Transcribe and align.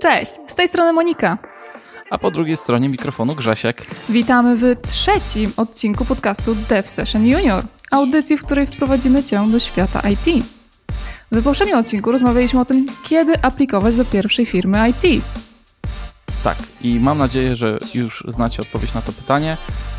Cześć, 0.00 0.32
z 0.46 0.54
tej 0.54 0.68
strony 0.68 0.92
Monika. 0.92 1.38
A 2.10 2.18
po 2.18 2.30
drugiej 2.30 2.56
stronie 2.56 2.88
mikrofonu 2.88 3.34
Grzesiek. 3.34 3.86
Witamy 4.08 4.56
w 4.56 4.76
trzecim 4.88 5.52
odcinku 5.56 6.04
podcastu 6.04 6.54
Dev 6.54 6.88
Session 6.88 7.26
Junior, 7.26 7.64
audycji, 7.90 8.36
w 8.36 8.44
której 8.44 8.66
wprowadzimy 8.66 9.24
Cię 9.24 9.46
do 9.50 9.58
świata 9.58 10.02
IT. 10.10 10.44
W 11.32 11.42
poprzednim 11.42 11.78
odcinku 11.78 12.12
rozmawialiśmy 12.12 12.60
o 12.60 12.64
tym, 12.64 12.86
kiedy 13.04 13.42
aplikować 13.42 13.96
do 13.96 14.04
pierwszej 14.04 14.46
firmy 14.46 14.88
IT. 14.90 15.24
Tak, 16.44 16.58
i 16.80 17.00
mam 17.00 17.18
nadzieję, 17.18 17.56
że 17.56 17.78
już 17.94 18.24
znacie 18.28 18.62
odpowiedź 18.62 18.94
na 18.94 19.02
to 19.02 19.12
pytanie, 19.12 19.56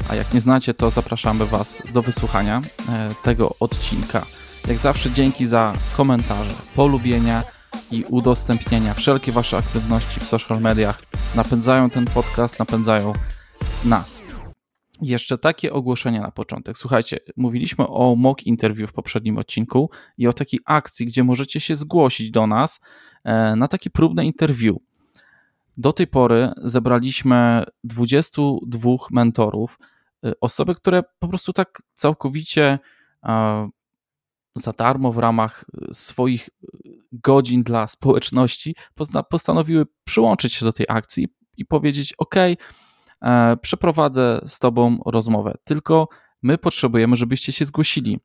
a 0.10 0.16
jak 0.16 0.34
nie 0.34 0.42
znacie, 0.42 0.74
to 0.74 0.90
zapraszamy 0.90 1.46
Was 1.46 1.84
do 1.94 2.02
wysłuchania 2.02 2.62
e, 2.90 3.10
tego 3.24 3.56
odcinka. 3.60 4.26
Jak 4.68 4.78
zawsze 4.78 5.12
dzięki 5.12 5.48
za 5.48 5.74
komentarze, 5.98 6.54
polubienia 6.76 7.44
i 7.92 8.04
udostępnienia. 8.10 8.94
Wszelkie 8.94 9.32
Wasze 9.32 9.58
aktywności 9.58 10.20
w 10.20 10.26
social 10.26 10.62
mediach 10.62 11.04
napędzają 11.36 11.90
ten 11.90 12.05
podcast, 12.05 12.59
napędzają 12.59 13.14
nas. 13.86 14.23
Jeszcze 15.02 15.38
takie 15.38 15.73
ogłoszenie 15.73 16.20
na 16.20 16.31
początek. 16.31 16.77
Słuchajcie, 16.77 17.20
mówiliśmy 17.38 17.88
o 17.88 18.16
mock 18.16 18.44
interview 18.44 18.90
w 18.90 18.94
poprzednim 18.94 19.38
odcinku 19.38 19.90
i 20.17 20.27
o 20.27 20.34
takiej 20.34 20.59
akcji, 20.66 21.05
gdzie 21.05 21.23
możecie 21.23 21.59
się 21.59 21.76
zgłosić 21.76 22.31
do 22.31 22.48
nas 22.48 22.80
e, 23.23 23.55
na 23.55 23.67
takie 23.67 23.90
próbne 23.90 24.26
interview. 24.26 24.78
Do 25.78 25.94
tej 25.94 26.08
pory 26.08 26.52
zebraliśmy 26.58 27.64
22 27.84 28.89
mentorów, 29.12 29.80
e, 30.26 30.31
osoby, 30.42 30.76
które 30.76 31.03
po 31.20 31.28
prostu 31.28 31.53
tak 31.53 31.81
całkowicie 31.94 32.80
e, 33.23 33.70
za 34.55 34.72
darmo 34.72 35.12
w 35.12 35.18
ramach 35.18 35.66
swoich 35.91 36.50
godzin 37.12 37.64
dla 37.64 37.88
społeczności 37.88 38.76
postanowiły 39.30 39.86
przyłączyć 40.04 40.54
się 40.54 40.66
do 40.66 40.73
tej 40.73 40.86
akcji 40.90 41.28
i 41.58 41.66
powiedzieć: 41.66 42.14
OK, 42.18 42.36
przeprowadzę 43.62 44.42
z 44.45 44.59
Tobą 44.59 45.00
rozmowę, 45.06 45.58
tylko 45.64 46.08
my 46.44 46.58
potrzebujemy, 46.58 47.16
żebyście 47.16 47.52
się 47.52 47.66
zgłosili. 47.66 48.20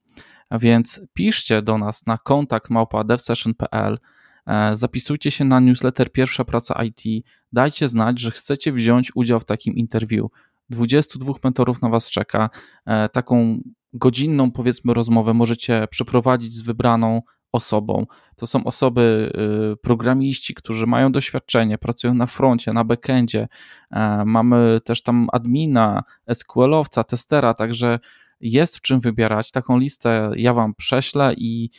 A 0.51 0.59
więc 0.59 1.01
piszcie 1.15 1.63
do 1.63 1.79
nas 1.79 2.07
na 2.07 2.19
kontakt 2.19 2.71
małpa.devsession.pl, 2.71 3.99
e, 4.47 4.77
zapisujcie 4.77 5.31
się 5.31 5.45
na 5.45 5.61
newsletter 5.61 6.13
Pierwsza 6.13 6.45
Praca 6.45 6.85
IT, 6.85 7.27
dajcie 7.53 7.89
znać, 7.89 8.21
że 8.21 8.31
chcecie 8.31 8.73
wziąć 8.73 9.13
udział 9.15 9.41
w 9.41 9.45
takim 9.45 9.75
interwiu. 9.75 10.31
22 10.71 11.35
mentorów 11.45 11.83
na 11.83 11.89
Was 11.89 12.11
czeka. 12.11 12.51
E, 12.87 13.09
taką 13.09 13.61
godzinną, 13.93 14.51
powiedzmy, 14.51 14.95
rozmowę 14.95 15.35
możecie 15.35 15.87
przeprowadzić 15.91 16.55
z 16.55 16.63
wybraną 16.63 17.23
osobą. 17.53 18.07
To 18.37 18.47
są 18.47 18.65
osoby, 18.65 19.33
y, 19.73 19.77
programiści, 19.77 20.55
którzy 20.55 20.87
mają 20.87 21.13
doświadczenie, 21.13 21.79
pracują 21.79 22.15
na 22.15 22.27
froncie, 22.27 22.73
na 22.73 22.85
backendzie. 22.85 23.49
E, 23.91 24.25
mamy 24.25 24.81
też 24.85 25.03
tam 25.03 25.29
admina, 25.33 26.03
SQL-owca, 26.29 27.05
testera, 27.05 27.55
także 27.55 27.99
jest 28.41 28.77
w 28.77 28.81
czym 28.81 29.01
wybierać. 29.01 29.51
Taką 29.51 29.79
listę 29.79 30.31
ja 30.37 30.55
Wam 30.55 30.75
prześlę 30.75 31.35
i 31.37 31.71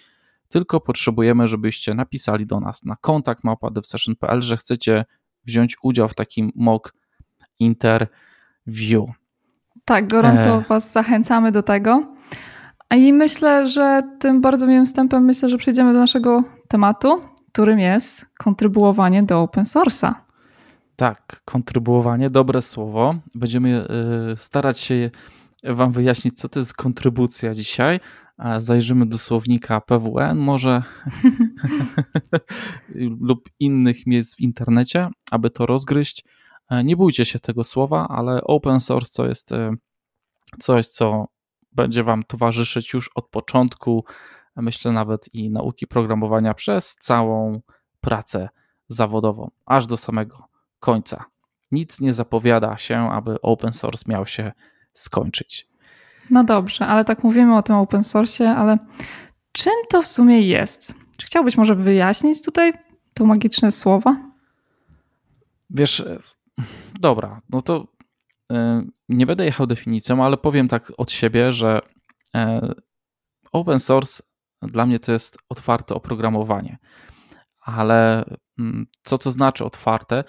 tylko 0.49 0.79
potrzebujemy, 0.79 1.47
żebyście 1.47 1.93
napisali 1.93 2.45
do 2.45 2.59
nas 2.59 2.83
na 2.83 2.95
kontakt 2.95 3.43
małpa.devsession.pl, 3.43 4.41
że 4.41 4.57
chcecie 4.57 5.05
wziąć 5.45 5.75
udział 5.81 6.07
w 6.07 6.15
takim 6.15 6.51
mock 6.55 6.93
interview. 8.67 9.09
Tak, 9.85 10.07
gorąco 10.07 10.57
e... 10.57 10.61
Was 10.61 10.91
zachęcamy 10.91 11.51
do 11.51 11.63
tego. 11.63 12.15
I 12.95 13.13
myślę, 13.13 13.67
że 13.67 14.01
tym 14.19 14.41
bardzo 14.41 14.67
miłym 14.67 14.85
wstępem 14.85 15.25
myślę, 15.25 15.49
że 15.49 15.57
przejdziemy 15.57 15.93
do 15.93 15.99
naszego 15.99 16.43
tematu, 16.67 17.21
którym 17.51 17.79
jest 17.79 18.25
kontrybuowanie 18.37 19.23
do 19.23 19.41
open 19.41 19.63
source'a. 19.63 20.13
Tak, 20.95 21.41
kontrybuowanie, 21.45 22.29
dobre 22.29 22.61
słowo. 22.61 23.15
Będziemy 23.35 23.87
y, 24.33 24.37
starać 24.37 24.79
się 24.79 25.11
Wam 25.63 25.91
wyjaśnić, 25.91 26.39
co 26.39 26.49
to 26.49 26.59
jest 26.59 26.73
kontrybucja 26.73 27.53
dzisiaj. 27.53 27.99
Zajrzymy 28.57 29.05
do 29.05 29.17
słownika 29.17 29.81
PWN 29.81 30.37
może 30.37 30.83
lub 33.19 33.49
innych 33.59 34.07
miejsc 34.07 34.35
w 34.35 34.39
internecie, 34.39 35.09
aby 35.31 35.49
to 35.49 35.65
rozgryźć. 35.65 36.23
E, 36.69 36.83
nie 36.83 36.97
bójcie 36.97 37.25
się 37.25 37.39
tego 37.39 37.63
słowa, 37.63 38.07
ale 38.07 38.43
open 38.43 38.79
source 38.79 39.11
to 39.15 39.27
jest 39.27 39.51
e, 39.51 39.75
coś, 40.59 40.87
co 40.87 41.27
będzie 41.71 42.03
Wam 42.03 42.23
towarzyszyć 42.23 42.93
już 42.93 43.09
od 43.15 43.29
początku, 43.29 44.05
myślę 44.55 44.91
nawet 44.91 45.35
i 45.35 45.49
nauki 45.49 45.87
programowania 45.87 46.53
przez 46.53 46.95
całą 46.95 47.61
pracę 48.01 48.49
zawodową, 48.87 49.51
aż 49.65 49.85
do 49.85 49.97
samego 49.97 50.47
końca. 50.79 51.25
Nic 51.71 52.01
nie 52.01 52.13
zapowiada 52.13 52.77
się, 52.77 53.09
aby 53.11 53.41
open 53.41 53.73
source 53.73 54.03
miał 54.07 54.27
się 54.27 54.51
skończyć. 54.93 55.67
No 56.29 56.43
dobrze, 56.43 56.85
ale 56.85 57.05
tak 57.05 57.23
mówimy 57.23 57.57
o 57.57 57.63
tym 57.63 57.75
open 57.75 58.03
source, 58.03 58.55
ale 58.55 58.77
czym 59.51 59.73
to 59.89 60.01
w 60.01 60.07
sumie 60.07 60.41
jest? 60.41 60.95
Czy 61.17 61.25
chciałbyś 61.25 61.57
może 61.57 61.75
wyjaśnić 61.75 62.41
tutaj 62.41 62.73
to 63.13 63.25
magiczne 63.25 63.71
słowa? 63.71 64.15
Wiesz, 65.69 66.03
dobra, 66.99 67.41
no 67.49 67.61
to 67.61 67.87
e, 68.51 68.85
nie 69.09 69.25
będę 69.25 69.45
jechał 69.45 69.67
definicją, 69.67 70.23
ale 70.23 70.37
powiem 70.37 70.67
tak 70.67 70.91
od 70.97 71.11
siebie, 71.11 71.51
że 71.51 71.81
e, 72.35 72.73
open 73.51 73.79
source 73.79 74.23
dla 74.61 74.85
mnie 74.85 74.99
to 74.99 75.11
jest 75.11 75.37
otwarte 75.49 75.95
oprogramowanie. 75.95 76.77
Ale 77.59 78.25
mm, 78.59 78.87
co 79.03 79.17
to 79.17 79.31
znaczy 79.31 79.65
otwarte? 79.65 80.23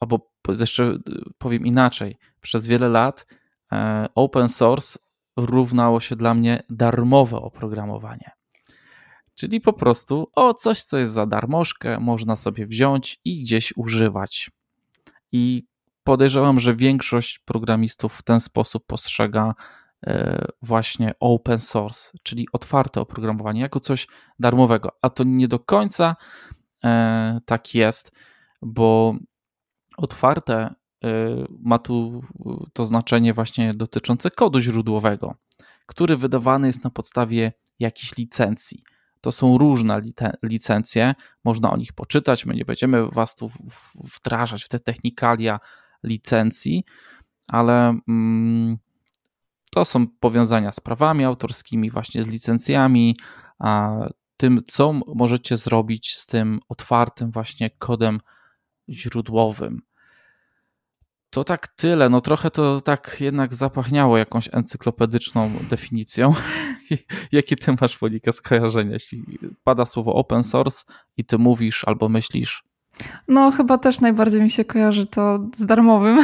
Albo 0.00 0.32
jeszcze 0.58 0.98
powiem 1.38 1.66
inaczej. 1.66 2.18
Przez 2.40 2.66
wiele 2.66 2.88
lat 2.88 3.26
e, 3.72 4.06
open 4.14 4.48
source 4.48 4.98
równało 5.36 6.00
się 6.00 6.16
dla 6.16 6.34
mnie 6.34 6.62
darmowe 6.70 7.36
oprogramowanie. 7.36 8.30
Czyli 9.34 9.60
po 9.60 9.72
prostu 9.72 10.30
o 10.34 10.54
coś, 10.54 10.82
co 10.82 10.98
jest 10.98 11.12
za 11.12 11.26
darmożkę, 11.26 12.00
można 12.00 12.36
sobie 12.36 12.66
wziąć 12.66 13.20
i 13.24 13.42
gdzieś 13.42 13.72
używać. 13.76 14.50
I 15.36 15.66
podejrzewam, 16.04 16.60
że 16.60 16.74
większość 16.74 17.38
programistów 17.38 18.14
w 18.14 18.22
ten 18.22 18.40
sposób 18.40 18.86
postrzega 18.86 19.54
e, 20.06 20.44
właśnie 20.62 21.14
open 21.20 21.58
source, 21.58 22.10
czyli 22.22 22.48
otwarte 22.52 23.00
oprogramowanie, 23.00 23.60
jako 23.60 23.80
coś 23.80 24.06
darmowego. 24.38 24.88
A 25.02 25.10
to 25.10 25.24
nie 25.24 25.48
do 25.48 25.58
końca 25.58 26.16
e, 26.84 27.40
tak 27.46 27.74
jest, 27.74 28.12
bo 28.62 29.16
otwarte 29.96 30.54
e, 30.54 30.74
ma 31.58 31.78
tu 31.78 32.22
to 32.72 32.84
znaczenie 32.84 33.34
właśnie 33.34 33.74
dotyczące 33.74 34.30
kodu 34.30 34.60
źródłowego, 34.60 35.34
który 35.86 36.16
wydawany 36.16 36.66
jest 36.66 36.84
na 36.84 36.90
podstawie 36.90 37.52
jakichś 37.78 38.16
licencji. 38.16 38.82
To 39.26 39.32
są 39.32 39.58
różne 39.58 40.00
licencje, 40.42 41.14
można 41.44 41.70
o 41.70 41.76
nich 41.76 41.92
poczytać. 41.92 42.46
My 42.46 42.54
nie 42.54 42.64
będziemy 42.64 43.08
Was 43.08 43.34
tu 43.34 43.50
wdrażać 43.94 44.64
w 44.64 44.68
te 44.68 44.80
technikalia 44.80 45.60
licencji, 46.02 46.84
ale 47.46 47.98
mm, 48.08 48.76
to 49.70 49.84
są 49.84 50.06
powiązania 50.20 50.72
z 50.72 50.80
prawami 50.80 51.24
autorskimi, 51.24 51.90
właśnie 51.90 52.22
z 52.22 52.26
licencjami, 52.26 53.16
a 53.58 53.98
tym, 54.36 54.58
co 54.66 54.92
możecie 54.92 55.56
zrobić 55.56 56.16
z 56.16 56.26
tym 56.26 56.60
otwartym 56.68 57.30
właśnie 57.30 57.70
kodem 57.70 58.20
źródłowym. 58.88 59.82
To 61.30 61.44
tak 61.44 61.68
tyle. 61.68 62.08
No 62.08 62.20
trochę 62.20 62.50
to 62.50 62.80
tak 62.80 63.16
jednak 63.20 63.54
zapachniało 63.54 64.18
jakąś 64.18 64.48
encyklopedyczną 64.52 65.50
definicją. 65.70 66.34
Jakie 67.32 67.56
ty 67.56 67.74
masz, 67.80 68.02
Monika, 68.02 68.32
skojarzenia? 68.32 68.92
Jeśli 68.92 69.24
pada 69.64 69.86
słowo 69.86 70.14
open 70.14 70.42
source 70.42 70.84
i 71.16 71.24
ty 71.24 71.38
mówisz 71.38 71.84
albo 71.84 72.08
myślisz 72.08 72.62
no, 73.28 73.50
chyba 73.50 73.78
też 73.78 74.00
najbardziej 74.00 74.42
mi 74.42 74.50
się 74.50 74.64
kojarzy 74.64 75.06
to 75.06 75.38
z 75.56 75.66
darmowym. 75.66 76.20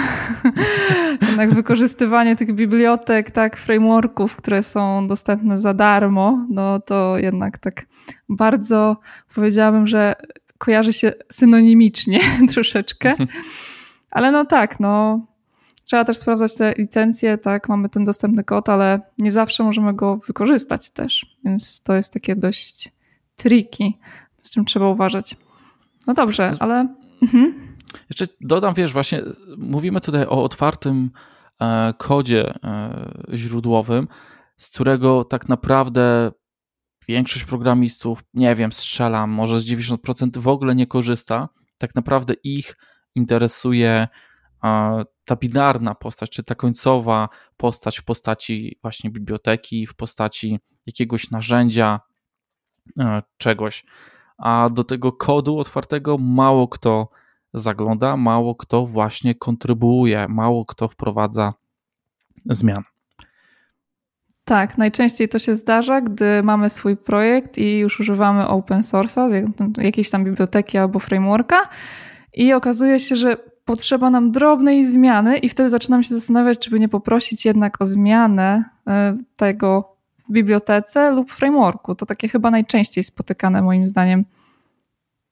Jednak 1.29 1.55
wykorzystywanie 1.55 2.37
tych 2.37 2.55
bibliotek, 2.55 3.31
tak, 3.31 3.57
frameworków, 3.57 4.37
które 4.37 4.63
są 4.63 5.07
dostępne 5.07 5.59
za 5.59 5.75
darmo, 5.75 6.47
no 6.51 6.81
to 6.81 7.19
jednak 7.19 7.59
tak 7.59 7.87
bardzo 8.29 8.97
powiedziałabym, 9.35 9.87
że 9.87 10.15
kojarzy 10.59 10.93
się 10.93 11.13
synonimicznie 11.33 12.21
troszeczkę. 12.53 13.15
Ale 14.13 14.33
no 14.33 14.45
tak, 14.45 14.81
no 14.81 15.21
trzeba 15.85 16.05
też 16.05 16.17
sprawdzać 16.17 16.55
te 16.55 16.75
licencje, 16.79 17.39
tak, 17.39 17.69
mamy 17.69 17.89
ten 17.89 18.05
dostępny 18.05 18.45
kod, 18.45 18.69
ale 18.69 19.01
nie 19.19 19.31
zawsze 19.31 19.65
możemy 19.65 19.95
go 19.95 20.17
wykorzystać 20.17 20.91
też, 20.91 21.37
więc 21.45 21.81
to 21.81 21.95
jest 21.95 22.13
takie 22.13 22.37
dość 22.37 22.93
tricky, 23.37 23.93
z 24.41 24.51
czym 24.51 24.65
trzeba 24.65 24.89
uważać. 24.89 25.37
No 26.07 26.15
dobrze, 26.15 26.53
ale. 26.59 26.89
Mhm. 27.23 27.55
Jeszcze 28.11 28.27
dodam, 28.41 28.75
wiesz, 28.75 28.93
właśnie 28.93 29.23
mówimy 29.59 30.01
tutaj 30.01 30.27
o 30.27 30.45
otwartym 30.45 31.11
e, 31.61 31.95
kodzie 31.99 32.55
e, 32.65 33.13
źródłowym, 33.35 34.09
z 34.57 34.71
którego 34.71 35.25
tak 35.25 35.49
naprawdę 35.49 36.33
większość 37.09 37.45
programistów, 37.45 38.25
nie 38.35 38.55
wiem, 38.55 38.73
strzelam, 38.73 39.31
może 39.31 39.61
z 39.61 39.65
90% 39.67 40.39
w 40.39 40.49
ogóle 40.49 40.75
nie 40.75 40.87
korzysta. 40.87 41.49
tak 41.79 41.95
naprawdę 41.95 42.35
ich 42.45 42.77
interesuje 43.15 44.09
ta 45.25 45.37
binarna 45.37 45.95
postać, 45.95 46.31
czy 46.31 46.45
ta 46.45 46.55
końcowa 46.55 47.29
postać 47.57 47.99
w 47.99 48.05
postaci 48.05 48.79
właśnie 48.83 49.11
biblioteki, 49.11 49.87
w 49.87 49.95
postaci 49.95 50.59
jakiegoś 50.87 51.31
narzędzia, 51.31 52.01
e, 52.99 53.23
czegoś. 53.37 53.85
A 54.39 54.69
do 54.73 54.85
tego 54.85 55.13
kodu 55.13 55.59
otwartego 55.59 56.19
mało 56.19 56.69
kto 56.69 57.09
zagląda, 57.55 58.17
mało 58.17 58.55
kto 58.55 58.87
właśnie 58.87 59.35
kontrybuuje, 59.35 60.27
mało 60.29 60.65
kto 60.65 60.89
wprowadza 60.89 61.55
zmian. 62.47 62.83
Tak, 64.45 64.79
najczęściej 64.79 65.29
to 65.29 65.39
się 65.39 65.55
zdarza, 65.55 66.01
gdy 66.01 66.43
mamy 66.43 66.71
swój 66.71 66.97
projekt 66.97 67.59
i 67.59 67.79
już 67.79 68.01
używamy 68.01 68.49
open 68.49 68.81
source'a, 68.81 69.51
jakiejś 69.79 70.11
tam 70.11 70.25
biblioteki 70.25 70.79
albo 70.79 70.99
frameworka 70.99 71.69
i 72.35 72.53
okazuje 72.53 73.01
się, 73.01 73.17
że 73.17 73.37
potrzeba 73.65 74.11
nam 74.11 74.31
drobnej 74.31 74.87
zmiany 74.87 75.39
i 75.39 75.49
wtedy 75.49 75.71
zaczynam 75.71 76.03
się 76.03 76.15
zastanawiać, 76.15 76.59
czy 76.59 76.71
by 76.71 76.81
nie 76.81 76.89
poprosić 76.89 77.45
jednak 77.45 77.81
o 77.81 77.87
zmianę 77.87 78.65
e, 78.87 79.19
tego 79.37 79.97
w 80.29 80.33
bibliotece 80.33 81.11
lub 81.11 81.33
frameworku. 81.33 81.95
To 81.95 82.07
takie 82.07 82.29
chyba 82.29 82.51
najczęściej 82.51 83.05
spotykane 83.05 83.63
moim 83.63 83.89
zdaniem. 83.89 84.25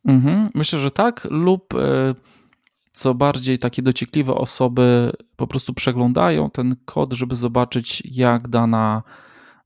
Mhm, 0.04 0.50
myślę, 0.54 0.78
że 0.78 0.90
tak, 0.90 1.26
lub 1.30 1.74
e, 1.74 2.14
co 2.92 3.14
bardziej 3.14 3.58
takie 3.58 3.82
dociekliwe 3.82 4.34
osoby 4.34 5.12
po 5.36 5.46
prostu 5.46 5.74
przeglądają 5.74 6.50
ten 6.50 6.76
kod, 6.84 7.12
żeby 7.12 7.36
zobaczyć, 7.36 8.02
jak 8.04 8.48
dana 8.48 9.02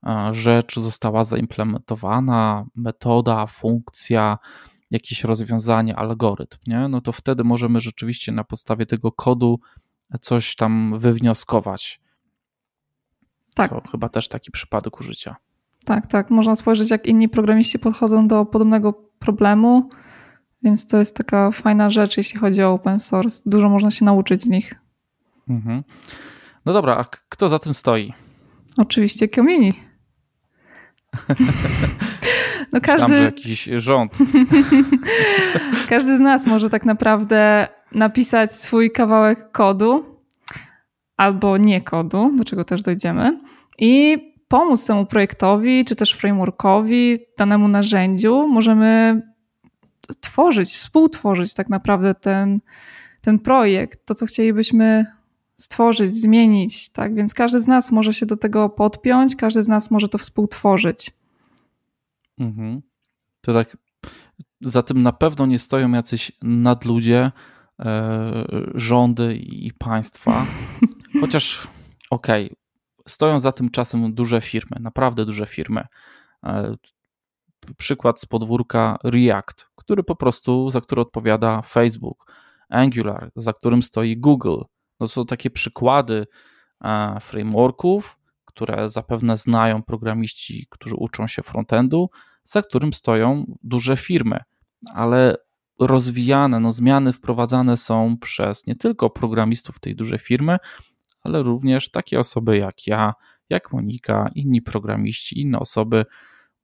e, 0.07 0.29
rzecz 0.35 0.81
została 0.81 1.25
zaimplementowana, 1.25 2.65
metoda, 2.77 3.47
funkcja, 3.47 4.39
jakieś 4.95 5.25
rozwiązanie, 5.25 5.97
algorytm, 5.97 6.59
nie? 6.67 6.89
no 6.89 7.01
to 7.01 7.13
wtedy 7.13 7.45
możemy 7.45 7.81
rzeczywiście 7.81 8.33
na 8.33 8.45
podstawie 8.45 8.87
tego 8.87 9.13
kodu 9.13 9.61
coś 10.21 10.57
tam 10.57 10.99
wywnioskować. 10.99 12.01
Tak. 13.55 13.71
To 13.71 13.83
chyba 13.91 14.09
też 14.09 14.29
taki 14.29 14.51
przypadek 14.51 15.01
użycia. 15.01 15.37
Tak, 15.85 16.07
tak. 16.07 16.31
Można 16.31 16.57
spojrzeć, 16.57 16.91
jak 16.91 17.07
inni 17.07 17.29
programiści 17.29 17.79
podchodzą 17.79 18.29
do 18.29 18.45
podobnego 18.45 18.93
problemu, 19.19 19.89
więc 20.63 20.87
to 20.87 20.99
jest 20.99 21.17
taka 21.17 21.51
fajna 21.51 21.91
rzecz, 21.91 22.17
jeśli 22.17 22.41
chodzi 22.41 22.63
o 22.63 22.73
open 22.73 22.99
source. 22.99 23.43
Dużo 23.47 23.69
można 23.69 23.91
się 23.91 24.05
nauczyć 24.05 24.43
z 24.43 24.49
nich. 24.49 24.75
Mhm. 25.49 25.85
No 26.67 26.73
dobra, 26.73 26.97
a 26.97 27.05
kto 27.29 27.49
za 27.49 27.59
tym 27.59 27.75
stoi? 27.75 28.13
Oczywiście 28.77 29.29
community. 29.29 29.79
No 32.75 32.81
każdy... 32.81 33.03
Myślałem, 33.03 33.17
że 33.17 33.25
jakiś 33.25 33.71
rząd. 33.77 34.19
każdy 35.89 36.17
z 36.17 36.21
nas 36.21 36.47
może 36.47 36.71
tak 36.71 36.85
naprawdę 36.85 37.69
napisać 37.93 38.53
swój 38.53 38.91
kawałek 38.91 39.51
kodu 39.53 40.05
albo 41.17 41.57
nie 41.57 41.81
kodu, 41.81 42.33
do 42.37 42.45
czego 42.45 42.65
też 42.65 42.83
dojdziemy, 42.83 43.41
i 43.79 44.19
pomóc 44.49 44.87
temu 44.87 45.07
projektowi, 45.07 45.85
czy 45.85 45.95
też 45.95 46.13
frameworkowi, 46.13 47.19
danemu 47.39 47.69
narzędziu. 47.69 48.49
Możemy 48.49 49.23
tworzyć, 50.21 50.69
współtworzyć 50.69 51.55
tak 51.55 51.69
naprawdę 51.69 52.15
ten, 52.15 52.61
ten 53.21 53.39
projekt, 53.39 54.07
to 54.07 54.15
co 54.15 54.27
chcielibyśmy 54.27 55.07
stworzyć, 55.57 56.17
zmienić, 56.17 56.89
tak? 56.89 57.15
Więc 57.15 57.35
każdy 57.35 57.61
z 57.61 57.67
nas 57.67 57.93
może 57.93 58.13
się 58.13 58.27
do 58.27 58.37
tego 58.37 58.69
podpiąć, 58.69 59.37
każdy 59.37 59.63
z 59.63 59.69
nas 59.69 59.91
może 59.91 60.09
to 60.09 60.19
współtworzyć. 60.19 61.11
Mhm. 62.39 62.83
To 63.41 63.53
tak, 63.53 63.77
za 64.61 64.83
tym 64.83 65.03
na 65.03 65.13
pewno 65.13 65.47
nie 65.47 65.59
stoją 65.59 65.93
jacyś 65.93 66.33
nadludzie, 66.43 67.33
e, 67.81 68.45
rządy 68.75 69.37
i 69.37 69.73
państwa. 69.73 70.47
Chociaż 71.21 71.69
okej, 72.11 72.45
okay, 72.47 72.57
stoją 73.09 73.39
za 73.39 73.53
tym 73.53 73.71
czasem 73.71 74.15
duże 74.15 74.41
firmy, 74.41 74.77
naprawdę 74.81 75.25
duże 75.25 75.47
firmy. 75.47 75.87
E, 76.47 76.77
przykład 77.77 78.21
z 78.21 78.27
podwórka 78.27 78.99
React, 79.05 79.67
który 79.75 80.03
po 80.03 80.17
prostu, 80.17 80.71
za 80.71 80.81
który 80.81 81.03
odpowiada 81.03 81.63
Facebook, 81.63 82.33
Angular, 82.69 83.31
za 83.37 83.53
którym 83.53 83.83
stoi 83.83 84.17
Google. 84.17 84.61
To 84.99 85.09
są 85.09 85.27
takie 85.27 85.51
przykłady 85.51 86.27
e, 86.85 87.21
frameworków, 87.21 88.19
które 88.55 88.89
zapewne 88.89 89.37
znają 89.37 89.83
programiści, 89.83 90.67
którzy 90.71 90.95
uczą 90.97 91.27
się 91.27 91.43
frontendu, 91.43 92.11
za 92.45 92.63
którym 92.63 92.93
stoją 92.93 93.57
duże 93.63 93.97
firmy, 93.97 94.41
ale 94.95 95.37
rozwijane, 95.81 96.61
no 96.61 96.73
zmiany 96.73 97.13
wprowadzane 97.13 97.77
są 97.77 98.17
przez 98.19 98.67
nie 98.67 98.77
tylko 98.77 99.11
programistów 99.11 99.81
tej 99.81 99.97
dużej 99.97 100.19
firmy, 100.19 100.57
ale 101.23 101.43
również 101.43 101.91
takie 101.91 102.21
osoby 102.21 102.59
jak 102.59 102.87
ja, 102.87 103.13
jak 103.49 103.73
Monika, 103.73 104.31
inni 104.35 104.63
programiści, 104.63 105.41
inne 105.41 105.59
osoby, 105.59 106.05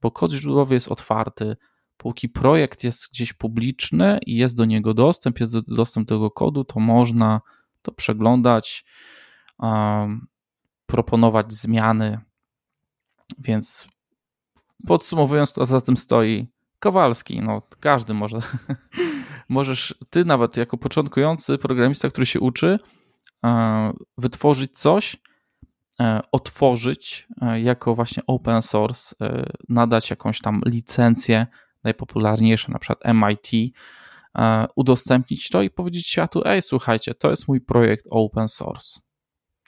bo 0.00 0.10
kod 0.10 0.32
źródłowy 0.32 0.75
jest 0.75 0.88
otwarty. 0.88 1.56
Póki 1.96 2.28
projekt 2.28 2.84
jest 2.84 3.10
gdzieś 3.12 3.32
publiczny 3.32 4.19
i 4.26 4.36
jest 4.36 4.56
do 4.56 4.64
niego 4.64 4.94
dostęp, 4.94 5.40
jest 5.40 5.58
dostęp 5.60 6.08
do 6.08 6.14
tego 6.14 6.31
kodu, 6.31 6.64
to 6.64 6.81
można 6.81 7.40
to 7.82 7.93
przeglądać, 7.93 8.84
proponować 10.90 11.52
zmiany. 11.52 12.20
Więc 13.38 13.88
podsumowując, 14.87 15.52
to 15.52 15.66
za 15.66 15.81
tym 15.81 15.96
stoi 15.96 16.48
Kowalski. 16.78 17.40
No, 17.40 17.62
każdy 17.81 18.14
może. 18.14 18.38
Możesz, 19.48 19.94
ty 20.10 20.25
nawet 20.25 20.56
jako 20.56 20.78
początkujący 20.78 21.58
programista, 21.58 22.08
który 22.08 22.26
się 22.26 22.40
uczy, 22.40 22.78
e, 23.44 23.92
wytworzyć 24.19 24.78
coś, 24.78 25.16
e, 26.00 26.20
otworzyć 26.32 27.28
e, 27.43 27.60
jako 27.60 27.94
właśnie 27.94 28.22
open 28.26 28.62
source, 28.62 29.16
nadać 29.69 30.10
jakąś 30.10 30.40
tam 30.40 30.60
licencję, 30.66 31.46
najpopularniejsze 31.84 32.72
na 32.72 32.78
przykład 32.78 33.14
MIT, 33.14 33.75
udostępnić 34.76 35.48
to 35.48 35.62
i 35.62 35.70
powiedzieć 35.70 36.06
światu: 36.06 36.43
Ej, 36.44 36.62
słuchajcie, 36.62 37.14
to 37.14 37.31
jest 37.31 37.48
mój 37.48 37.60
projekt 37.60 38.06
open 38.10 38.48
source. 38.48 39.00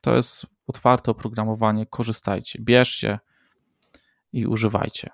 To 0.02 0.16
jest 0.16 0.46
otwarte 0.67 1.11
oprogramowanie, 1.11 1.87
korzystajcie, 1.87 2.59
bierzcie 2.62 3.19
i 4.32 4.47
używajcie. 4.47 5.11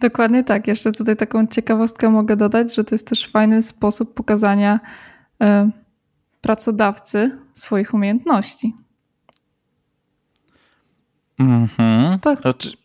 Dokładnie 0.00 0.44
tak. 0.44 0.68
Jeszcze 0.68 0.92
tutaj 0.92 1.16
taką 1.16 1.46
ciekawostkę 1.46 2.10
mogę 2.10 2.36
dodać, 2.36 2.74
że 2.74 2.84
to 2.84 2.94
jest 2.94 3.08
też 3.08 3.28
fajny 3.28 3.62
sposób 3.62 4.14
pokazania 4.14 4.80
y, 5.42 5.46
pracodawcy 6.40 7.38
swoich 7.52 7.94
umiejętności. 7.94 8.74
Mhm. 11.38 12.18
Tak. 12.18 12.38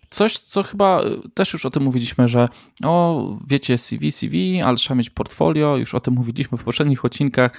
Coś, 0.10 0.40
co 0.40 0.64
chyba 0.64 1.04
y, 1.04 1.30
też 1.34 1.54
już 1.54 1.66
o 1.66 1.70
tym 1.70 1.84
mówiliśmy, 1.84 2.28
że 2.28 2.48
o, 2.86 3.38
wiecie, 3.48 3.78
CV, 3.78 4.12
CV, 4.12 4.62
ale 4.62 4.78
trzeba 4.78 4.98
mieć 4.98 5.10
portfolio, 5.10 5.78
już 5.78 5.96
o 5.96 6.00
tym 6.00 6.14
mówiliśmy 6.14 6.58
w 6.58 6.64
poprzednich 6.64 7.06
odcinkach, 7.06 7.52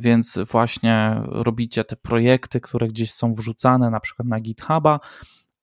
więc 0.00 0.38
właśnie 0.50 1.22
robicie 1.24 1.84
te 1.84 1.96
projekty, 1.96 2.60
które 2.60 2.88
gdzieś 2.88 3.12
są 3.12 3.34
wrzucane, 3.34 3.90
na 3.90 4.00
przykład 4.00 4.28
na 4.28 4.40
GitHuba, 4.40 5.00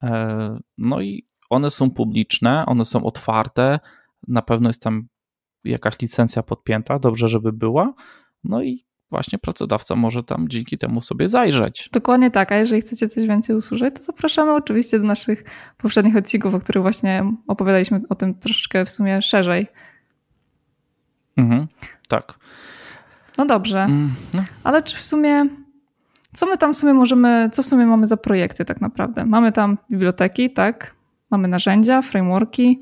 e, 0.04 0.60
no 0.78 1.02
i 1.02 1.28
one 1.50 1.72
są 1.72 1.92
publiczne, 1.92 2.66
one 2.66 2.86
są 2.86 3.04
otwarte, 3.04 3.80
na 4.28 4.42
pewno 4.42 4.70
jest 4.70 4.82
tam 4.82 5.08
jakaś 5.64 6.00
licencja 6.02 6.44
podpięta, 6.44 7.00
dobrze, 7.00 7.28
żeby 7.28 7.54
była, 7.54 7.94
no 8.44 8.64
i 8.64 8.86
właśnie 9.14 9.40
pracodawca 9.40 9.96
może 9.96 10.24
tam 10.24 10.50
dzięki 10.50 10.78
temu 10.78 11.02
sobie 11.02 11.30
zajrzeć. 11.30 11.90
Dokładnie 11.92 12.32
tak, 12.32 12.52
a 12.52 12.56
jeżeli 12.56 12.82
chcecie 12.82 13.10
coś 13.10 13.28
więcej 13.28 13.56
usłyszeć, 13.56 13.96
to 13.96 14.02
zapraszamy 14.02 14.54
oczywiście 14.54 15.00
do 15.00 15.06
naszych 15.06 15.44
poprzednich 15.78 16.16
odcinków, 16.16 16.56
o 16.56 16.60
których 16.60 16.82
właśnie 16.82 17.34
opowiadaliśmy 17.48 18.02
o 18.10 18.16
tym 18.16 18.34
troszeczkę 18.34 18.86
w 18.86 18.90
sumie 18.90 19.22
szerzej. 19.22 19.68
Mhm, 21.38 21.68
tak. 22.08 22.34
No 23.38 23.46
dobrze, 23.46 23.84
mm, 23.84 24.14
no. 24.34 24.44
ale 24.64 24.84
czy 24.84 24.96
w 24.96 25.04
sumie, 25.04 25.46
co 26.34 26.46
my 26.46 26.58
tam 26.58 26.74
w 26.74 26.78
sumie 26.78 26.94
możemy, 26.94 27.50
co 27.54 27.64
w 27.64 27.66
sumie 27.66 27.86
mamy 27.86 28.08
za 28.08 28.18
projekty 28.18 28.66
tak 28.66 28.82
naprawdę? 28.82 29.26
Mamy 29.26 29.52
tam 29.52 29.78
biblioteki, 29.92 30.54
tak? 30.54 30.96
Mamy 31.32 31.48
narzędzia, 31.48 32.02
frameworki, 32.02 32.82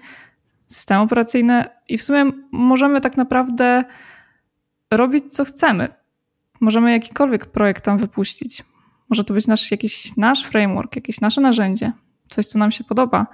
systemy 0.68 1.02
operacyjne 1.02 1.70
i 1.88 1.98
w 1.98 2.04
sumie 2.04 2.26
możemy 2.52 3.02
tak 3.02 3.18
naprawdę 3.18 3.84
robić 4.92 5.34
co 5.34 5.46
chcemy. 5.46 6.01
Możemy 6.62 6.92
jakikolwiek 6.92 7.46
projekt 7.46 7.86
tam 7.86 7.98
wypuścić. 7.98 8.64
Może 9.10 9.24
to 9.24 9.34
być 9.34 9.48
nasz, 9.48 9.72
jakiś 9.72 10.18
nasz 10.18 10.46
framework, 10.46 10.96
jakieś 10.96 11.22
nasze 11.22 11.42
narzędzie, 11.42 11.92
coś, 12.30 12.46
co 12.46 12.60
nam 12.60 12.72
się 12.72 12.84
podoba. 12.84 13.28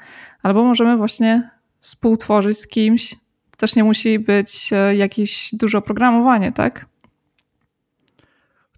Albo 0.44 0.64
możemy 0.64 0.98
właśnie 0.98 1.50
współtworzyć 1.80 2.58
z 2.58 2.68
kimś. 2.68 3.16
To 3.52 3.58
też 3.58 3.76
nie 3.76 3.84
musi 3.84 4.20
być 4.20 4.70
e, 4.74 4.96
jakieś 4.96 5.50
duże 5.54 5.78
oprogramowanie, 5.78 6.52
tak? 6.52 6.86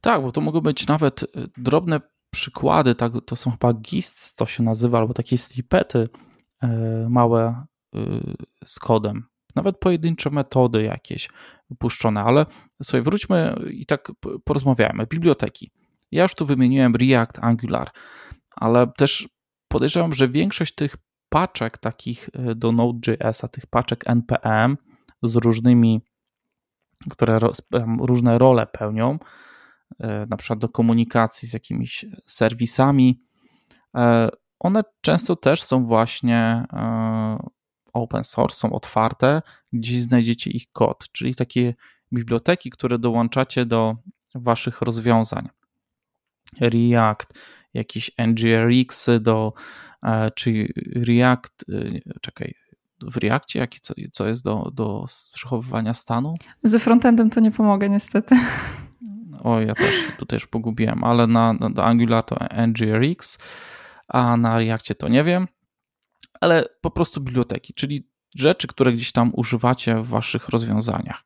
Tak, 0.01 0.21
bo 0.21 0.31
to 0.31 0.41
mogą 0.41 0.61
być 0.61 0.87
nawet 0.87 1.23
e, 1.23 1.27
drobne 1.57 2.01
przykłady, 2.31 2.95
tak, 2.95 3.11
to 3.25 3.35
są 3.35 3.51
chyba 3.51 3.73
gists, 3.73 4.33
to 4.33 4.45
się 4.45 4.63
nazywa, 4.63 4.97
albo 4.97 5.13
takie 5.13 5.37
snippety, 5.37 6.09
E, 6.63 7.07
małe 7.09 7.65
y, 7.95 7.99
z 8.65 8.79
kodem. 8.79 9.23
Nawet 9.55 9.77
pojedyncze 9.77 10.29
metody 10.29 10.83
jakieś 10.83 11.29
wypuszczone, 11.69 12.21
ale 12.21 12.45
słuchaj, 12.83 13.01
wróćmy 13.01 13.55
i 13.71 13.85
tak 13.85 14.11
porozmawiajmy. 14.43 15.07
Biblioteki. 15.07 15.71
Ja 16.11 16.23
już 16.23 16.35
tu 16.35 16.45
wymieniłem 16.45 16.95
React, 16.95 17.39
Angular, 17.41 17.89
ale 18.55 18.87
też 18.97 19.29
podejrzewam, 19.67 20.13
że 20.13 20.27
większość 20.27 20.75
tych 20.75 20.95
paczek 21.29 21.77
takich 21.77 22.29
e, 22.33 22.55
do 22.55 22.71
Node.js, 22.71 23.43
a 23.43 23.47
tych 23.47 23.67
paczek 23.67 24.03
NPM 24.07 24.77
z 25.23 25.35
różnymi, 25.35 26.01
które 27.09 27.39
różne 27.99 28.37
role 28.37 28.67
pełnią, 28.67 29.19
e, 29.99 30.25
na 30.29 30.37
przykład 30.37 30.59
do 30.59 30.69
komunikacji 30.69 31.47
z 31.47 31.53
jakimiś 31.53 32.05
serwisami, 32.27 33.23
e, 33.97 34.29
one 34.59 34.81
często 35.01 35.35
też 35.35 35.63
są 35.63 35.85
właśnie 35.85 36.65
open 37.93 38.23
source, 38.23 38.57
są 38.57 38.73
otwarte, 38.73 39.41
gdzieś 39.73 39.99
znajdziecie 39.99 40.51
ich 40.51 40.71
kod, 40.71 41.11
czyli 41.11 41.35
takie 41.35 41.73
biblioteki, 42.13 42.69
które 42.69 42.99
dołączacie 42.99 43.65
do 43.65 43.95
waszych 44.35 44.81
rozwiązań. 44.81 45.49
React, 46.61 47.33
jakieś 47.73 48.11
NGRX 48.17 49.09
do, 49.21 49.53
e, 50.03 50.31
czy 50.31 50.73
React, 50.95 51.65
e, 51.69 51.99
czekaj, 52.21 52.53
w 53.01 53.17
Reactie, 53.17 53.59
jakie 53.59 53.79
co, 53.81 53.93
co 54.11 54.27
jest 54.27 54.43
do, 54.43 54.71
do 54.73 55.05
przechowywania 55.33 55.93
stanu? 55.93 56.35
Ze 56.63 56.79
frontendem 56.79 57.29
to 57.29 57.39
nie 57.39 57.51
pomogę 57.51 57.89
niestety. 57.89 58.35
O, 59.43 59.59
ja 59.59 59.75
też 59.75 60.07
tutaj 60.17 60.35
już 60.35 60.47
pogubiłem, 60.47 61.03
ale 61.03 61.27
na, 61.27 61.53
na 61.53 61.69
do 61.69 61.85
Angular 61.85 62.23
to 62.23 62.35
NGRX, 62.67 63.37
a 64.07 64.37
na 64.37 64.57
Reactie 64.57 64.95
to 64.95 65.07
nie 65.07 65.23
wiem, 65.23 65.47
ale 66.41 66.65
po 66.81 66.91
prostu 66.91 67.21
biblioteki, 67.21 67.73
czyli 67.73 68.09
rzeczy, 68.35 68.67
które 68.67 68.93
gdzieś 68.93 69.11
tam 69.11 69.31
używacie 69.33 70.01
w 70.01 70.07
waszych 70.07 70.49
rozwiązaniach. 70.49 71.23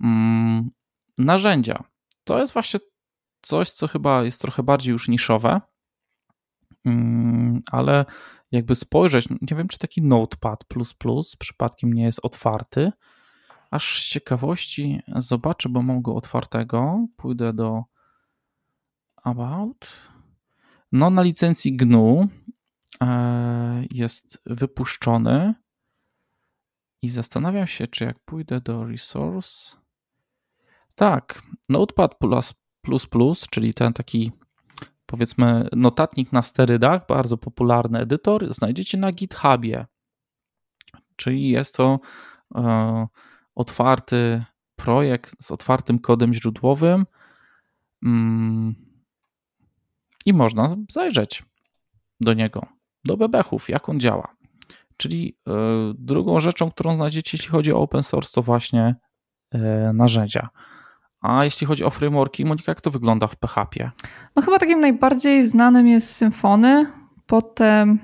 Mm, 0.00 0.70
narzędzia. 1.18 1.84
To 2.24 2.38
jest 2.38 2.52
właśnie 2.52 2.80
coś, 3.42 3.70
co 3.70 3.88
chyba 3.88 4.22
jest 4.22 4.40
trochę 4.40 4.62
bardziej 4.62 4.92
już 4.92 5.08
niszowe, 5.08 5.60
mm, 6.84 7.62
ale 7.70 8.04
jakby 8.52 8.74
spojrzeć, 8.74 9.28
nie 9.28 9.56
wiem, 9.56 9.68
czy 9.68 9.78
taki 9.78 10.02
Notepad 10.02 10.64
przypadkiem 11.38 11.92
nie 11.92 12.02
jest 12.02 12.20
otwarty. 12.22 12.92
Aż 13.70 14.02
z 14.02 14.08
ciekawości 14.08 15.02
zobaczę, 15.16 15.68
bo 15.68 15.82
mam 15.82 16.02
go 16.02 16.14
otwartego. 16.14 17.06
Pójdę 17.16 17.52
do 17.52 17.84
About. 19.22 19.86
No, 20.92 21.10
na 21.10 21.22
licencji 21.22 21.76
GNU 21.76 22.28
jest 23.90 24.42
wypuszczony 24.46 25.54
i 27.02 27.10
zastanawiam 27.10 27.66
się, 27.66 27.86
czy 27.86 28.04
jak 28.04 28.18
pójdę 28.18 28.60
do 28.60 28.84
Resource. 28.84 29.76
Tak, 30.94 31.42
Notepad 31.68 32.14
czyli 33.50 33.74
ten 33.74 33.92
taki 33.92 34.32
powiedzmy 35.06 35.68
notatnik 35.72 36.32
na 36.32 36.42
sterydach, 36.42 37.06
bardzo 37.06 37.36
popularny 37.36 37.98
edytor, 37.98 38.54
znajdziecie 38.54 38.98
na 38.98 39.12
GitHubie. 39.12 39.86
Czyli 41.16 41.48
jest 41.48 41.74
to 41.76 42.00
e, 42.54 43.06
otwarty 43.54 44.44
projekt 44.76 45.44
z 45.44 45.50
otwartym 45.50 45.98
kodem 45.98 46.34
źródłowym 46.34 47.06
mm, 48.02 48.74
i 50.26 50.32
można 50.32 50.76
zajrzeć 50.90 51.44
do 52.20 52.34
niego, 52.34 52.66
do 53.04 53.16
bebechów, 53.16 53.68
jak 53.68 53.88
on 53.88 54.00
działa. 54.00 54.34
Czyli 54.96 55.36
e, 55.48 55.52
drugą 55.94 56.40
rzeczą, 56.40 56.70
którą 56.70 56.94
znajdziecie, 56.94 57.30
jeśli 57.36 57.50
chodzi 57.50 57.72
o 57.72 57.78
open 57.78 58.02
source, 58.02 58.32
to 58.34 58.42
właśnie 58.42 58.94
e, 59.52 59.92
narzędzia. 59.94 60.48
A 61.20 61.44
jeśli 61.44 61.66
chodzi 61.66 61.84
o 61.84 61.90
frameworki, 61.90 62.44
Monika, 62.44 62.72
jak 62.72 62.80
to 62.80 62.90
wygląda 62.90 63.26
w 63.26 63.36
PHP? 63.36 63.90
No 64.36 64.42
chyba 64.42 64.58
takim 64.58 64.80
najbardziej 64.80 65.44
znanym 65.44 65.88
jest 65.88 66.16
Symfony, 66.16 66.86
potem 67.26 67.98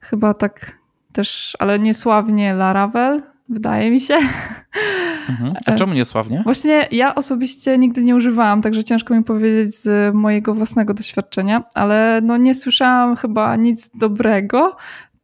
chyba 0.00 0.34
tak 0.34 0.78
też, 1.12 1.56
ale 1.58 1.78
niesławnie 1.78 2.54
Laravel, 2.54 3.22
wydaje 3.48 3.90
mi 3.90 4.00
się. 4.00 4.18
Mhm. 5.28 5.54
A 5.66 5.72
czemu 5.72 5.94
niesławnie? 5.94 6.40
Właśnie 6.44 6.88
ja 6.90 7.14
osobiście 7.14 7.78
nigdy 7.78 8.04
nie 8.04 8.16
używałam, 8.16 8.62
także 8.62 8.84
ciężko 8.84 9.14
mi 9.14 9.24
powiedzieć 9.24 9.76
z 9.76 10.14
mojego 10.14 10.54
własnego 10.54 10.94
doświadczenia, 10.94 11.64
ale 11.74 12.20
no 12.22 12.36
nie 12.36 12.54
słyszałam 12.54 13.16
chyba 13.16 13.56
nic 13.56 13.90
dobrego, 13.94 14.76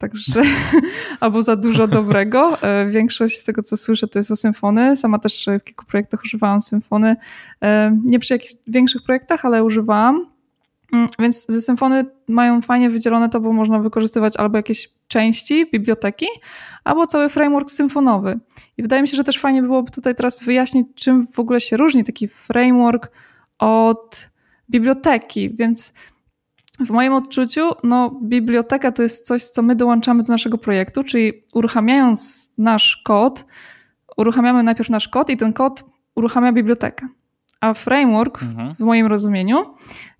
Także 0.03 0.41
albo 1.21 1.43
za 1.43 1.57
dużo 1.57 1.89
dobrego. 1.89 2.63
E, 2.63 2.87
większość 2.87 3.39
z 3.39 3.45
tego, 3.45 3.63
co 3.63 3.77
słyszę, 3.77 4.09
to 4.09 4.19
jest 4.19 4.31
o 4.31 4.37
symfony. 4.37 4.97
Sama 4.97 5.19
też 5.19 5.47
w 5.61 5.65
kilku 5.65 5.87
projektach 5.87 6.21
używałam 6.25 6.61
symfony. 6.61 7.17
E, 7.63 7.99
nie 8.05 8.19
przy 8.19 8.35
jakichś 8.35 8.55
większych 8.67 9.03
projektach, 9.03 9.45
ale 9.45 9.65
używałam. 9.65 10.27
Mm, 10.93 11.09
więc 11.19 11.47
ze 11.49 11.63
symfony 11.63 12.05
mają 12.29 12.63
fajnie 12.63 12.91
wydzielone 12.91 13.29
to, 13.29 13.41
bo 13.41 13.53
można 13.53 13.79
wykorzystywać 13.79 14.37
albo 14.37 14.57
jakieś 14.57 14.91
części 15.13 15.67
biblioteki, 15.71 16.27
albo 16.85 17.07
cały 17.07 17.29
framework 17.29 17.71
symfonowy. 17.71 18.41
I 18.77 18.83
wydaje 18.83 19.03
mi 19.03 19.09
się, 19.09 19.17
że 19.17 19.25
też 19.25 19.39
fajnie 19.39 19.63
byłoby 19.63 19.91
tutaj 19.91 20.15
teraz 20.15 20.45
wyjaśnić, 20.45 20.89
czym 20.95 21.27
w 21.27 21.39
ogóle 21.39 21.61
się 21.61 21.77
różni 21.77 22.05
taki 22.05 22.29
framework 22.29 23.11
od 23.59 24.31
biblioteki. 24.71 25.55
Więc 25.55 25.93
w 26.81 26.91
moim 26.91 27.13
odczuciu, 27.13 27.71
no, 27.85 28.21
biblioteka 28.23 28.93
to 28.93 29.03
jest 29.03 29.27
coś, 29.27 29.45
co 29.45 29.63
my 29.63 29.77
dołączamy 29.77 30.23
do 30.23 30.33
naszego 30.33 30.59
projektu, 30.59 31.05
czyli 31.05 31.33
uruchamiając 31.55 32.51
nasz 32.59 33.03
kod, 33.05 33.45
uruchamiamy 34.17 34.63
najpierw 34.63 34.91
nasz 34.91 35.09
kod 35.09 35.31
i 35.31 35.37
ten 35.37 35.53
kod 35.53 35.85
uruchamia 36.15 36.53
bibliotekę. 36.53 37.09
A 37.63 37.75
framework, 37.75 38.43
mhm. 38.43 38.75
w 38.75 38.81
moim 38.81 39.07
rozumieniu, 39.07 39.65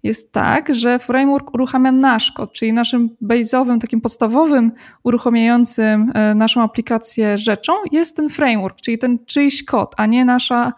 jest 0.03 0.33
tak, 0.33 0.75
że 0.75 0.99
framework 0.99 1.55
uruchamia 1.55 1.93
nasz 1.93 2.33
kod, 2.33 2.53
czyli 2.53 2.73
naszym 2.73 3.17
base'owym, 3.23 3.79
takim 3.79 4.01
podstawowym, 4.01 4.73
uruchamiającym 5.03 6.13
e, 6.15 6.35
naszą 6.35 6.63
aplikację 6.63 7.39
rzeczą 7.39 7.73
jest 7.93 8.17
ten 8.17 8.31
framework, 8.31 8.81
czyli 8.81 8.99
ten 8.99 9.19
czyjś 9.27 9.65
kod, 9.65 9.95
a 9.97 10.07
nie 10.07 10.25
nasza, 10.25 10.73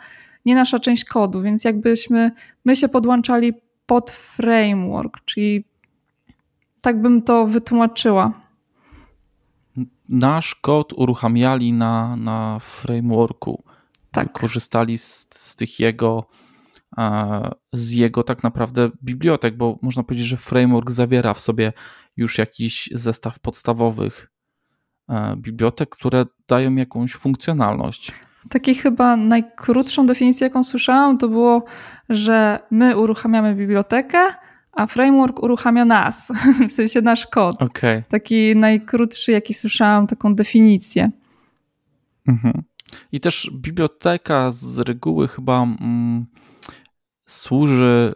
nie 0.45 0.55
nasza 0.55 0.79
część 0.79 1.05
kodu. 1.05 1.43
Więc 1.43 1.65
jakbyśmy 1.65 2.31
my 2.65 2.77
się 2.77 2.89
podłączali 2.89 3.53
pod 3.87 4.11
framework, 4.11 5.25
czyli 5.25 5.65
tak 6.83 7.03
bym 7.03 7.23
to 7.23 7.47
wytłumaczyła. 7.47 8.33
Nasz 10.09 10.55
kod 10.55 10.93
uruchamiali 10.93 11.73
na, 11.73 12.17
na 12.17 12.59
frameworku. 12.59 13.65
Tak. 14.11 14.33
Korzystali 14.33 14.99
z, 14.99 15.27
z 15.31 15.57
tych 15.57 15.81
jego, 15.81 16.25
z 17.73 17.93
jego 17.93 18.23
tak 18.23 18.43
naprawdę 18.43 18.91
bibliotek, 19.03 19.57
bo 19.57 19.79
można 19.83 20.03
powiedzieć, 20.03 20.27
że 20.27 20.37
framework 20.37 20.91
zawiera 20.91 21.35
w 21.35 21.41
sobie 21.41 21.73
już 22.17 22.39
jakiś 22.39 22.91
zestaw 22.93 23.39
podstawowych 23.39 24.31
bibliotek, 25.37 25.89
które 25.89 26.27
dają 26.49 26.75
jakąś 26.75 27.13
funkcjonalność. 27.13 28.13
Taki 28.49 28.75
chyba 28.75 29.17
najkrótszą 29.17 30.07
definicję, 30.07 30.47
jaką 30.47 30.65
słyszałam, 30.65 31.19
to 31.19 31.29
było, 31.29 31.65
że 32.09 32.59
my 32.71 32.97
uruchamiamy 32.97 33.55
bibliotekę, 33.55 34.19
a 34.73 34.87
framework 34.87 35.43
uruchamia 35.43 35.85
nas, 35.85 36.33
w 36.69 36.73
sensie 36.73 37.01
nasz 37.01 37.27
kod. 37.27 37.63
Okay. 37.63 38.03
Taki 38.09 38.57
najkrótszy, 38.57 39.33
jaki 39.33 39.55
słyszałam, 39.55 40.07
taką 40.07 40.35
definicję. 40.35 41.11
Mhm. 42.29 42.63
I 43.13 43.21
też 43.21 43.51
biblioteka 43.55 44.51
z 44.51 44.79
reguły 44.79 45.29
chyba 45.29 45.63
mm, 45.63 46.27
służy 47.27 48.13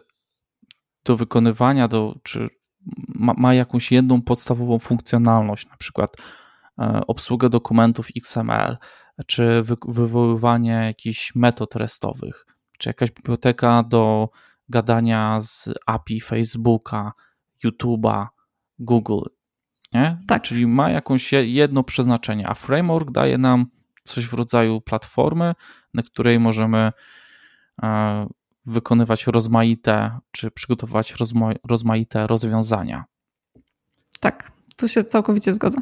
do 1.05 1.17
wykonywania, 1.17 1.87
do, 1.87 2.15
czy 2.23 2.49
ma, 3.07 3.33
ma, 3.37 3.53
jakąś 3.53 3.91
jedną 3.91 4.21
podstawową 4.21 4.79
funkcjonalność, 4.79 5.69
na 5.69 5.77
przykład 5.77 6.09
e, 6.79 7.01
obsługę 7.07 7.49
dokumentów 7.49 8.07
XML, 8.17 8.77
czy 9.27 9.63
wy, 9.63 9.75
wywoływanie 9.87 10.71
jakichś 10.71 11.35
metod 11.35 11.75
restowych, 11.75 12.45
czy 12.77 12.89
jakaś 12.89 13.11
biblioteka 13.11 13.83
do 13.83 14.29
gadania 14.69 15.41
z 15.41 15.69
API 15.85 16.21
Facebooka, 16.21 17.11
YouTube'a, 17.65 18.27
Google. 18.79 19.23
Nie? 19.93 20.17
Tak. 20.27 20.41
Czyli 20.41 20.67
ma 20.67 20.89
jakąś 20.89 21.33
jedno 21.33 21.83
przeznaczenie, 21.83 22.49
a 22.49 22.53
framework 22.53 23.11
daje 23.11 23.37
nam 23.37 23.65
coś 24.03 24.25
w 24.25 24.33
rodzaju 24.33 24.81
platformy, 24.81 25.53
na 25.93 26.03
której 26.03 26.39
możemy 26.39 26.91
e, 27.83 28.27
wykonywać 28.65 29.27
rozmaite, 29.27 30.19
czy 30.31 30.51
przygotować 30.51 31.13
rozmaite 31.63 32.27
rozwiązania. 32.27 33.05
Tak, 34.19 34.51
tu 34.75 34.87
się 34.87 35.03
całkowicie 35.03 35.53
zgodzę. 35.53 35.81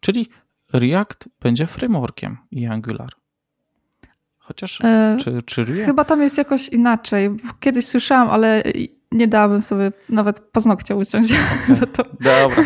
Czyli 0.00 0.28
React 0.72 1.28
będzie 1.40 1.66
frameworkiem 1.66 2.36
i 2.50 2.66
Angular. 2.66 3.08
Chociaż, 4.38 4.80
e, 4.84 5.16
czy, 5.20 5.42
czy 5.42 5.64
React? 5.64 5.86
Chyba 5.86 6.04
tam 6.04 6.22
jest 6.22 6.38
jakoś 6.38 6.68
inaczej. 6.68 7.30
Kiedyś 7.60 7.86
słyszałam, 7.86 8.30
ale 8.30 8.62
nie 9.12 9.28
dałabym 9.28 9.62
sobie 9.62 9.92
nawet 10.08 10.40
paznokcia 10.40 10.94
uciąć 10.94 11.32
okay. 11.64 11.76
za 11.76 11.86
to. 11.86 12.02
Dobra. 12.20 12.64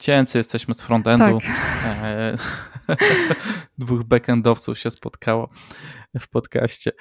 Cięcy 0.00 0.38
jesteśmy 0.38 0.74
z 0.74 0.82
frontendu. 0.82 1.38
Tak. 1.38 1.50
E, 2.02 2.36
Dwóch 3.78 4.02
backendowców 4.02 4.78
się 4.78 4.90
spotkało 4.90 5.48
w 6.20 6.28
podcaście. 6.28 6.92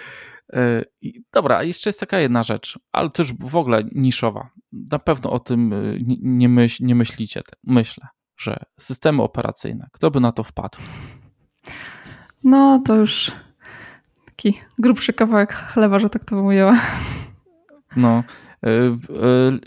E, 0.54 0.84
I 1.02 1.24
dobra, 1.34 1.64
jeszcze 1.64 1.90
jest 1.90 2.00
taka 2.00 2.20
jedna 2.20 2.44
rzecz, 2.44 2.80
ale 2.92 3.10
też 3.10 3.34
w 3.34 3.56
ogóle 3.56 3.84
niszowa. 3.92 4.50
Na 4.92 5.00
pewno 5.00 5.32
o 5.32 5.40
tym 5.40 5.74
e, 5.74 5.78
nie, 6.22 6.50
myśl, 6.50 6.86
nie 6.86 6.96
myślicie. 6.96 7.42
Myślę, 7.64 8.08
że 8.38 8.64
systemy 8.80 9.22
operacyjne, 9.22 9.88
kto 9.92 10.12
by 10.12 10.20
na 10.20 10.32
to 10.32 10.44
wpadł? 10.44 10.78
No 12.44 12.82
to 12.86 12.96
już 12.96 13.32
taki 14.26 14.60
grubszy 14.80 15.14
kawałek 15.14 15.54
chleba, 15.54 16.00
że 16.00 16.10
tak 16.10 16.26
to 16.26 16.42
ujęła. 16.42 16.80
No, 17.96 18.24
e, 18.66 18.70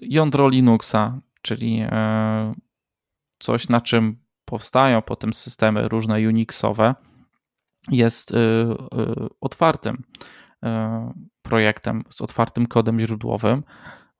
jądro 0.02 0.48
Linuxa, 0.48 1.20
czyli 1.42 1.82
coś, 3.38 3.68
na 3.68 3.80
czym 3.80 4.23
powstają 4.44 5.02
potem 5.02 5.32
systemy 5.32 5.88
różne 5.88 6.14
Unixowe, 6.28 6.94
jest 7.90 8.32
otwartym 9.40 10.02
E, 10.64 11.12
projektem 11.42 12.04
z 12.10 12.20
otwartym 12.20 12.66
kodem 12.66 13.00
źródłowym 13.00 13.62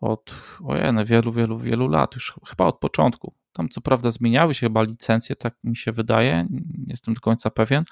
od 0.01 0.35
ojej, 0.65 1.05
wielu, 1.05 1.33
wielu, 1.33 1.59
wielu 1.59 1.89
lat, 1.89 2.15
już 2.15 2.35
chyba 2.49 2.65
od 2.65 2.79
początku. 2.79 3.35
Tam 3.53 3.69
co 3.69 3.81
prawda 3.81 4.11
zmieniały 4.11 4.55
się 4.55 4.67
chyba 4.67 4.83
licencje, 4.83 5.37
tak 5.37 5.55
mi 5.65 5.77
się 5.77 5.93
wydaje, 5.93 6.47
nie 6.51 6.85
jestem 6.87 7.15
do 7.15 7.21
końca 7.21 7.51
pewien, 7.51 7.85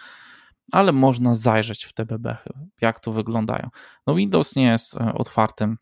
ale 0.73 0.93
można 0.93 1.35
zajrzeć 1.35 1.85
w 1.85 1.93
te 1.93 2.07
bebechy, 2.07 2.51
jak 2.81 3.01
to 3.01 3.13
wyglądają. 3.13 3.69
No 4.07 4.15
Windows 4.15 4.57
nie 4.57 4.67
jest 4.67 4.95
otwartym 5.15 5.79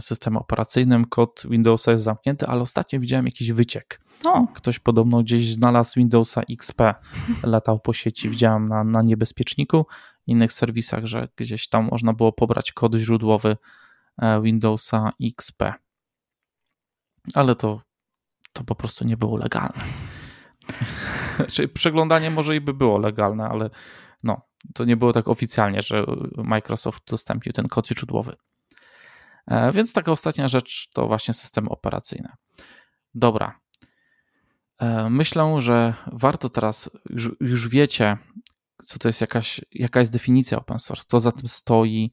systemem 0.00 0.36
operacyjnym, 0.36 1.04
kod 1.04 1.42
Windowsa 1.50 1.92
jest 1.92 2.04
zamknięty, 2.04 2.46
ale 2.46 2.60
ostatnio 2.60 3.00
widziałem 3.00 3.26
jakiś 3.26 3.52
wyciek. 3.52 4.00
Ktoś 4.54 4.78
podobno 4.78 5.22
gdzieś 5.22 5.52
znalazł 5.52 5.92
Windowsa 5.96 6.42
XP, 6.50 6.80
latał 7.42 7.80
po 7.80 7.92
sieci, 7.92 8.28
widziałem 8.28 8.68
na, 8.68 8.84
na 8.84 9.02
niebezpieczniku 9.02 9.86
innych 10.28 10.52
serwisach, 10.52 11.04
że 11.04 11.28
gdzieś 11.36 11.68
tam 11.68 11.88
można 11.90 12.12
było 12.12 12.32
pobrać 12.32 12.72
kod 12.72 12.94
źródłowy 12.94 13.56
e, 14.18 14.42
Windowsa 14.42 15.12
XP. 15.22 15.74
Ale 17.34 17.54
to, 17.56 17.80
to 18.52 18.64
po 18.64 18.74
prostu 18.74 19.04
nie 19.04 19.16
było 19.16 19.36
legalne. 19.36 19.80
Czyli 21.52 21.68
przeglądanie 21.68 22.30
może 22.30 22.56
i 22.56 22.60
by 22.60 22.74
było 22.74 22.98
legalne, 22.98 23.48
ale 23.48 23.70
no, 24.22 24.40
to 24.74 24.84
nie 24.84 24.96
było 24.96 25.12
tak 25.12 25.28
oficjalnie, 25.28 25.82
że 25.82 26.04
Microsoft 26.36 27.08
udostępnił 27.08 27.52
ten 27.52 27.68
kod 27.68 27.88
źródłowy. 27.88 28.36
E, 29.48 29.72
więc 29.72 29.92
taka 29.92 30.12
ostatnia 30.12 30.48
rzecz 30.48 30.88
to 30.92 31.06
właśnie 31.06 31.34
systemy 31.34 31.68
operacyjne. 31.68 32.36
Dobra. 33.14 33.60
E, 34.78 35.10
myślę, 35.10 35.60
że 35.60 35.94
warto 36.12 36.48
teraz, 36.48 36.90
już, 37.10 37.30
już 37.40 37.68
wiecie, 37.68 38.18
co 38.84 38.98
to 38.98 39.08
jest 39.08 39.20
jakaś, 39.20 39.60
jaka 39.72 40.00
jest 40.00 40.12
definicja 40.12 40.58
open 40.58 40.78
source, 40.78 41.02
kto 41.02 41.20
za 41.20 41.32
tym 41.32 41.48
stoi, 41.48 42.12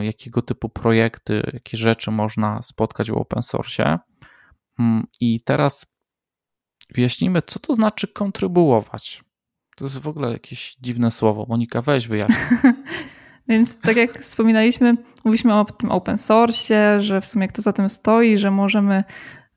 jakiego 0.00 0.42
typu 0.42 0.68
projekty, 0.68 1.50
jakie 1.52 1.76
rzeczy 1.76 2.10
można 2.10 2.62
spotkać 2.62 3.10
w 3.10 3.16
open 3.16 3.42
source. 3.42 3.98
Mm, 4.78 5.06
I 5.20 5.40
teraz 5.40 5.86
wyjaśnijmy, 6.94 7.42
co 7.42 7.58
to 7.58 7.74
znaczy 7.74 8.08
kontrybuować. 8.08 9.24
To 9.76 9.84
jest 9.84 9.98
w 9.98 10.08
ogóle 10.08 10.32
jakieś 10.32 10.76
dziwne 10.80 11.10
słowo. 11.10 11.46
Monika, 11.48 11.82
weź 11.82 12.08
wyjaśnij. 12.08 12.38
Więc 13.48 13.78
tak 13.78 13.96
jak 13.96 14.18
wspominaliśmy, 14.18 14.96
mówiliśmy 15.24 15.54
o 15.54 15.64
tym 15.64 15.90
open 15.90 16.16
source, 16.16 17.00
że 17.00 17.20
w 17.20 17.26
sumie 17.26 17.48
kto 17.48 17.62
za 17.62 17.72
tym 17.72 17.88
stoi, 17.88 18.38
że 18.38 18.50
możemy 18.50 19.04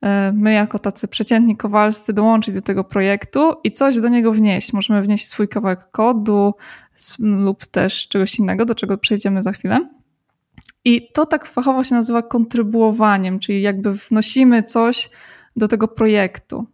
E, 0.02 0.32
my 0.32 0.52
jako 0.52 0.78
tacy 0.78 1.08
przeciętni 1.08 1.56
kowalscy 1.56 2.12
dołączyć 2.12 2.54
do 2.54 2.62
tego 2.62 2.84
projektu 2.84 3.54
i 3.64 3.70
coś 3.70 4.00
do 4.00 4.08
niego 4.08 4.32
wnieść. 4.32 4.72
Możemy 4.72 5.02
wnieść 5.02 5.28
swój 5.28 5.48
kawałek 5.48 5.90
kodu 5.90 6.54
lub 7.18 7.66
też 7.66 8.08
czegoś 8.08 8.38
innego, 8.38 8.64
do 8.64 8.74
czego 8.74 8.98
przejdziemy 8.98 9.42
za 9.42 9.52
chwilę. 9.52 9.88
I 10.84 11.12
to 11.12 11.26
tak 11.26 11.46
fachowo 11.46 11.84
się 11.84 11.94
nazywa 11.94 12.22
kontrybuowaniem, 12.22 13.38
czyli 13.38 13.62
jakby 13.62 13.94
wnosimy 13.94 14.62
coś 14.62 15.10
do 15.56 15.68
tego 15.68 15.88
projektu. 15.88 16.66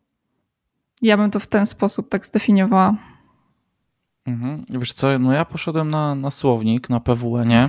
Ja 1.03 1.17
bym 1.17 1.31
to 1.31 1.41
w 1.41 1.47
ten 1.47 1.67
sposób 1.67 2.09
tak 2.09 2.27
zdefiniowała. 2.27 2.95
Mhm. 4.29 4.65
Wiesz 4.71 4.93
co, 4.93 5.19
no 5.19 5.33
ja 5.33 5.45
poszedłem 5.45 5.91
na, 5.91 6.15
na 6.15 6.31
słownik, 6.31 6.91
na 6.91 7.01
PWN, 7.01 7.69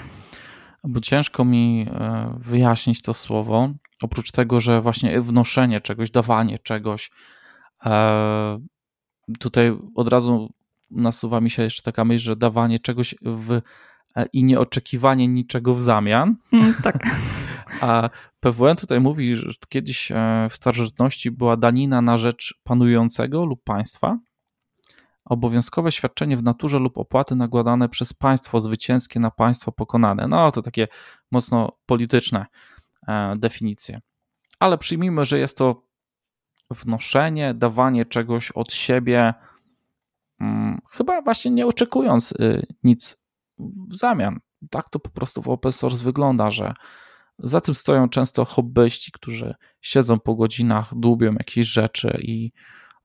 bo 0.84 1.00
ciężko 1.00 1.46
mi 1.46 1.86
e, 1.92 2.34
wyjaśnić 2.40 3.02
to 3.02 3.14
słowo. 3.14 3.70
Oprócz 4.02 4.32
tego, 4.32 4.60
że 4.60 4.82
właśnie 4.82 5.22
wnoszenie 5.22 5.82
czegoś, 5.82 6.12
dawanie 6.12 6.58
czegoś. 6.58 7.12
E, 7.86 8.60
tutaj 9.40 9.78
od 9.96 10.08
razu 10.08 10.54
nasuwa 10.92 11.42
mi 11.42 11.50
się 11.50 11.64
jeszcze 11.64 11.84
taka 11.84 12.06
myśl, 12.06 12.26
że 12.26 12.36
dawanie 12.36 12.80
czegoś 12.80 13.16
w, 13.22 13.62
e, 14.16 14.26
i 14.34 14.44
nieoczekiwanie 14.44 15.28
niczego 15.28 15.76
w 15.76 15.82
zamian. 15.82 16.36
Mm, 16.54 16.74
tak. 16.84 17.04
A 17.82 18.10
PWN 18.40 18.76
tutaj 18.76 19.00
mówi, 19.00 19.36
że 19.36 19.52
kiedyś 19.70 20.12
w 20.50 20.56
starożytności 20.56 21.32
była 21.32 21.58
danina 21.58 22.02
na 22.02 22.18
rzecz 22.18 22.60
panującego 22.64 23.46
lub 23.46 23.64
państwa. 23.64 24.18
Obowiązkowe 25.30 25.92
świadczenie 25.92 26.38
w 26.38 26.44
naturze 26.44 26.80
lub 26.80 26.98
opłaty 26.98 27.36
nakładane 27.36 27.90
przez 27.90 28.14
państwo 28.14 28.60
zwycięskie 28.60 29.20
na 29.20 29.32
państwo 29.32 29.72
pokonane. 29.72 30.28
No 30.28 30.52
to 30.52 30.62
takie 30.62 30.88
mocno 31.32 31.72
polityczne 31.86 32.46
E, 33.08 33.36
definicję. 33.38 34.02
Ale 34.60 34.78
przyjmijmy, 34.78 35.26
że 35.26 35.40
jest 35.40 35.58
to 35.58 35.84
wnoszenie, 36.70 37.54
dawanie 37.54 38.06
czegoś 38.06 38.52
od 38.52 38.74
siebie, 38.74 39.34
hmm, 40.40 40.82
chyba 40.92 41.22
właśnie 41.22 41.52
nie 41.52 41.68
oczekując 41.68 42.32
y, 42.32 42.68
nic 42.84 43.18
w 43.60 43.98
zamian. 43.98 44.40
Tak 44.70 44.90
to 44.90 45.00
po 45.00 45.10
prostu 45.10 45.42
w 45.42 45.50
open 45.50 45.72
source 45.72 46.04
wygląda, 46.04 46.52
że 46.52 46.74
za 47.40 47.62
tym 47.62 47.76
stoją 47.76 48.10
często 48.10 48.46
hobbyści, 48.46 49.12
którzy 49.12 49.56
siedzą 49.82 50.20
po 50.20 50.36
godzinach, 50.36 50.96
dłubią 50.96 51.34
jakieś 51.34 51.68
rzeczy 51.68 52.20
i 52.22 52.52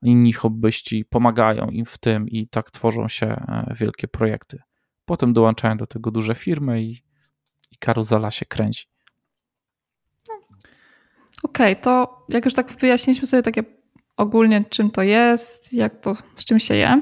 inni 0.01 0.33
hobbyści 0.33 1.05
pomagają 1.05 1.69
im 1.69 1.85
w 1.85 1.97
tym 1.97 2.29
i 2.29 2.47
tak 2.47 2.71
tworzą 2.71 3.07
się 3.07 3.25
e, 3.25 3.73
wielkie 3.79 4.07
projekty. 4.07 4.59
Potem 5.05 5.33
dołączają 5.33 5.77
do 5.77 5.87
tego 5.87 6.11
duże 6.11 6.35
firmy 6.35 6.83
i, 6.83 6.91
i 7.71 7.77
karuzela 7.79 8.31
się 8.31 8.45
kręci. 8.45 8.85
Okej, 11.43 11.71
okay, 11.71 11.75
to 11.75 12.25
jak 12.29 12.45
już 12.45 12.53
tak 12.53 12.71
wyjaśniliśmy 12.71 13.27
sobie 13.27 13.43
takie 13.43 13.63
ogólnie, 14.17 14.65
czym 14.69 14.91
to 14.91 15.01
jest, 15.01 15.73
jak 15.73 15.99
to, 15.99 16.13
z 16.35 16.45
czym 16.45 16.59
się 16.59 16.75
je, 16.75 17.01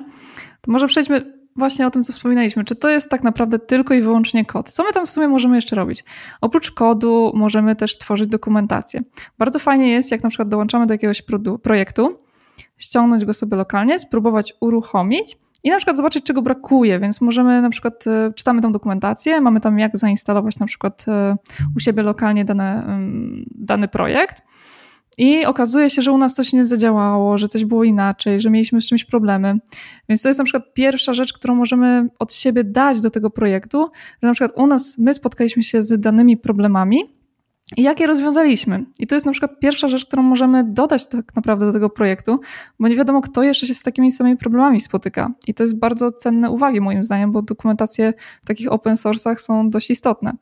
to 0.61 0.71
może 0.71 0.87
przejdźmy 0.87 1.43
właśnie 1.55 1.87
o 1.87 1.91
tym, 1.91 2.03
co 2.03 2.13
wspominaliśmy. 2.13 2.63
Czy 2.63 2.75
to 2.75 2.89
jest 2.89 3.09
tak 3.09 3.23
naprawdę 3.23 3.59
tylko 3.59 3.93
i 3.93 4.01
wyłącznie 4.01 4.45
kod? 4.45 4.71
Co 4.71 4.83
my 4.83 4.91
tam 4.91 5.05
w 5.05 5.09
sumie 5.09 5.27
możemy 5.27 5.55
jeszcze 5.55 5.75
robić? 5.75 6.03
Oprócz 6.41 6.71
kodu 6.71 7.31
możemy 7.35 7.75
też 7.75 7.97
tworzyć 7.97 8.29
dokumentację. 8.29 9.01
Bardzo 9.37 9.59
fajnie 9.59 9.91
jest, 9.91 10.11
jak 10.11 10.23
na 10.23 10.29
przykład 10.29 10.49
dołączamy 10.49 10.85
do 10.85 10.93
jakiegoś 10.93 11.21
projektu, 11.63 12.19
ściągnąć 12.77 13.25
go 13.25 13.33
sobie 13.33 13.57
lokalnie, 13.57 13.99
spróbować 13.99 14.53
uruchomić 14.59 15.37
i 15.63 15.69
na 15.69 15.77
przykład 15.77 15.97
zobaczyć, 15.97 16.25
czego 16.25 16.41
brakuje, 16.41 16.99
więc 16.99 17.21
możemy 17.21 17.61
na 17.61 17.69
przykład, 17.69 18.07
e, 18.07 18.33
czytamy 18.35 18.61
tą 18.61 18.71
dokumentację, 18.71 19.41
mamy 19.41 19.59
tam 19.59 19.79
jak 19.79 19.97
zainstalować 19.97 20.59
na 20.59 20.65
przykład 20.65 21.05
e, 21.07 21.35
u 21.75 21.79
siebie 21.79 22.03
lokalnie 22.03 22.45
dane, 22.45 22.99
dany 23.55 23.87
projekt 23.87 24.41
i 25.17 25.45
okazuje 25.45 25.89
się, 25.89 26.01
że 26.01 26.11
u 26.11 26.17
nas 26.17 26.33
coś 26.33 26.53
nie 26.53 26.65
zadziałało, 26.65 27.37
że 27.37 27.47
coś 27.47 27.65
było 27.65 27.83
inaczej, 27.83 28.39
że 28.39 28.49
mieliśmy 28.49 28.81
z 28.81 28.87
czymś 28.87 29.05
problemy. 29.05 29.57
Więc 30.09 30.21
to 30.21 30.29
jest 30.29 30.39
na 30.39 30.45
przykład 30.45 30.73
pierwsza 30.73 31.13
rzecz, 31.13 31.33
którą 31.33 31.55
możemy 31.55 32.07
od 32.19 32.33
siebie 32.33 32.63
dać 32.63 33.01
do 33.01 33.09
tego 33.09 33.29
projektu, 33.29 33.87
że 34.21 34.27
na 34.27 34.33
przykład 34.33 34.51
u 34.55 34.67
nas 34.67 34.97
my 34.97 35.13
spotkaliśmy 35.13 35.63
się 35.63 35.83
z 35.83 35.99
danymi 35.99 36.37
problemami, 36.37 37.03
i 37.77 37.83
jak 37.83 37.99
je 37.99 38.07
rozwiązaliśmy. 38.07 38.85
I 38.99 39.07
to 39.07 39.15
jest 39.15 39.25
na 39.25 39.31
przykład 39.31 39.59
pierwsza 39.59 39.87
rzecz, 39.87 40.05
którą 40.05 40.23
możemy 40.23 40.63
dodać 40.63 41.07
tak 41.07 41.35
naprawdę 41.35 41.65
do 41.65 41.73
tego 41.73 41.89
projektu, 41.89 42.39
bo 42.79 42.87
nie 42.87 42.95
wiadomo, 42.95 43.21
kto 43.21 43.43
jeszcze 43.43 43.67
się 43.67 43.73
z 43.73 43.83
takimi 43.83 44.11
samymi 44.11 44.37
problemami 44.37 44.81
spotyka. 44.81 45.31
I 45.47 45.53
to 45.53 45.63
jest 45.63 45.79
bardzo 45.79 46.11
cenne 46.11 46.49
uwagi 46.49 46.81
moim 46.81 47.03
zdaniem, 47.03 47.31
bo 47.31 47.41
dokumentacje 47.41 48.13
w 48.43 48.47
takich 48.47 48.71
open 48.71 48.95
source'ach 48.95 49.35
są 49.35 49.69
dość 49.69 49.89
istotne. 49.89 50.33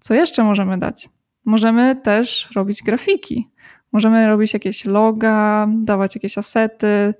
Co 0.00 0.14
jeszcze 0.14 0.44
możemy 0.44 0.78
dać? 0.78 1.08
Możemy 1.44 1.96
też 1.96 2.48
robić 2.54 2.82
grafiki. 2.82 3.50
Możemy 3.92 4.26
robić 4.26 4.54
jakieś 4.54 4.84
loga, 4.84 5.66
dawać 5.78 6.14
jakieś 6.14 6.38
asety, 6.38 7.14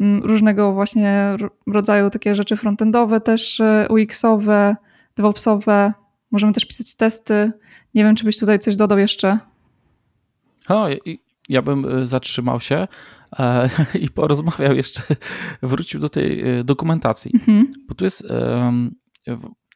mm, 0.00 0.22
różnego 0.22 0.72
właśnie 0.72 1.36
rodzaju 1.66 2.10
takie 2.10 2.34
rzeczy 2.34 2.56
frontendowe, 2.56 3.20
też 3.20 3.60
e, 3.60 3.86
UX-owe, 3.90 4.76
DevOpsowe. 5.16 5.92
Możemy 6.30 6.52
też 6.52 6.64
pisać 6.64 6.94
testy. 6.94 7.52
Nie 7.94 8.04
wiem, 8.04 8.16
czy 8.16 8.24
byś 8.24 8.38
tutaj 8.38 8.58
coś 8.58 8.76
dodał 8.76 8.98
jeszcze. 8.98 9.38
O, 10.68 10.88
ja 11.48 11.62
bym 11.62 11.84
e, 11.84 12.06
zatrzymał 12.06 12.60
się 12.60 12.88
e, 13.38 13.70
i 14.04 14.10
porozmawiał 14.10 14.74
jeszcze, 14.74 15.02
wrócił 15.62 16.00
do 16.00 16.08
tej 16.08 16.40
e, 16.40 16.64
dokumentacji, 16.64 17.30
mhm. 17.34 17.72
bo 17.88 17.94
tu 17.94 18.04
jest 18.04 18.28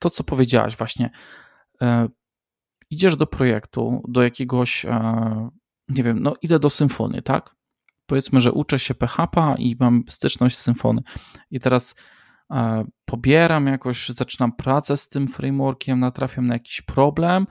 to, 0.01 0.11
co 0.11 0.25
powiedziałaś 0.25 0.77
właśnie. 0.77 1.11
Idziesz 2.91 3.17
do 3.17 3.27
projektu, 3.27 4.03
do 4.09 4.23
jakiegoś, 4.23 4.87
nie 5.89 6.03
wiem, 6.03 6.23
no 6.23 6.35
idę 6.43 6.59
do 6.59 6.71
symfonii, 6.71 7.23
tak? 7.23 7.57
powiedzmy, 8.07 8.41
że 8.41 8.53
uczę 8.53 8.79
się 8.79 8.95
PHP 8.95 9.55
i 9.59 9.77
mam 9.81 10.05
styczność 10.09 10.57
z 10.57 10.63
Symfony. 10.63 11.03
I 11.51 11.61
teraz 11.61 11.95
pobieram 13.05 13.67
jakoś, 13.67 14.09
zaczynam 14.09 14.53
pracę 14.53 14.97
z 14.97 15.09
tym 15.09 15.29
frameworkiem, 15.29 16.01
natrafiam 16.01 16.47
na 16.47 16.55
jakiś 16.55 16.83
problem, 16.83 17.47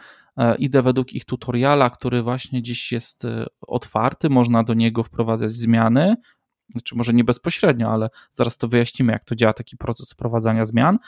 idę 0.60 0.82
według 0.82 1.14
ich 1.14 1.26
tutoriala, 1.26 1.90
który 1.90 2.22
właśnie 2.22 2.62
dziś 2.62 2.92
jest 2.92 3.26
e, 3.26 3.46
otwarty, 3.62 4.30
można 4.30 4.64
do 4.64 4.74
niego 4.74 5.04
wprowadzać 5.04 5.52
zmiany, 5.52 6.16
znaczy 6.70 6.96
może 6.96 7.14
nie 7.14 7.24
bezpośrednio, 7.24 7.92
ale 7.92 8.10
zaraz 8.30 8.58
to 8.58 8.68
wyjaśnimy, 8.68 9.14
jak 9.14 9.26
to 9.26 9.36
działa 9.36 9.54
taki 9.54 9.78
proces 9.78 10.12
wprowadzania 10.12 10.66
zmian. 10.66 11.00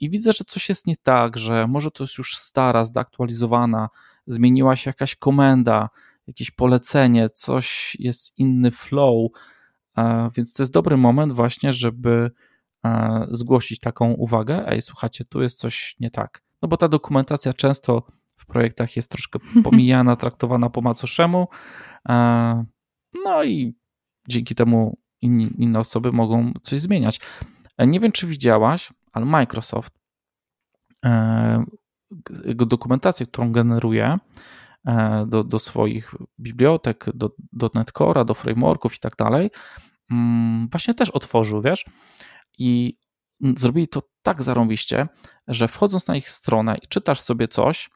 I 0.00 0.10
widzę, 0.10 0.32
że 0.32 0.44
coś 0.44 0.68
jest 0.68 0.86
nie 0.86 0.96
tak, 0.96 1.38
że 1.38 1.66
może 1.66 1.90
to 1.90 2.04
jest 2.04 2.18
już 2.18 2.36
stara, 2.36 2.84
zdaktualizowana, 2.84 3.88
zmieniła 4.26 4.76
się 4.76 4.90
jakaś 4.90 5.16
komenda, 5.16 5.88
jakieś 6.26 6.50
polecenie, 6.50 7.28
coś 7.30 7.96
jest 7.98 8.38
inny 8.38 8.70
flow, 8.70 9.30
więc 10.36 10.52
to 10.52 10.62
jest 10.62 10.72
dobry 10.72 10.96
moment 10.96 11.32
właśnie, 11.32 11.72
żeby 11.72 12.30
zgłosić 13.30 13.80
taką 13.80 14.12
uwagę, 14.12 14.68
ej 14.68 14.82
słuchajcie, 14.82 15.24
tu 15.24 15.42
jest 15.42 15.58
coś 15.58 15.96
nie 16.00 16.10
tak. 16.10 16.42
No 16.62 16.68
bo 16.68 16.76
ta 16.76 16.88
dokumentacja 16.88 17.52
często 17.52 18.02
w 18.38 18.46
projektach 18.46 18.96
jest 18.96 19.10
troszkę 19.10 19.38
pomijana, 19.64 20.16
traktowana 20.16 20.70
po 20.70 20.80
macoszemu, 20.80 21.48
no 23.24 23.44
i 23.44 23.74
dzięki 24.28 24.54
temu 24.54 24.98
inni, 25.20 25.50
inne 25.58 25.78
osoby 25.78 26.12
mogą 26.12 26.52
coś 26.62 26.80
zmieniać. 26.80 27.20
E, 27.78 27.86
nie 27.86 28.00
wiem, 28.00 28.12
czy 28.12 28.26
widziałaś, 28.26 28.92
ale 29.12 29.24
Microsoft 29.26 29.94
e, 31.04 31.64
dokumentację, 32.54 33.26
którą 33.26 33.52
generuje, 33.52 34.18
E, 34.88 35.26
do, 35.26 35.44
do 35.44 35.58
swoich 35.58 36.14
bibliotek, 36.40 37.04
do, 37.14 37.30
do 37.52 37.66
NetCore'a, 37.66 38.24
do 38.24 38.34
frameworków 38.34 38.96
i 38.96 38.98
tak 38.98 39.16
dalej, 39.16 39.50
mm, 40.10 40.68
właśnie 40.70 40.94
też 40.94 41.10
otworzył, 41.10 41.62
wiesz, 41.62 41.84
i 42.58 42.96
zrobili 43.40 43.88
to 43.88 44.02
tak 44.22 44.42
zarąbiście, 44.42 45.08
że 45.48 45.68
wchodząc 45.68 46.06
na 46.06 46.16
ich 46.16 46.30
stronę 46.30 46.76
i 46.82 46.86
czytasz 46.88 47.20
sobie 47.20 47.48
coś 47.48 47.90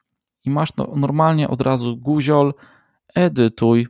i 0.45 0.51
masz 0.51 0.77
no, 0.77 0.93
normalnie 0.97 1.49
od 1.49 1.61
razu 1.61 1.97
guziol, 1.97 2.55
edytuj 3.15 3.89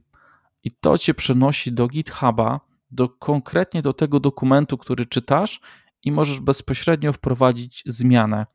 i 0.65 0.71
to 0.71 0.99
cię 0.99 1.15
przenosi 1.15 1.73
do 1.73 1.89
GitHuba, 1.89 2.61
do, 2.91 3.09
konkretnie 3.09 3.83
do 3.83 3.93
tego 3.93 4.21
dokumentu, 4.21 4.79
który 4.79 5.07
czytasz 5.07 5.61
i 6.03 6.13
możesz 6.13 6.41
bezpośrednio 6.41 7.13
wprowadzić 7.13 7.83
zmianę. 7.87 8.47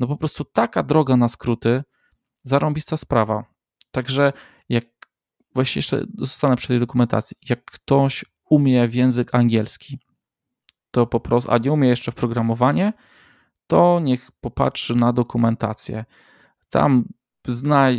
No 0.00 0.06
po 0.06 0.16
prostu 0.16 0.44
taka 0.44 0.82
droga 0.82 1.16
na 1.16 1.28
skróty, 1.28 1.82
zarąbista 2.42 2.96
sprawa. 2.96 3.44
Także 3.90 4.32
jak 4.68 4.84
właśnie 5.54 5.78
jeszcze 5.78 6.04
zostanę 6.18 6.56
przy 6.56 6.68
tej 6.68 6.80
dokumentacji, 6.80 7.36
jak 7.48 7.64
ktoś 7.64 8.24
umie 8.50 8.88
w 8.88 8.94
język 8.94 9.34
angielski, 9.34 9.98
to 10.94 11.06
po 11.06 11.20
prostu, 11.20 11.52
a 11.52 11.58
nie 11.58 11.72
umie 11.72 11.88
jeszcze 11.88 12.12
w 12.12 12.14
programowanie, 12.14 12.92
to 13.66 14.00
niech 14.02 14.30
popatrzy 14.40 14.94
na 14.94 15.12
dokumentację. 15.12 16.04
Tam 16.70 17.04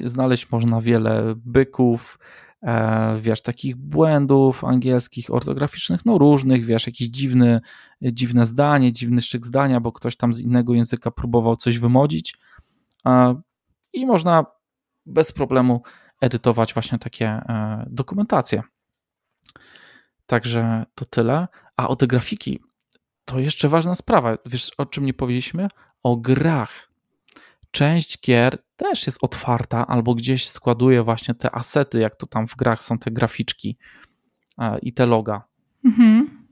znaleźć 0.03 0.51
można 0.51 0.81
wiele 0.81 1.33
byków, 1.35 2.19
e, 2.61 3.17
wiesz, 3.19 3.41
takich 3.41 3.75
błędów 3.75 4.63
angielskich, 4.63 5.33
ortograficznych, 5.33 6.05
no 6.05 6.17
różnych, 6.17 6.65
wiesz, 6.65 6.87
jakieś 6.87 7.07
dziwne, 7.07 7.61
dziwne 8.01 8.45
zdanie, 8.45 8.93
dziwny 8.93 9.21
szyk 9.21 9.45
zdania, 9.45 9.79
bo 9.79 9.91
ktoś 9.91 10.17
tam 10.17 10.33
z 10.33 10.39
innego 10.39 10.73
języka 10.73 11.11
próbował 11.11 11.55
coś 11.55 11.79
wymodzić 11.79 12.37
i 13.93 14.05
można 14.05 14.45
bez 15.05 15.31
problemu 15.31 15.83
edytować 16.21 16.73
właśnie 16.73 16.99
takie 16.99 17.27
e, 17.27 17.85
dokumentacje. 17.89 18.63
Także 20.25 20.85
to 20.95 21.05
tyle. 21.05 21.47
A 21.77 21.87
o 21.87 21.95
te 21.95 22.07
grafiki 22.07 22.59
to 23.25 23.39
jeszcze 23.39 23.69
ważna 23.69 23.95
sprawa. 23.95 24.37
Wiesz, 24.45 24.71
o 24.77 24.85
czym 24.85 25.05
nie 25.05 25.13
powiedzieliśmy? 25.13 25.67
O 26.03 26.17
grach. 26.17 26.89
Część 27.71 28.21
gier 28.21 28.63
też 28.75 29.07
jest 29.07 29.23
otwarta 29.23 29.87
albo 29.87 30.15
gdzieś 30.15 30.49
składuje 30.49 31.03
właśnie 31.03 31.35
te 31.35 31.55
asety, 31.55 31.99
jak 31.99 32.15
to 32.15 32.27
tam 32.27 32.47
w 32.47 32.55
grach 32.55 32.83
są 32.83 32.97
te 32.97 33.11
graficzki 33.11 33.77
e, 34.57 34.79
i 34.79 34.93
te 34.93 35.05
loga. 35.05 35.43
Mhm. 35.85 36.45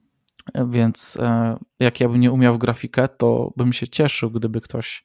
Więc 0.70 1.18
e, 1.22 1.58
jak 1.80 2.00
ja 2.00 2.10
bym 2.10 2.20
nie 2.20 2.32
umiał 2.32 2.54
w 2.54 2.58
grafikę, 2.58 3.08
to 3.08 3.54
bym 3.58 3.74
się 3.74 3.88
cieszył, 3.88 4.32
gdyby 4.32 4.62
ktoś 4.62 5.04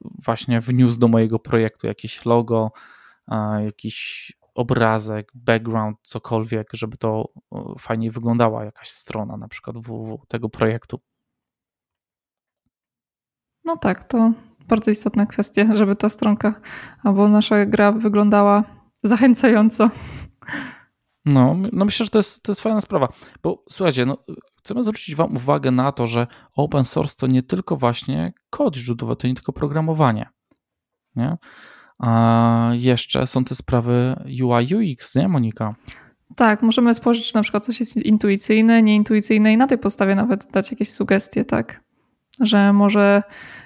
właśnie 0.00 0.60
wniósł 0.60 0.98
do 0.98 1.08
mojego 1.08 1.38
projektu 1.38 1.86
jakieś 1.86 2.24
logo, 2.24 2.72
jakiś 3.64 4.32
obrazek, 4.54 5.32
background, 5.34 5.98
cokolwiek, 6.02 6.68
żeby 6.72 6.96
to 6.96 7.28
fajnie 7.78 8.10
wyglądała 8.10 8.64
jakaś 8.64 8.90
strona, 8.90 9.36
na 9.36 9.48
przykład 9.48 9.76
www 9.76 10.22
tego 10.28 10.48
projektu. 10.48 11.00
No 13.64 13.76
tak, 13.76 14.04
to 14.04 14.32
bardzo 14.68 14.90
istotna 14.90 15.26
kwestia, 15.26 15.76
żeby 15.76 15.96
ta 15.96 16.08
stronka 16.08 16.60
albo 17.02 17.28
nasza 17.28 17.66
gra 17.66 17.92
wyglądała 17.92 18.64
zachęcająco. 19.02 19.88
No, 21.24 21.56
no 21.72 21.84
myślę, 21.84 22.04
że 22.04 22.10
to 22.10 22.18
jest, 22.18 22.42
to 22.42 22.52
jest 22.52 22.60
fajna 22.60 22.80
sprawa, 22.80 23.08
bo 23.42 23.64
słuchajcie, 23.70 24.06
no, 24.06 24.18
chcemy 24.58 24.82
zwrócić 24.82 25.14
Wam 25.14 25.36
uwagę 25.36 25.70
na 25.70 25.92
to, 25.92 26.06
że 26.06 26.26
open 26.56 26.84
source 26.84 27.16
to 27.16 27.26
nie 27.26 27.42
tylko 27.42 27.76
właśnie 27.76 28.32
kod 28.50 28.76
źródłowy, 28.76 29.16
to 29.16 29.26
nie 29.26 29.34
tylko 29.34 29.52
programowanie. 29.52 30.28
Nie? 31.16 31.36
A 32.02 32.70
jeszcze 32.72 33.26
są 33.26 33.44
te 33.44 33.54
sprawy 33.54 34.16
UI, 34.42 34.92
UX, 34.94 35.14
nie 35.14 35.28
Monika? 35.28 35.74
Tak, 36.36 36.62
możemy 36.62 36.94
spojrzeć, 36.94 37.28
czy 37.28 37.34
na 37.34 37.42
przykład 37.42 37.64
coś 37.64 37.80
jest 37.80 37.96
intuicyjne, 37.96 38.82
nieintuicyjne 38.82 39.52
i 39.52 39.56
na 39.56 39.66
tej 39.66 39.78
podstawie 39.78 40.14
nawet 40.14 40.50
dać 40.50 40.70
jakieś 40.70 40.92
sugestie, 40.92 41.44
tak? 41.44 41.80
Że 42.40 42.72
może, 42.72 43.22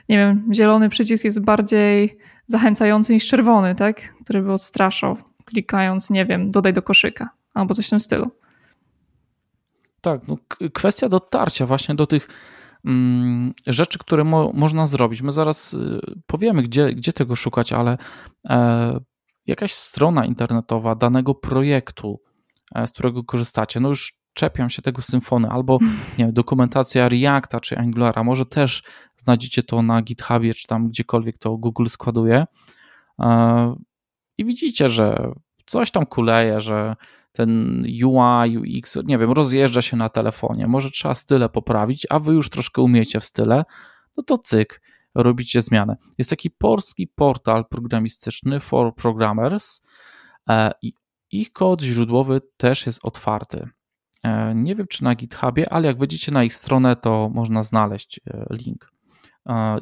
nie 0.08 0.16
wiem, 0.16 0.48
zielony 0.54 0.88
przycisk 0.88 1.24
jest 1.24 1.40
bardziej 1.40 2.18
zachęcający 2.46 3.12
niż 3.12 3.28
czerwony, 3.28 3.74
tak? 3.74 4.14
Który 4.24 4.42
by 4.42 4.52
odstraszał, 4.52 5.16
klikając, 5.44 6.10
nie 6.10 6.26
wiem, 6.26 6.50
dodaj 6.50 6.72
do 6.72 6.82
koszyka 6.82 7.30
albo 7.54 7.74
coś 7.74 7.86
w 7.86 7.90
tym 7.90 8.00
stylu. 8.00 8.30
Tak, 10.00 10.20
no, 10.28 10.36
kwestia 10.72 11.08
dotarcia 11.08 11.66
właśnie 11.66 11.94
do 11.94 12.06
tych 12.06 12.28
rzeczy, 13.66 13.98
które 13.98 14.24
mo 14.24 14.52
można 14.54 14.86
zrobić. 14.86 15.22
My 15.22 15.32
zaraz 15.32 15.74
y, 15.74 16.00
powiemy, 16.26 16.62
gdzie, 16.62 16.94
gdzie 16.94 17.12
tego 17.12 17.36
szukać, 17.36 17.72
ale 17.72 17.98
e, 18.48 18.98
jakaś 19.46 19.72
strona 19.72 20.24
internetowa 20.24 20.94
danego 20.94 21.34
projektu, 21.34 22.20
e, 22.74 22.86
z 22.86 22.92
którego 22.92 23.24
korzystacie, 23.24 23.80
no 23.80 23.88
już 23.88 24.12
czepiam 24.34 24.70
się 24.70 24.82
tego 24.82 25.02
symfony, 25.02 25.48
albo 25.48 25.78
nie 26.18 26.24
wiem, 26.24 26.32
dokumentacja 26.32 27.08
Reacta 27.08 27.60
czy 27.60 27.78
Angulara, 27.78 28.24
może 28.24 28.46
też 28.46 28.82
znajdziecie 29.16 29.62
to 29.62 29.82
na 29.82 30.02
GitHubie, 30.02 30.54
czy 30.54 30.66
tam 30.66 30.88
gdziekolwiek 30.88 31.38
to 31.38 31.56
Google 31.56 31.86
składuje. 31.86 32.44
E, 33.20 33.74
i 34.38 34.44
widzicie, 34.44 34.88
że 34.88 35.32
coś 35.66 35.90
tam 35.90 36.06
kuleje, 36.06 36.60
że 36.60 36.96
ten 37.36 37.82
UI, 38.04 38.58
UX, 38.58 38.98
nie 39.04 39.18
wiem, 39.18 39.32
rozjeżdża 39.32 39.82
się 39.82 39.96
na 39.96 40.08
telefonie, 40.08 40.66
może 40.66 40.90
trzeba 40.90 41.14
style 41.14 41.48
poprawić, 41.48 42.06
a 42.10 42.18
wy 42.18 42.32
już 42.32 42.50
troszkę 42.50 42.82
umiecie 42.82 43.20
w 43.20 43.24
style, 43.24 43.64
no 44.16 44.22
to 44.22 44.38
cyk, 44.38 44.80
robicie 45.14 45.60
zmianę. 45.60 45.96
Jest 46.18 46.30
taki 46.30 46.50
polski 46.50 47.08
portal 47.08 47.64
programistyczny 47.66 48.60
for 48.60 48.94
programmers 48.94 49.80
e, 50.48 50.72
i 50.82 50.92
ich 51.30 51.52
kod 51.52 51.82
źródłowy 51.82 52.40
też 52.56 52.86
jest 52.86 53.00
otwarty. 53.02 53.68
E, 54.22 54.54
nie 54.54 54.74
wiem, 54.74 54.86
czy 54.86 55.04
na 55.04 55.14
GitHubie, 55.14 55.72
ale 55.72 55.86
jak 55.86 55.98
wejdziecie 55.98 56.32
na 56.32 56.44
ich 56.44 56.54
stronę, 56.54 56.96
to 56.96 57.30
można 57.34 57.62
znaleźć 57.62 58.20
e, 58.26 58.46
link. 58.50 58.90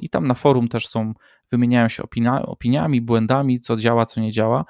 I 0.00 0.08
tam 0.08 0.26
na 0.26 0.34
forum 0.34 0.68
też 0.68 0.88
są, 0.88 1.14
wymieniają 1.52 1.88
się 1.88 2.02
opinia, 2.02 2.42
opiniami, 2.42 3.00
błędami, 3.00 3.60
co 3.60 3.76
działa, 3.76 4.06
co 4.06 4.20
nie 4.20 4.32
działa. 4.32 4.64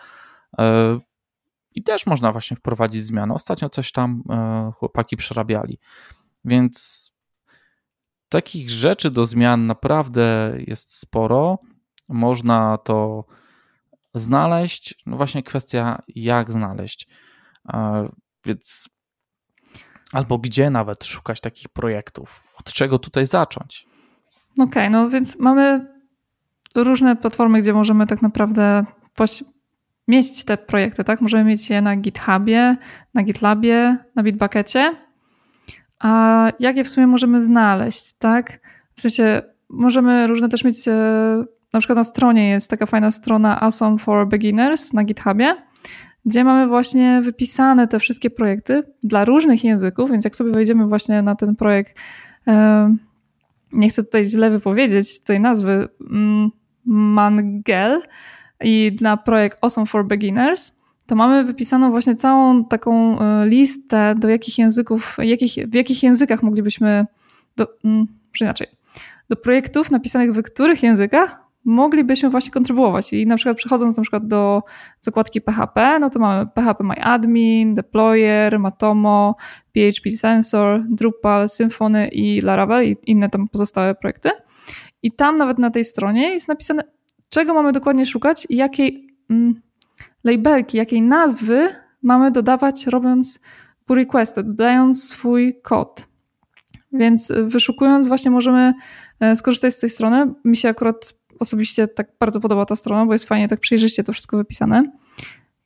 I 1.74 1.82
też 1.82 2.06
można 2.06 2.32
właśnie 2.32 2.56
wprowadzić 2.56 3.04
zmiany. 3.04 3.34
Ostatnio 3.34 3.68
coś 3.68 3.92
tam 3.92 4.22
e, 4.30 4.72
chłopaki 4.76 5.16
przerabiali. 5.16 5.78
Więc 6.44 7.10
takich 8.28 8.70
rzeczy 8.70 9.10
do 9.10 9.26
zmian 9.26 9.66
naprawdę 9.66 10.54
jest 10.58 10.94
sporo. 10.94 11.58
Można 12.08 12.78
to 12.78 13.24
znaleźć. 14.14 14.94
No 15.06 15.16
właśnie 15.16 15.42
kwestia, 15.42 16.02
jak 16.08 16.52
znaleźć. 16.52 17.08
E, 17.68 18.08
więc 18.44 18.88
albo 20.12 20.38
gdzie 20.38 20.70
nawet 20.70 21.04
szukać 21.04 21.40
takich 21.40 21.68
projektów. 21.68 22.44
Od 22.58 22.72
czego 22.72 22.98
tutaj 22.98 23.26
zacząć? 23.26 23.86
Okej, 24.52 24.64
okay, 24.64 24.90
no 24.90 25.08
więc 25.08 25.38
mamy 25.38 25.94
różne 26.74 27.16
platformy, 27.16 27.60
gdzie 27.60 27.72
możemy 27.72 28.06
tak 28.06 28.22
naprawdę 28.22 28.84
mieć 30.08 30.44
te 30.44 30.56
projekty, 30.56 31.04
tak? 31.04 31.20
Możemy 31.20 31.44
mieć 31.44 31.70
je 31.70 31.82
na 31.82 31.96
GitHubie, 31.96 32.76
na 33.14 33.22
GitLabie, 33.22 33.96
na 34.14 34.22
Bitbuckecie. 34.22 34.92
A 35.98 36.48
jak 36.60 36.76
je 36.76 36.84
w 36.84 36.88
sumie 36.88 37.06
możemy 37.06 37.40
znaleźć, 37.40 38.12
tak? 38.12 38.60
W 38.94 39.00
sensie 39.00 39.42
możemy 39.68 40.26
różne 40.26 40.48
też 40.48 40.64
mieć, 40.64 40.88
e, 40.88 41.44
na 41.72 41.80
przykład 41.80 41.96
na 41.96 42.04
stronie 42.04 42.48
jest 42.48 42.70
taka 42.70 42.86
fajna 42.86 43.10
strona 43.10 43.60
Awesome 43.60 43.98
for 43.98 44.28
Beginners 44.28 44.92
na 44.92 45.04
GitHubie, 45.04 45.56
gdzie 46.24 46.44
mamy 46.44 46.66
właśnie 46.66 47.20
wypisane 47.22 47.88
te 47.88 47.98
wszystkie 47.98 48.30
projekty 48.30 48.82
dla 49.02 49.24
różnych 49.24 49.64
języków, 49.64 50.10
więc 50.10 50.24
jak 50.24 50.36
sobie 50.36 50.52
wejdziemy 50.52 50.86
właśnie 50.86 51.22
na 51.22 51.34
ten 51.34 51.56
projekt, 51.56 52.00
nie 53.72 53.88
chcę 53.88 54.02
tutaj 54.02 54.26
źle 54.26 54.50
wypowiedzieć 54.50 55.20
tej 55.20 55.40
nazwy, 55.40 55.88
mm, 56.10 56.50
Mangel 56.86 58.02
i 58.60 58.96
na 59.00 59.16
projekt 59.16 59.58
Awesome 59.60 59.86
for 59.86 60.06
Beginners, 60.06 60.72
to 61.06 61.14
mamy 61.14 61.44
wypisaną 61.44 61.90
właśnie 61.90 62.16
całą 62.16 62.64
taką 62.64 63.20
e, 63.20 63.46
listę, 63.46 64.14
do 64.18 64.28
jakich 64.28 64.58
języków, 64.58 65.16
jakich, 65.22 65.52
w 65.68 65.74
jakich 65.74 66.02
językach 66.02 66.42
moglibyśmy, 66.42 67.06
do, 67.56 67.66
mm, 67.84 68.06
inaczej, 68.40 68.66
do 69.28 69.36
projektów 69.36 69.90
napisanych 69.90 70.32
w 70.32 70.42
których 70.42 70.82
językach 70.82 71.44
moglibyśmy 71.64 72.30
właśnie 72.30 72.52
kontrybuować. 72.52 73.12
I 73.12 73.26
na 73.26 73.36
przykład 73.36 73.56
przechodząc 73.56 73.96
na 73.96 74.02
przykład 74.02 74.26
do 74.26 74.62
zakładki 75.00 75.40
PHP, 75.40 75.98
no 75.98 76.10
to 76.10 76.18
mamy 76.18 76.46
PHP 76.46 76.84
MyAdmin, 76.84 77.74
Deployer, 77.74 78.58
Matomo, 78.58 79.36
PHP 79.72 80.10
Sensor, 80.10 80.82
Drupal, 80.88 81.48
Symfony 81.48 82.08
i 82.08 82.40
Laravel 82.40 82.84
i 82.84 82.96
inne 83.06 83.28
tam 83.28 83.48
pozostałe 83.48 83.94
projekty. 83.94 84.30
I 85.02 85.12
tam 85.12 85.38
nawet 85.38 85.58
na 85.58 85.70
tej 85.70 85.84
stronie 85.84 86.28
jest 86.28 86.48
napisane, 86.48 86.84
czego 87.34 87.54
mamy 87.54 87.72
dokładnie 87.72 88.06
szukać 88.06 88.46
i 88.50 88.56
jakiej 88.56 89.16
mm, 89.30 89.60
labelki, 90.24 90.76
jakiej 90.76 91.02
nazwy 91.02 91.68
mamy 92.02 92.30
dodawać 92.30 92.86
robiąc 92.86 93.40
pull 93.86 93.96
requesty, 93.96 94.42
dodając 94.42 95.04
swój 95.04 95.60
kod. 95.62 96.08
Więc 96.92 97.32
wyszukując 97.44 98.06
właśnie 98.06 98.30
możemy 98.30 98.74
e, 99.20 99.36
skorzystać 99.36 99.74
z 99.74 99.78
tej 99.78 99.90
strony. 99.90 100.34
Mi 100.44 100.56
się 100.56 100.68
akurat 100.68 101.14
osobiście 101.40 101.88
tak 101.88 102.08
bardzo 102.20 102.40
podoba 102.40 102.66
ta 102.66 102.76
strona, 102.76 103.06
bo 103.06 103.12
jest 103.12 103.28
fajnie 103.28 103.48
tak 103.48 103.60
przejrzyście 103.60 104.04
to 104.04 104.12
wszystko 104.12 104.36
wypisane. 104.36 104.92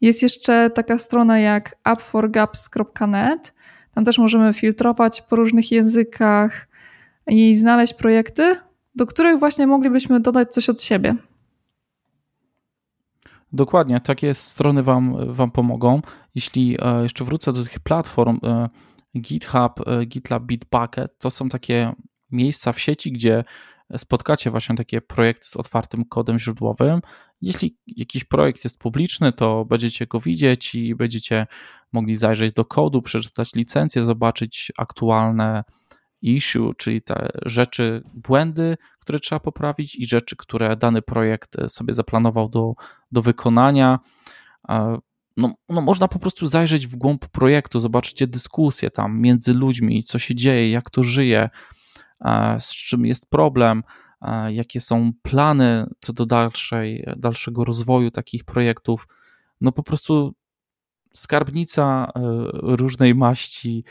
Jest 0.01 0.23
jeszcze 0.23 0.71
taka 0.71 0.99
strona 0.99 1.39
jak 1.39 1.77
appforgaps.net. 1.85 3.55
Tam 3.95 4.05
też 4.05 4.19
możemy 4.19 4.55
filtrować 4.55 5.23
po 5.23 5.37
różnych 5.37 5.73
językach 5.73 6.69
i 7.27 7.55
znaleźć 7.55 7.95
projekty, 7.95 8.57
do 8.95 9.07
których 9.07 9.39
właśnie 9.39 9.67
moglibyśmy 9.67 10.21
dodać 10.21 10.55
coś 10.55 10.69
od 10.69 10.83
siebie. 10.83 11.17
Dokładnie, 13.53 14.01
takie 14.01 14.35
strony 14.35 14.83
wam, 14.83 15.33
wam 15.35 15.51
pomogą. 15.51 16.03
Jeśli 16.35 16.77
e, 16.81 17.03
jeszcze 17.03 17.25
wrócę 17.25 17.53
do 17.53 17.65
tych 17.65 17.81
platform, 17.81 18.39
e, 18.43 18.69
GitHub, 19.21 19.89
e, 19.89 20.07
GitLab, 20.07 20.43
Bitbucket, 20.43 21.19
to 21.19 21.31
są 21.31 21.49
takie 21.49 21.93
miejsca 22.31 22.73
w 22.73 22.81
sieci, 22.81 23.13
gdzie 23.13 23.45
spotkacie 23.97 24.51
właśnie 24.51 24.77
takie 24.77 25.01
projekty 25.01 25.47
z 25.47 25.57
otwartym 25.57 26.05
kodem 26.05 26.39
źródłowym. 26.39 27.01
Jeśli 27.41 27.77
jakiś 27.87 28.25
projekt 28.25 28.65
jest 28.65 28.79
publiczny, 28.79 29.33
to 29.33 29.65
będziecie 29.65 30.07
go 30.07 30.21
widzieć 30.21 30.75
i 30.75 30.95
będziecie 30.95 31.47
mogli 31.93 32.17
zajrzeć 32.17 32.55
do 32.55 32.65
kodu, 32.65 33.03
przeczytać 33.03 33.55
licencję, 33.55 34.05
zobaczyć 34.05 34.73
aktualne 34.79 35.65
issue, 36.23 36.73
czyli 36.77 37.03
te 37.03 37.29
rzeczy, 37.45 38.03
błędy, 38.15 38.77
które 39.01 39.19
trzeba 39.19 39.41
poprawić 39.41 39.97
i 39.97 40.07
rzeczy, 40.07 40.37
które 40.37 40.77
dany 40.77 41.03
projekt 41.03 41.57
sobie 41.67 41.95
zaplanował 41.95 42.49
do, 42.49 42.73
do 43.13 43.23
wykonania. 43.23 43.99
No, 45.37 45.55
no, 45.69 45.81
można 45.81 46.09
po 46.09 46.19
prostu 46.19 46.47
zajrzeć 46.47 46.87
w 46.87 46.97
głąb 46.97 47.29
projektu, 47.29 47.81
zobaczycie 47.81 48.27
dyskusje 48.27 48.91
tam 48.91 49.21
między 49.21 49.55
ludźmi, 49.55 50.05
co 50.05 50.19
się 50.19 50.35
dzieje, 50.35 50.71
jak 50.71 50.91
to 50.91 51.05
żyje, 51.05 51.51
z 52.59 52.69
czym 52.69 53.07
jest 53.07 53.31
problem, 53.31 53.83
jakie 54.49 54.81
są 54.81 55.13
plany 55.23 55.87
co 56.01 56.13
do 56.13 56.27
dalszej, 56.27 57.05
dalszego 57.17 57.65
rozwoju 57.65 58.11
takich 58.11 58.45
projektów. 58.45 59.09
No 59.61 59.73
po 59.73 59.83
prostu 59.83 60.35
skarbnica 61.13 62.13
e, 62.17 62.21
różnej 62.63 63.15
maści 63.15 63.85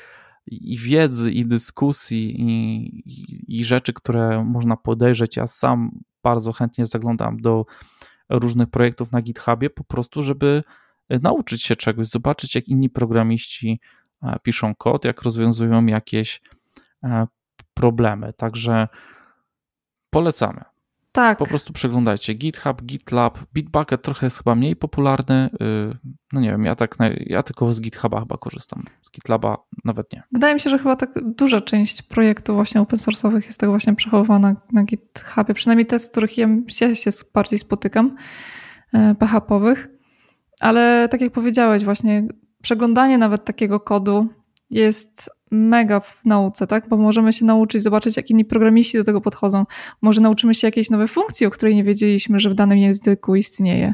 i 0.48 0.78
wiedzy, 0.78 1.32
i 1.32 1.46
dyskusji, 1.46 2.42
i, 2.42 3.60
i, 3.60 3.66
rzeczy, 3.66 3.94
które 3.94 4.44
można 4.44 4.78
podejrzeć. 4.78 5.38
Ja 5.38 5.48
sam 5.48 6.00
bardzo 6.24 6.52
chętnie 6.52 6.86
zaglądam 6.86 7.38
do 7.38 7.66
różnych 8.30 8.70
projektów 8.70 9.12
na 9.12 9.22
GitHubie, 9.22 9.70
po 9.70 9.84
prostu, 9.84 10.22
żeby 10.22 10.64
nauczyć 11.10 11.64
się 11.64 11.76
czegoś, 11.76 12.08
zobaczyć, 12.08 12.56
jak 12.56 12.68
inni 12.68 12.90
programiści 12.90 13.80
e, 14.24 14.40
piszą 14.44 14.76
kod, 14.76 15.06
jak 15.06 15.22
rozwiązują 15.22 15.86
jakieś 15.86 16.42
e, 17.04 17.28
problemy. 17.74 18.34
Także 18.34 18.88
polecamy. 20.10 20.77
Tak. 21.17 21.38
Po 21.38 21.45
prostu 21.45 21.73
przeglądajcie 21.73 22.34
GitHub, 22.34 22.84
GitLab, 22.84 23.39
Bitbucket 23.53 24.01
trochę 24.01 24.25
jest 24.25 24.38
chyba 24.38 24.56
mniej 24.56 24.75
popularny. 24.75 25.49
Y, 25.62 25.97
no 26.34 26.41
nie 26.41 26.51
wiem, 26.51 26.65
ja 26.65 26.75
tak 26.75 26.95
ja 27.19 27.43
tylko 27.43 27.73
z 27.73 27.82
GitHuba 27.82 28.19
chyba 28.19 28.38
korzystam. 28.38 28.84
Z 29.03 29.12
GitLaba 29.12 29.58
nawet 29.86 30.13
nie. 30.13 30.23
Wydaje 30.32 30.53
mi 30.53 30.60
się, 30.60 30.69
że 30.69 30.77
chyba 30.77 30.95
tak 30.95 31.10
duża 31.36 31.62
część 31.62 32.01
projektów 32.01 32.56
właśnie 32.56 32.82
open 32.82 32.99
source'owych 32.99 33.45
jest 33.45 33.60
tak 33.60 33.69
właśnie 33.69 33.95
przechowywana 33.95 34.56
na 34.71 34.84
GitHubie. 34.84 35.53
Przynajmniej 35.53 35.86
te, 35.86 35.99
z 35.99 36.10
których 36.10 36.38
ja 36.38 36.47
się 36.93 37.10
bardziej 37.34 37.60
spotykam, 37.60 38.15
y, 38.95 39.15
PHP-owych. 39.15 39.88
Ale 40.60 41.10
tak 41.12 41.21
jak 41.21 41.32
powiedziałeś 41.32 41.84
właśnie, 41.84 42.27
przeglądanie 42.62 43.17
nawet 43.17 43.45
takiego 43.45 43.80
kodu 43.80 44.30
jest 44.69 45.30
mega 45.52 46.00
w 46.00 46.26
nauce, 46.26 46.68
tak? 46.68 46.90
Bo 46.90 46.98
możemy 46.98 47.34
się 47.34 47.46
nauczyć, 47.46 47.84
zobaczyć, 47.84 48.18
jak 48.18 48.30
inni 48.30 48.46
programiści 48.46 48.98
do 48.98 49.04
tego 49.04 49.22
podchodzą. 49.22 49.66
Może 50.02 50.22
nauczymy 50.22 50.54
się 50.54 50.68
jakiejś 50.68 50.90
nowej 50.90 51.08
funkcji, 51.08 51.48
o 51.48 51.50
której 51.50 51.76
nie 51.76 51.84
wiedzieliśmy, 51.84 52.40
że 52.40 52.50
w 52.50 52.54
danym 52.54 52.78
języku 52.78 53.36
istnieje. 53.36 53.94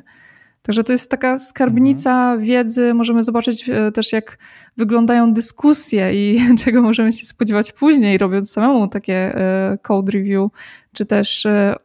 Także 0.62 0.84
to 0.84 0.92
jest 0.92 1.12
taka 1.12 1.38
skarbnica 1.38 2.12
mhm. 2.12 2.42
wiedzy. 2.42 2.94
Możemy 2.94 3.24
zobaczyć 3.24 3.70
e, 3.70 3.92
też, 3.92 4.12
jak 4.12 4.38
wyglądają 4.78 5.34
dyskusje 5.34 6.14
i 6.14 6.40
czego 6.64 6.82
możemy 6.82 7.14
się 7.14 7.26
spodziewać 7.26 7.72
później, 7.72 8.18
robiąc 8.18 8.52
samemu 8.52 8.88
takie 8.88 9.16
e, 9.16 9.78
code 9.82 10.12
review, 10.12 10.52
czy 10.94 11.06
też 11.06 11.46
e, 11.46 11.76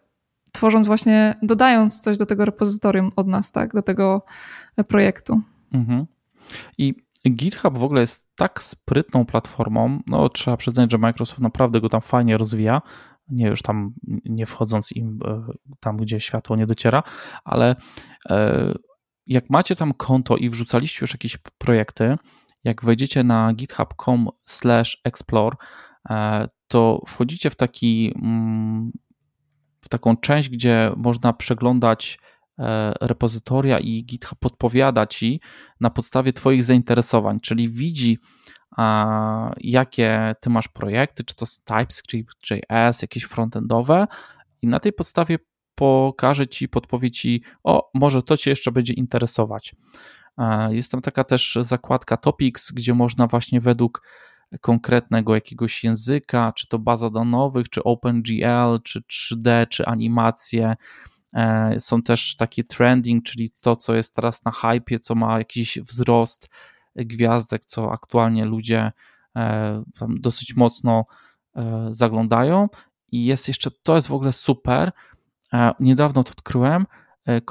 tworząc 0.52 0.86
właśnie, 0.86 1.34
dodając 1.42 2.00
coś 2.00 2.18
do 2.18 2.26
tego 2.26 2.44
repozytorium 2.44 3.12
od 3.16 3.26
nas, 3.26 3.52
tak, 3.52 3.74
do 3.74 3.82
tego 3.82 4.22
projektu. 4.88 5.40
Mhm. 5.72 6.06
I 6.78 6.94
GitHub 7.30 7.78
w 7.78 7.84
ogóle 7.84 8.00
jest 8.00 8.28
tak 8.36 8.62
sprytną 8.62 9.26
platformą, 9.26 10.00
no 10.06 10.28
trzeba 10.28 10.56
przyznać, 10.56 10.92
że 10.92 10.98
Microsoft 10.98 11.40
naprawdę 11.40 11.80
go 11.80 11.88
tam 11.88 12.00
fajnie 12.00 12.36
rozwija, 12.36 12.82
nie 13.28 13.46
już 13.46 13.62
tam 13.62 13.94
nie 14.24 14.46
wchodząc 14.46 14.92
im 14.92 15.18
e, 15.24 15.46
tam, 15.80 15.96
gdzie 15.96 16.20
światło 16.20 16.56
nie 16.56 16.66
dociera, 16.66 17.02
ale 17.44 17.76
e, 18.30 18.74
jak 19.26 19.50
macie 19.50 19.76
tam 19.76 19.94
konto 19.94 20.36
i 20.36 20.50
wrzucaliście 20.50 20.98
już 21.00 21.12
jakieś 21.12 21.36
projekty, 21.36 22.16
jak 22.64 22.84
wejdziecie 22.84 23.24
na 23.24 23.54
github.com/explore, 23.54 25.56
e, 26.10 26.48
to 26.68 27.00
wchodzicie 27.06 27.50
w 27.50 27.56
taki 27.56 28.14
mm, 28.22 28.92
w 29.80 29.88
taką 29.88 30.16
część, 30.16 30.48
gdzie 30.48 30.92
można 30.96 31.32
przeglądać 31.32 32.18
repozytoria 33.00 33.78
i 33.78 34.04
GitHub 34.04 34.38
podpowiada 34.38 35.06
ci 35.06 35.40
na 35.80 35.90
podstawie 35.90 36.32
Twoich 36.32 36.64
zainteresowań, 36.64 37.40
czyli 37.40 37.70
widzi, 37.70 38.18
jakie 39.60 40.34
Ty 40.40 40.50
masz 40.50 40.68
projekty, 40.68 41.24
czy 41.24 41.34
to 41.34 41.46
TypeScript, 41.64 42.50
JS, 42.50 43.02
jakieś 43.02 43.24
frontendowe, 43.24 44.06
i 44.62 44.66
na 44.66 44.80
tej 44.80 44.92
podstawie 44.92 45.38
pokaże 45.74 46.46
Ci, 46.46 46.68
podpowie 46.68 47.10
Ci, 47.10 47.42
o, 47.64 47.90
może 47.94 48.22
to 48.22 48.36
Cię 48.36 48.50
jeszcze 48.50 48.72
będzie 48.72 48.94
interesować. 48.94 49.74
E, 50.38 50.74
jest 50.74 50.92
tam 50.92 51.00
taka 51.00 51.24
też 51.24 51.58
zakładka 51.60 52.16
Topics, 52.16 52.72
gdzie 52.72 52.94
można 52.94 53.26
właśnie 53.26 53.60
według 53.60 54.02
konkretnego 54.60 55.34
jakiegoś 55.34 55.84
języka, 55.84 56.52
czy 56.52 56.68
to 56.68 56.78
baza 56.78 57.10
danowych, 57.10 57.68
czy 57.68 57.82
OpenGL, 57.84 58.82
czy 58.84 59.00
3D, 59.00 59.68
czy 59.68 59.86
animacje, 59.86 60.76
E, 60.76 60.76
są 61.78 62.02
też 62.02 62.36
takie 62.36 62.64
trending, 62.64 63.24
czyli 63.24 63.50
to, 63.62 63.76
co 63.76 63.94
jest 63.94 64.14
teraz 64.14 64.44
na 64.44 64.50
hypie, 64.50 64.98
co 64.98 65.14
ma 65.14 65.38
jakiś 65.38 65.78
wzrost 65.78 66.48
gwiazdek, 66.96 67.64
co 67.64 67.92
aktualnie 67.92 68.44
ludzie 68.44 68.92
e, 69.36 69.82
dosyć 70.08 70.56
mocno 70.56 71.04
e, 71.56 71.86
zaglądają. 71.90 72.68
I 73.12 73.24
jest 73.24 73.48
jeszcze, 73.48 73.70
to 73.82 73.94
jest 73.94 74.08
w 74.08 74.12
ogóle 74.12 74.32
super. 74.32 74.92
Niedawno 75.80 76.24
to 76.24 76.30
odkryłem. 76.30 76.86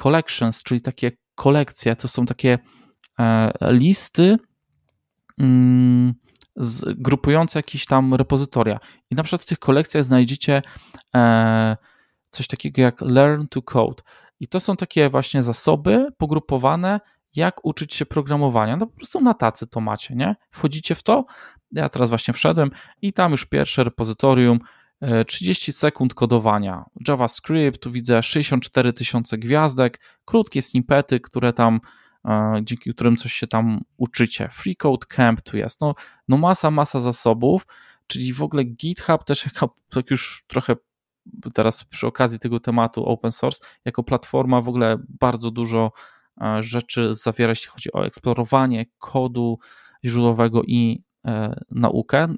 Collections, 0.02 0.62
czyli 0.62 0.80
takie 0.80 1.12
kolekcje, 1.34 1.96
to 1.96 2.08
są 2.08 2.26
takie 2.26 2.58
listy 3.60 4.36
mm, 5.38 6.14
grupujące 6.86 7.58
jakieś 7.58 7.86
tam 7.86 8.14
repozytoria. 8.14 8.80
I 9.10 9.14
na 9.14 9.22
przykład 9.22 9.42
w 9.42 9.46
tych 9.46 9.58
kolekcjach 9.58 10.04
znajdziecie 10.04 10.62
coś 12.30 12.46
takiego 12.46 12.82
jak 12.82 13.00
Learn 13.00 13.46
to 13.46 13.62
Code. 13.62 14.02
I 14.40 14.48
to 14.48 14.60
są 14.60 14.76
takie 14.76 15.08
właśnie 15.08 15.42
zasoby 15.42 16.06
pogrupowane, 16.18 17.00
jak 17.36 17.64
uczyć 17.64 17.94
się 17.94 18.06
programowania. 18.06 18.76
No 18.76 18.86
po 18.86 18.96
prostu 18.96 19.20
na 19.20 19.34
tacy 19.34 19.66
to 19.66 19.80
macie, 19.80 20.14
nie? 20.14 20.36
Wchodzicie 20.50 20.94
w 20.94 21.02
to. 21.02 21.24
Ja 21.72 21.88
teraz 21.88 22.08
właśnie 22.08 22.34
wszedłem 22.34 22.70
i 23.02 23.12
tam 23.12 23.30
już 23.30 23.44
pierwsze 23.44 23.84
repozytorium 23.84 24.58
30 25.26 25.70
e, 25.70 25.74
sekund 25.74 26.14
kodowania. 26.14 26.84
JavaScript, 27.08 27.82
tu 27.82 27.90
widzę 27.90 28.22
64 28.22 28.92
tysiące 28.92 29.38
gwiazdek, 29.38 30.00
krótkie 30.24 30.62
snippety, 30.62 31.20
które 31.20 31.52
tam 31.52 31.80
dzięki 32.62 32.90
którym 32.90 33.16
coś 33.16 33.32
się 33.32 33.46
tam 33.46 33.80
uczycie. 33.96 34.48
Free 34.48 34.76
Code 34.76 35.06
Camp 35.06 35.40
tu 35.42 35.56
jest. 35.56 35.80
No, 35.80 35.94
no 36.28 36.36
masa, 36.36 36.70
masa 36.70 37.00
zasobów, 37.00 37.66
czyli 38.06 38.32
w 38.32 38.42
ogóle 38.42 38.64
GitHub 38.64 39.24
też, 39.24 39.46
jak 39.96 40.10
już 40.10 40.44
trochę 40.46 40.76
teraz 41.54 41.84
przy 41.84 42.06
okazji 42.06 42.38
tego 42.38 42.60
tematu 42.60 43.04
open 43.04 43.30
source, 43.30 43.66
jako 43.84 44.02
platforma 44.02 44.60
w 44.60 44.68
ogóle 44.68 44.96
bardzo 45.20 45.50
dużo 45.50 45.92
rzeczy 46.60 47.14
zawiera, 47.14 47.50
jeśli 47.50 47.68
chodzi 47.68 47.92
o 47.92 48.06
eksplorowanie 48.06 48.86
kodu 48.98 49.58
źródłowego 50.04 50.62
i 50.62 51.02
e, 51.26 51.60
naukę. 51.70 52.34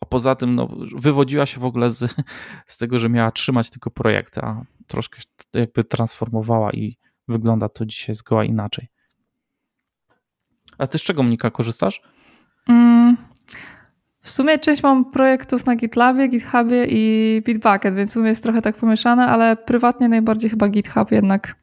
A 0.00 0.06
poza 0.06 0.34
tym 0.34 0.54
no, 0.54 0.68
wywodziła 0.96 1.46
się 1.46 1.60
w 1.60 1.64
ogóle 1.64 1.90
z, 1.90 2.14
z 2.66 2.78
tego, 2.78 2.98
że 2.98 3.08
miała 3.08 3.30
trzymać 3.30 3.70
tylko 3.70 3.90
projekty, 3.90 4.40
a 4.40 4.64
troszkę 4.86 5.22
jakby 5.54 5.84
transformowała 5.84 6.70
i 6.70 6.98
wygląda 7.28 7.68
to 7.68 7.86
dzisiaj 7.86 8.14
zgoła 8.14 8.44
inaczej. 8.44 8.88
A 10.78 10.86
ty 10.86 10.98
z 10.98 11.02
czego, 11.02 11.22
Monika, 11.22 11.50
korzystasz? 11.50 12.02
Mm, 12.68 13.16
w 14.22 14.30
sumie 14.30 14.58
część 14.58 14.82
mam 14.82 15.04
projektów 15.04 15.66
na 15.66 15.76
GitLabie, 15.76 16.28
GitHubie 16.28 16.86
i 16.88 17.42
Bitbucket, 17.46 17.94
więc 17.94 18.10
w 18.10 18.12
sumie 18.12 18.28
jest 18.28 18.42
trochę 18.42 18.62
tak 18.62 18.76
pomieszane, 18.76 19.26
ale 19.26 19.56
prywatnie 19.56 20.08
najbardziej 20.08 20.50
chyba 20.50 20.68
GitHub 20.68 21.10
jednak. 21.10 21.62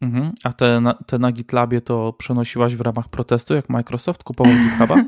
Mhm. 0.00 0.32
A 0.44 0.52
te 0.52 0.80
na, 0.80 0.94
te 0.94 1.18
na 1.18 1.32
GitLabie 1.32 1.80
to 1.80 2.12
przenosiłaś 2.12 2.76
w 2.76 2.80
ramach 2.80 3.08
protestu, 3.08 3.54
jak 3.54 3.68
Microsoft 3.68 4.24
kupował 4.24 4.52
GitHuba? 4.54 4.96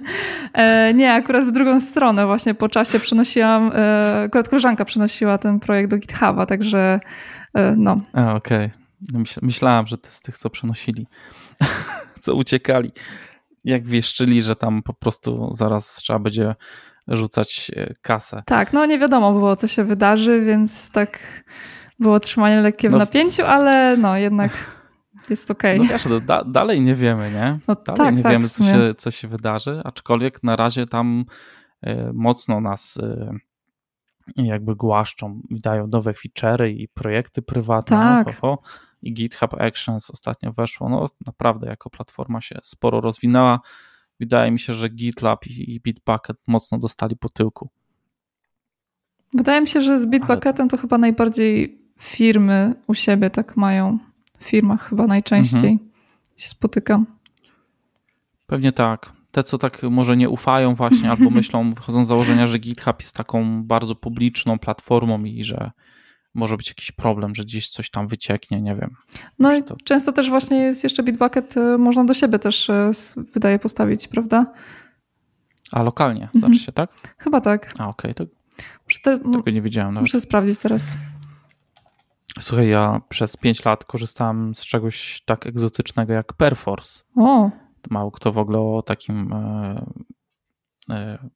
e, 0.54 0.94
nie, 0.94 1.12
akurat 1.12 1.44
w 1.44 1.50
drugą 1.52 1.80
stronę. 1.80 2.26
Właśnie 2.26 2.54
po 2.54 2.68
czasie 2.68 3.00
przenosiłam, 3.00 3.72
e, 3.74 4.22
akurat 4.26 4.48
koleżanka 4.48 4.84
przenosiła 4.84 5.38
ten 5.38 5.60
projekt 5.60 5.90
do 5.90 5.98
GitHuba, 5.98 6.46
także 6.46 7.00
e, 7.54 7.74
no. 7.76 8.00
Okej. 8.12 8.36
Okay. 8.36 8.70
Myśl, 9.12 9.40
myślałam, 9.42 9.86
że 9.86 9.98
to 9.98 10.10
z 10.10 10.20
tych, 10.20 10.38
co 10.38 10.50
przenosili, 10.50 11.06
co 12.22 12.34
uciekali. 12.34 12.92
Jak 13.64 13.86
wieszczyli, 13.86 14.42
że 14.42 14.56
tam 14.56 14.82
po 14.82 14.94
prostu 14.94 15.50
zaraz 15.52 15.94
trzeba 15.94 16.18
będzie 16.18 16.54
rzucać 17.08 17.70
e, 17.76 17.94
kasę. 18.02 18.42
Tak, 18.46 18.72
no 18.72 18.86
nie 18.86 18.98
wiadomo 18.98 19.32
było, 19.32 19.56
co 19.56 19.68
się 19.68 19.84
wydarzy, 19.84 20.40
więc 20.40 20.90
tak 20.90 21.18
było 21.98 22.20
trzymanie 22.20 22.60
lekkie 22.60 22.88
w 22.88 22.92
no, 22.92 22.98
napięciu, 22.98 23.44
ale 23.44 23.96
no 23.96 24.16
jednak 24.16 24.52
jest 25.30 25.50
okej. 25.50 25.76
Okay. 25.76 25.86
No 25.86 25.92
wiesz, 25.92 26.06
no, 26.06 26.20
da, 26.20 26.44
dalej 26.44 26.80
nie 26.80 26.94
wiemy, 26.94 27.30
nie? 27.30 27.58
No, 27.68 27.74
dalej 27.74 27.96
tak, 27.96 28.16
nie 28.16 28.22
tak, 28.22 28.32
wiemy, 28.32 28.48
co 28.48 28.64
się, 28.64 28.94
co 28.98 29.10
się 29.10 29.28
wydarzy, 29.28 29.80
aczkolwiek 29.84 30.42
na 30.42 30.56
razie 30.56 30.86
tam 30.86 31.24
y, 31.86 32.10
mocno 32.14 32.60
nas 32.60 32.96
y, 32.96 33.30
jakby 34.36 34.76
głaszczą 34.76 35.40
i 35.48 35.60
dają 35.60 35.86
nowe 35.86 36.12
feature'y 36.12 36.68
i 36.68 36.88
projekty 36.88 37.42
prywatne. 37.42 37.96
Tak. 37.96 38.36
I 39.02 39.12
GitHub 39.12 39.54
Actions 39.60 40.10
ostatnio 40.10 40.52
weszło. 40.52 40.88
No 40.88 41.06
naprawdę 41.26 41.66
jako 41.66 41.90
platforma 41.90 42.40
się 42.40 42.58
sporo 42.62 43.00
rozwinęła. 43.00 43.60
Wydaje 44.20 44.50
mi 44.50 44.58
się, 44.58 44.74
że 44.74 44.88
GitLab 44.88 45.46
i, 45.46 45.80
Bitbucket 45.80 46.36
mocno 46.46 46.78
dostali 46.78 47.16
po 47.16 47.28
tyłku. 47.28 47.68
Wydaje 49.34 49.60
mi 49.60 49.68
się, 49.68 49.80
że 49.80 50.00
z 50.00 50.06
Bitbucketem 50.06 50.68
to... 50.68 50.76
to 50.76 50.80
chyba 50.80 50.98
najbardziej 50.98 51.80
firmy 51.98 52.74
u 52.86 52.94
siebie 52.94 53.30
tak 53.30 53.56
mają 53.56 53.98
w 54.38 54.44
firmach 54.44 54.88
chyba 54.88 55.06
najczęściej 55.06 55.72
mhm. 55.72 55.90
się 56.36 56.48
spotykam. 56.48 57.06
Pewnie 58.46 58.72
tak. 58.72 59.12
Te, 59.30 59.42
co 59.42 59.58
tak 59.58 59.82
może 59.82 60.16
nie 60.16 60.28
ufają 60.28 60.74
właśnie, 60.74 61.10
albo 61.10 61.30
myślą, 61.40 61.74
wychodzą 61.74 62.04
z 62.04 62.08
założenia, 62.08 62.46
że 62.46 62.58
GitHub 62.58 63.00
jest 63.00 63.14
taką 63.14 63.64
bardzo 63.64 63.94
publiczną 63.94 64.58
platformą 64.58 65.24
i 65.24 65.44
że 65.44 65.70
może 66.34 66.56
być 66.56 66.68
jakiś 66.68 66.92
problem, 66.92 67.34
że 67.34 67.42
gdzieś 67.42 67.68
coś 67.68 67.90
tam 67.90 68.08
wycieknie, 68.08 68.62
nie 68.62 68.74
wiem. 68.74 68.90
No 69.38 69.54
i 69.54 69.62
to... 69.62 69.76
często 69.84 70.12
też 70.12 70.30
właśnie 70.30 70.56
jest 70.56 70.84
jeszcze 70.84 71.02
Bitbucket, 71.02 71.56
y, 71.56 71.78
można 71.78 72.04
do 72.04 72.14
siebie 72.14 72.38
też 72.38 72.68
y, 72.68 72.90
wydaje 73.34 73.58
postawić, 73.58 74.08
prawda? 74.08 74.52
A 75.72 75.82
lokalnie, 75.82 76.22
mhm. 76.22 76.40
znaczy 76.40 76.58
się, 76.58 76.72
tak? 76.72 76.90
Chyba 77.18 77.40
tak. 77.40 77.74
A 77.78 77.88
okej, 77.88 78.10
okay, 78.10 78.14
to 78.14 78.24
te... 79.04 79.18
tego 79.18 79.50
nie 79.50 79.62
wiedziałem 79.62 79.94
nawet. 79.94 80.08
Muszę 80.08 80.20
sprawdzić 80.20 80.58
teraz. 80.58 80.94
Słuchaj, 82.40 82.68
ja 82.68 83.00
przez 83.08 83.36
5 83.36 83.64
lat 83.64 83.84
korzystałem 83.84 84.54
z 84.54 84.60
czegoś 84.60 85.22
tak 85.24 85.46
egzotycznego 85.46 86.12
jak 86.12 86.32
Perforce. 86.32 87.04
O. 87.16 87.50
Mało 87.90 88.10
kto 88.10 88.32
w 88.32 88.38
ogóle 88.38 88.58
o 88.58 88.82
takim 88.82 89.32
e, 89.32 89.86
e, 90.90 91.28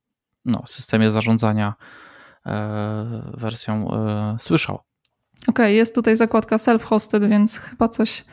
no, 0.45 0.63
systemie 0.67 1.11
zarządzania 1.11 1.75
wersją 3.35 3.89
słyszał. 4.39 4.75
Okej, 4.75 5.51
okay, 5.51 5.73
jest 5.73 5.95
tutaj 5.95 6.17
zakładka 6.17 6.57
self-hosted, 6.57 7.29
więc 7.29 7.59
chyba 7.59 7.89
coś 7.89 8.25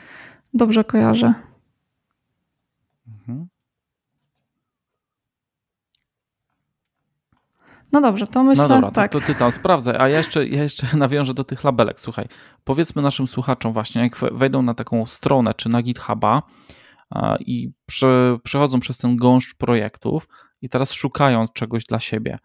dobrze 0.54 0.84
kojarzę. 0.84 1.34
Mhm. 3.08 3.47
No 7.91 8.02
dobrze, 8.02 8.28
to 8.28 8.43
myślę, 8.43 8.63
No 8.63 8.69
dobra, 8.69 8.91
tak. 8.91 9.12
to, 9.12 9.19
to 9.19 9.26
ty 9.26 9.36
tam 9.36 9.52
sprawdzaj, 9.52 9.95
a 10.00 10.10
ja 10.10 10.17
jeszcze, 10.17 10.47
ja 10.47 10.63
jeszcze 10.63 10.88
nawiążę 10.97 11.34
do 11.34 11.43
tych 11.43 11.63
labelek. 11.63 12.00
Słuchaj, 12.00 12.28
powiedzmy 12.63 13.02
naszym 13.02 13.28
słuchaczom 13.28 13.74
właśnie, 13.74 14.02
jak 14.02 14.17
wejdą 14.32 14.62
na 14.62 14.74
taką 14.74 15.06
stronę 15.06 15.54
czy 15.54 15.69
na 15.69 15.82
GitHuba 15.82 16.41
i 17.39 17.71
prze, 17.86 18.38
przechodzą 18.43 18.80
przez 18.80 18.97
ten 18.97 19.15
gąszcz 19.15 19.56
projektów 19.56 20.28
i 20.62 20.69
teraz 20.69 20.91
szukają 20.91 21.47
czegoś 21.47 21.86
dla 21.86 22.00
siebie. 22.00 22.39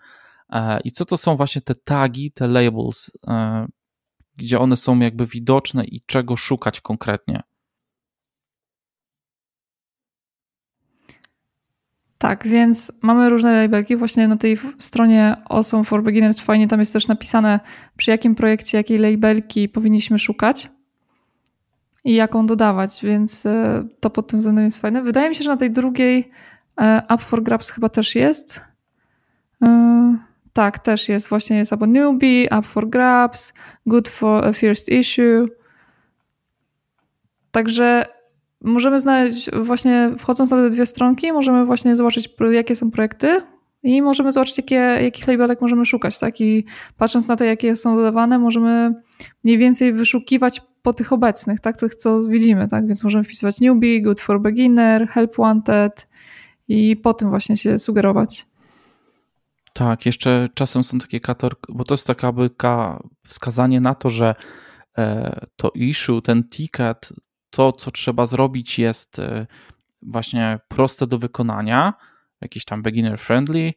E, 0.51 0.81
I 0.85 0.91
co 0.91 1.05
to 1.05 1.17
są 1.17 1.37
właśnie 1.37 1.63
te 1.63 1.75
tagi, 1.75 2.33
te 2.33 2.49
labels, 2.49 3.11
e, 3.27 3.67
gdzie 4.37 4.59
one 4.59 4.77
są 4.77 4.99
jakby 4.99 5.27
widoczne 5.27 5.85
i 5.85 6.03
czego 6.07 6.37
szukać 6.37 6.81
konkretnie? 6.81 7.43
Tak, 12.19 12.47
więc 12.47 12.93
mamy 13.03 13.29
różne 13.29 13.63
labelki. 13.63 13.97
Właśnie 13.97 14.29
na 14.29 14.37
tej 14.37 14.59
stronie 14.79 15.37
Awesome 15.45 15.85
for 15.85 16.03
Beginners 16.03 16.41
fajnie 16.41 16.69
tam 16.69 16.81
jest 16.81 16.93
też 16.93 17.09
napisane, 17.09 17.61
przy 17.97 18.11
jakim 18.11 18.35
projekcie, 18.35 18.79
jakiej 18.79 18.99
labelki 18.99 19.69
powinniśmy 19.69 20.19
szukać 20.19 20.71
i 22.05 22.15
jaką 22.15 22.47
dodawać, 22.47 23.01
więc 23.03 23.47
e, 23.47 23.85
to 24.01 24.11
pod 24.11 24.27
tym 24.27 24.39
względem 24.39 24.65
jest 24.65 24.79
fajne. 24.79 25.03
Wydaje 25.03 25.29
mi 25.29 25.35
się, 25.35 25.45
że 25.45 25.51
na 25.51 25.57
tej 25.57 25.71
drugiej 25.71 26.31
Up 27.15 27.25
for 27.25 27.43
Grabs 27.43 27.71
chyba 27.71 27.89
też 27.89 28.15
jest. 28.15 28.61
E, 30.57 30.63
tak, 30.63 30.79
też 30.79 31.09
jest. 31.09 31.29
Właśnie 31.29 31.57
jest 31.57 31.73
albo 31.73 31.87
Newbie, 31.87 32.49
Up 32.59 32.63
for 32.63 32.89
Grabs, 32.89 33.53
Good 33.87 34.09
for 34.09 34.55
First 34.55 34.89
Issue. 34.89 35.49
Także 37.51 38.07
możemy 38.61 39.01
znaleźć 39.01 39.51
właśnie 39.63 40.11
wchodząc 40.19 40.51
na 40.51 40.57
te 40.57 40.71
dwie 40.71 40.87
stronki, 40.87 41.33
możemy 41.33 41.65
właśnie 41.65 41.97
zobaczyć 41.97 42.29
jakie 42.51 42.77
są 42.77 42.91
projekty 42.91 43.41
i 43.83 44.03
możemy 44.03 44.33
zobaczyć 44.33 44.59
jakie, 44.59 44.75
jakich 44.75 45.29
labelek 45.29 45.61
możemy 45.61 45.87
szukać, 45.87 46.19
tak? 46.19 46.41
I 46.41 46.65
patrząc 46.97 47.29
na 47.29 47.37
to 47.37 47.45
jakie 47.45 47.77
są 47.77 47.97
dodawane, 47.97 48.39
możemy 48.39 48.95
mniej 49.45 49.59
więcej 49.59 49.93
wyszukiwać 49.93 50.63
po 50.83 50.93
tych 50.93 51.13
obecnych, 51.13 51.61
tak? 51.61 51.79
Tych 51.79 51.95
co 51.95 52.21
widzimy, 52.21 52.69
tak? 52.69 52.87
Więc 52.87 53.05
możemy 53.05 53.25
wpisywać 53.25 53.61
newbie, 53.61 54.03
good 54.03 54.21
for 54.21 54.41
beginner, 54.41 55.09
help 55.09 55.37
wanted 55.37 56.09
i 56.69 56.97
po 56.97 57.15
tym 57.15 57.31
właśnie 57.31 57.57
się 57.57 57.79
sugerować. 57.79 58.47
Tak, 59.77 60.07
jeszcze 60.07 60.49
czasem 60.55 60.85
są 60.85 60.99
takie 60.99 61.21
kator, 61.21 61.57
bo 61.69 61.85
to 61.85 61.95
jest 61.95 62.07
taka 62.07 62.33
byka 62.33 63.03
wskazanie 63.27 63.81
na 63.81 63.95
to, 63.95 64.11
że 64.11 64.35
e, 64.99 65.47
to 65.57 65.71
issue, 65.75 66.23
ten 66.23 66.49
ticket 66.49 67.13
to, 67.51 67.73
co 67.73 67.91
trzeba 67.91 68.27
zrobić, 68.27 68.79
jest 68.79 69.19
y, 69.19 69.47
właśnie 70.03 70.61
proste 70.69 71.07
do 71.07 71.19
wykonania, 71.19 71.95
jakiś 72.41 72.65
tam 72.65 72.83
beginner 72.83 73.21
friendly, 73.21 73.73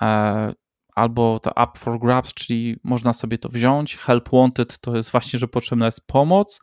e, 0.00 0.52
albo 0.94 1.40
to 1.40 1.50
up 1.50 1.72
for 1.78 2.00
grabs, 2.00 2.34
czyli 2.34 2.76
można 2.84 3.12
sobie 3.12 3.38
to 3.38 3.48
wziąć. 3.48 3.96
Help 3.96 4.28
wanted 4.32 4.78
to 4.78 4.96
jest 4.96 5.10
właśnie, 5.10 5.38
że 5.38 5.48
potrzebna 5.48 5.86
jest 5.86 6.06
pomoc, 6.06 6.60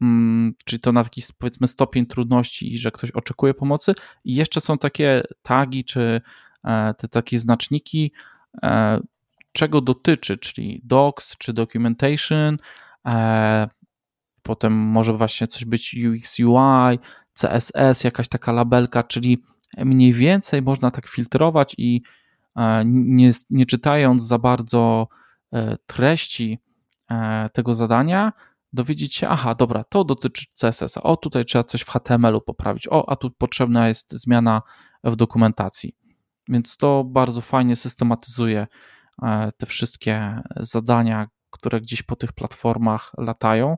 mm, 0.00 0.54
czyli 0.64 0.80
to 0.80 0.92
na 0.92 1.04
taki 1.04 1.22
powiedzmy 1.38 1.66
stopień 1.66 2.06
trudności 2.06 2.78
że 2.78 2.90
ktoś 2.90 3.10
oczekuje 3.10 3.54
pomocy. 3.54 3.94
I 4.24 4.34
jeszcze 4.34 4.60
są 4.60 4.78
takie 4.78 5.22
tagi, 5.42 5.84
czy 5.84 6.00
e, 6.00 6.20
te 6.96 7.08
takie 7.08 7.38
znaczniki, 7.38 8.12
e, 8.62 9.00
czego 9.52 9.80
dotyczy, 9.80 10.36
czyli 10.36 10.80
docs, 10.84 11.36
czy 11.38 11.52
documentation, 11.52 12.56
potem 14.42 14.72
może 14.72 15.12
właśnie 15.12 15.46
coś 15.46 15.64
być 15.64 15.96
UX, 16.06 16.38
UI, 16.38 16.98
CSS, 17.32 18.04
jakaś 18.04 18.28
taka 18.28 18.52
labelka, 18.52 19.02
czyli 19.02 19.42
mniej 19.76 20.12
więcej 20.12 20.62
można 20.62 20.90
tak 20.90 21.08
filtrować 21.08 21.74
i 21.78 22.02
e, 22.56 22.82
nie, 22.86 23.30
nie 23.50 23.66
czytając 23.66 24.22
za 24.22 24.38
bardzo 24.38 25.08
e, 25.52 25.76
treści 25.86 26.58
e, 27.10 27.50
tego 27.52 27.74
zadania, 27.74 28.32
dowiedzieć 28.72 29.14
się, 29.14 29.28
aha, 29.28 29.54
dobra, 29.54 29.84
to 29.84 30.04
dotyczy 30.04 30.46
CSS, 30.60 30.96
o 30.96 31.16
tutaj 31.16 31.44
trzeba 31.44 31.64
coś 31.64 31.82
w 31.82 31.90
HTML-u 31.90 32.40
poprawić, 32.40 32.88
o, 32.88 33.08
a 33.08 33.16
tu 33.16 33.30
potrzebna 33.30 33.88
jest 33.88 34.12
zmiana 34.12 34.62
w 35.04 35.16
dokumentacji. 35.16 35.96
Więc 36.48 36.76
to 36.76 37.04
bardzo 37.04 37.40
fajnie 37.40 37.76
systematyzuje 37.76 38.66
te 39.56 39.66
wszystkie 39.66 40.42
zadania, 40.56 41.28
które 41.50 41.80
gdzieś 41.80 42.02
po 42.02 42.16
tych 42.16 42.32
platformach 42.32 43.12
latają. 43.18 43.76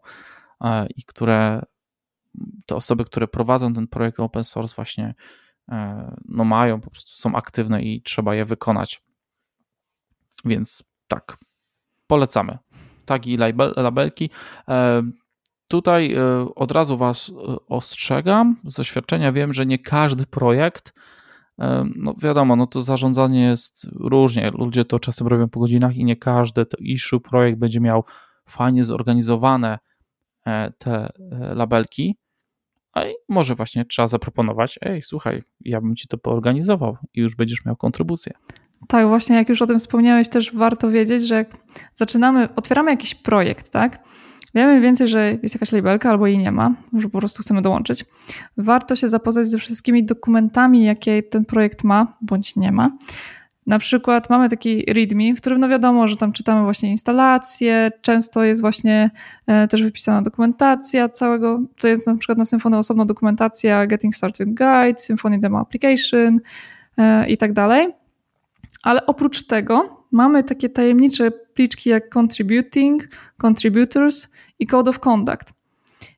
E, 0.64 0.86
i 0.96 1.02
które 1.02 1.62
te 2.66 2.76
osoby, 2.76 3.04
które 3.04 3.28
prowadzą 3.28 3.74
ten 3.74 3.88
projekt 3.88 4.20
open 4.20 4.44
source 4.44 4.74
właśnie 4.74 5.14
no 6.24 6.44
mają, 6.44 6.80
po 6.80 6.90
prostu 6.90 7.10
są 7.12 7.34
aktywne 7.34 7.82
i 7.82 8.02
trzeba 8.02 8.34
je 8.34 8.44
wykonać. 8.44 9.02
Więc 10.44 10.82
tak, 11.08 11.38
polecamy. 12.06 12.58
Tagi 13.04 13.32
i 13.32 13.36
labelki. 13.76 14.30
Tutaj 15.68 16.16
od 16.54 16.72
razu 16.72 16.96
Was 16.96 17.32
ostrzegam. 17.68 18.56
Z 18.64 18.74
doświadczenia 18.74 19.32
wiem, 19.32 19.54
że 19.54 19.66
nie 19.66 19.78
każdy 19.78 20.26
projekt 20.26 20.92
no 21.96 22.14
wiadomo, 22.22 22.56
no 22.56 22.66
to 22.66 22.82
zarządzanie 22.82 23.42
jest 23.42 23.86
różnie. 24.00 24.50
Ludzie 24.58 24.84
to 24.84 24.98
czasem 24.98 25.26
robią 25.26 25.48
po 25.48 25.60
godzinach 25.60 25.96
i 25.96 26.04
nie 26.04 26.16
każdy 26.16 26.66
to 26.66 26.76
issue 26.80 27.20
projekt 27.20 27.58
będzie 27.58 27.80
miał 27.80 28.04
fajnie 28.48 28.84
zorganizowane 28.84 29.78
e, 30.46 30.72
te 30.78 30.92
e, 30.92 31.10
labelki. 31.54 32.16
A 32.94 33.02
może 33.28 33.54
właśnie 33.54 33.84
trzeba 33.84 34.08
zaproponować, 34.08 34.78
ej, 34.82 35.02
słuchaj, 35.02 35.42
ja 35.60 35.80
bym 35.80 35.96
ci 35.96 36.08
to 36.08 36.18
poorganizował 36.18 36.96
i 37.14 37.20
już 37.20 37.36
będziesz 37.36 37.64
miał 37.64 37.76
kontrybucję. 37.76 38.32
Tak, 38.88 39.08
właśnie 39.08 39.36
jak 39.36 39.48
już 39.48 39.62
o 39.62 39.66
tym 39.66 39.78
wspomniałeś, 39.78 40.28
też 40.28 40.54
warto 40.54 40.90
wiedzieć, 40.90 41.28
że 41.28 41.34
jak 41.34 41.56
zaczynamy, 41.94 42.54
otwieramy 42.54 42.90
jakiś 42.90 43.14
projekt, 43.14 43.70
tak? 43.70 44.04
Wiemy 44.54 44.80
więcej, 44.80 45.08
że 45.08 45.36
jest 45.42 45.54
jakaś 45.54 45.72
labelka 45.72 46.10
albo 46.10 46.26
jej 46.26 46.38
nie 46.38 46.52
ma, 46.52 46.74
że 46.92 47.08
po 47.08 47.18
prostu 47.18 47.42
chcemy 47.42 47.62
dołączyć. 47.62 48.04
Warto 48.56 48.96
się 48.96 49.08
zapoznać 49.08 49.46
ze 49.46 49.58
wszystkimi 49.58 50.04
dokumentami, 50.04 50.84
jakie 50.84 51.22
ten 51.22 51.44
projekt 51.44 51.84
ma 51.84 52.16
bądź 52.20 52.56
nie 52.56 52.72
ma. 52.72 52.90
Na 53.66 53.78
przykład 53.78 54.30
mamy 54.30 54.48
taki 54.48 54.84
README, 54.92 55.34
w 55.34 55.40
którym 55.40 55.60
no 55.60 55.68
wiadomo, 55.68 56.08
że 56.08 56.16
tam 56.16 56.32
czytamy 56.32 56.62
właśnie 56.62 56.90
instalacje, 56.90 57.90
często 58.02 58.44
jest 58.44 58.60
właśnie 58.60 59.10
e, 59.46 59.68
też 59.68 59.82
wypisana 59.82 60.22
dokumentacja 60.22 61.08
całego, 61.08 61.60
to 61.80 61.88
jest 61.88 62.06
na 62.06 62.16
przykład 62.16 62.38
na 62.38 62.44
Symfony 62.44 62.78
osobna 62.78 63.04
dokumentacja 63.04 63.86
Getting 63.86 64.16
Started 64.16 64.48
Guide, 64.48 64.98
Symfony 64.98 65.38
Demo 65.38 65.60
Application 65.60 66.40
e, 66.98 67.28
i 67.28 67.36
tak 67.36 67.52
dalej. 67.52 67.88
Ale 68.82 69.06
oprócz 69.06 69.46
tego 69.46 69.97
mamy 70.12 70.44
takie 70.44 70.68
tajemnicze 70.68 71.30
pliczki 71.30 71.90
jak 71.90 72.08
contributing, 72.18 73.08
contributors 73.36 74.28
i 74.58 74.66
code 74.66 74.90
of 74.90 74.98
conduct. 74.98 75.52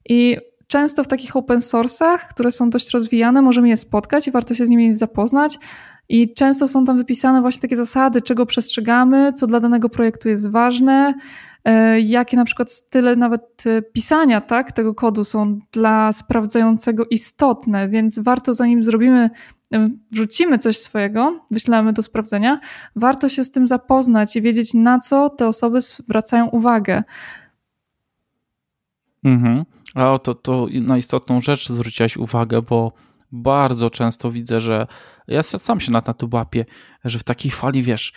I 0.09 0.37
często 0.67 1.05
w 1.05 1.09
takich 1.09 1.37
open 1.37 1.59
source'ach, 1.59 2.19
które 2.19 2.51
są 2.51 2.71
dość 2.71 2.91
rozwijane, 2.91 3.43
możemy 3.43 3.69
je 3.69 3.77
spotkać 3.77 4.29
i 4.29 4.31
warto 4.31 4.55
się 4.55 4.67
z 4.67 4.69
nimi 4.69 4.93
zapoznać. 4.93 5.59
I 6.09 6.35
często 6.35 6.69
są 6.69 6.85
tam 6.85 6.99
wypisane 6.99 7.41
właśnie 7.41 7.61
takie 7.61 7.77
zasady, 7.77 8.23
czego 8.23 8.47
przestrzegamy, 8.47 9.33
co 9.33 9.47
dla 9.47 9.61
danego 9.61 9.89
projektu 9.89 10.29
jest 10.29 10.51
ważne, 10.51 11.15
jakie 12.03 12.37
na 12.37 12.45
przykład 12.45 12.73
style 12.73 13.17
nawet 13.17 13.65
e, 13.67 13.83
pisania 13.83 14.41
tak, 14.41 14.73
tego 14.73 14.95
kodu 14.95 15.25
są 15.25 15.59
dla 15.73 16.13
sprawdzającego 16.13 17.07
istotne, 17.11 17.89
więc 17.89 18.19
warto 18.19 18.55
zanim 18.55 18.85
zrobimy 18.85 19.31
wrzucimy 20.11 20.59
coś 20.59 20.79
swojego, 20.79 21.41
wyślemy 21.51 21.93
do 21.93 22.03
sprawdzenia, 22.03 22.61
warto 22.97 23.29
się 23.29 23.45
z 23.45 23.51
tym 23.51 23.69
zapoznać 23.69 24.37
i 24.37 24.43
wiedzieć, 24.43 24.75
na 24.75 24.99
co 24.99 25.29
te 25.29 25.47
osoby 25.47 25.81
zwracają 25.81 26.47
uwagę. 26.47 27.03
Mhm. 29.25 29.65
A 29.95 30.19
to, 30.19 30.35
to 30.35 30.67
na 30.73 30.99
istotną 30.99 31.41
rzecz 31.41 31.69
zwróciłaś 31.69 32.17
uwagę, 32.17 32.63
bo 32.63 32.93
bardzo 33.33 33.91
często 33.91 34.31
widzę, 34.31 34.61
że 34.61 34.87
ja 35.29 35.43
sam 35.43 35.81
się 35.81 35.93
na 35.93 36.01
to 36.01 36.29
łapię, 36.33 36.65
że 37.05 37.19
w 37.19 37.25
takiej 37.25 37.51
fali, 37.51 37.83
wiesz, 37.83 38.13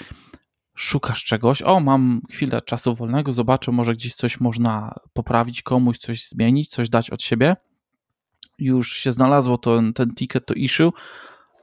szukasz 0.76 1.24
czegoś, 1.24 1.62
o 1.62 1.80
mam 1.80 2.22
chwilę 2.32 2.62
czasu 2.62 2.96
wolnego, 2.96 3.34
zobaczę, 3.34 3.72
może 3.72 3.94
gdzieś 3.94 4.16
coś 4.16 4.40
można 4.40 4.96
poprawić 5.14 5.62
komuś, 5.62 5.98
coś 5.98 6.28
zmienić, 6.28 6.68
coś 6.68 6.90
dać 6.90 7.10
od 7.10 7.22
siebie. 7.24 7.56
Już 8.60 8.94
się 8.94 9.12
znalazło 9.12 9.58
to, 9.58 9.82
ten 9.96 10.14
ticket 10.14 10.46
to 10.46 10.54
issue, 10.54 10.94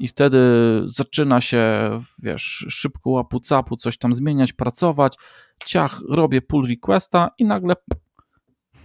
i 0.00 0.08
wtedy 0.08 0.38
zaczyna 0.84 1.40
się, 1.40 1.90
wiesz, 2.18 2.66
szybko 2.68 3.10
łapu 3.10 3.40
capu, 3.40 3.76
coś 3.76 3.98
tam 3.98 4.14
zmieniać, 4.14 4.52
pracować, 4.52 5.16
ciach, 5.64 6.00
robię 6.08 6.42
pull 6.42 6.68
requesta 6.68 7.30
i 7.38 7.44
nagle 7.44 7.74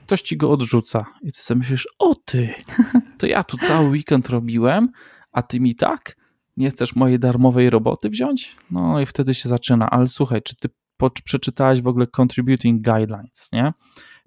ktoś 0.05 0.21
ci 0.21 0.37
go 0.37 0.51
odrzuca. 0.51 1.05
I 1.21 1.31
ty 1.31 1.39
sobie 1.39 1.57
myślisz, 1.57 1.87
o 1.99 2.15
ty, 2.15 2.53
to 3.17 3.27
ja 3.27 3.43
tu 3.43 3.57
cały 3.57 3.89
weekend 3.89 4.29
robiłem, 4.29 4.89
a 5.31 5.41
ty 5.41 5.59
mi 5.59 5.75
tak? 5.75 6.17
Nie 6.57 6.69
chcesz 6.69 6.95
mojej 6.95 7.19
darmowej 7.19 7.69
roboty 7.69 8.09
wziąć? 8.09 8.55
No 8.71 8.99
i 8.99 9.05
wtedy 9.05 9.33
się 9.33 9.49
zaczyna. 9.49 9.89
Ale 9.89 10.07
słuchaj, 10.07 10.41
czy 10.41 10.55
ty 10.55 10.69
przeczytałeś 11.23 11.81
w 11.81 11.87
ogóle 11.87 12.05
Contributing 12.21 12.81
Guidelines, 12.81 13.49
nie? 13.53 13.73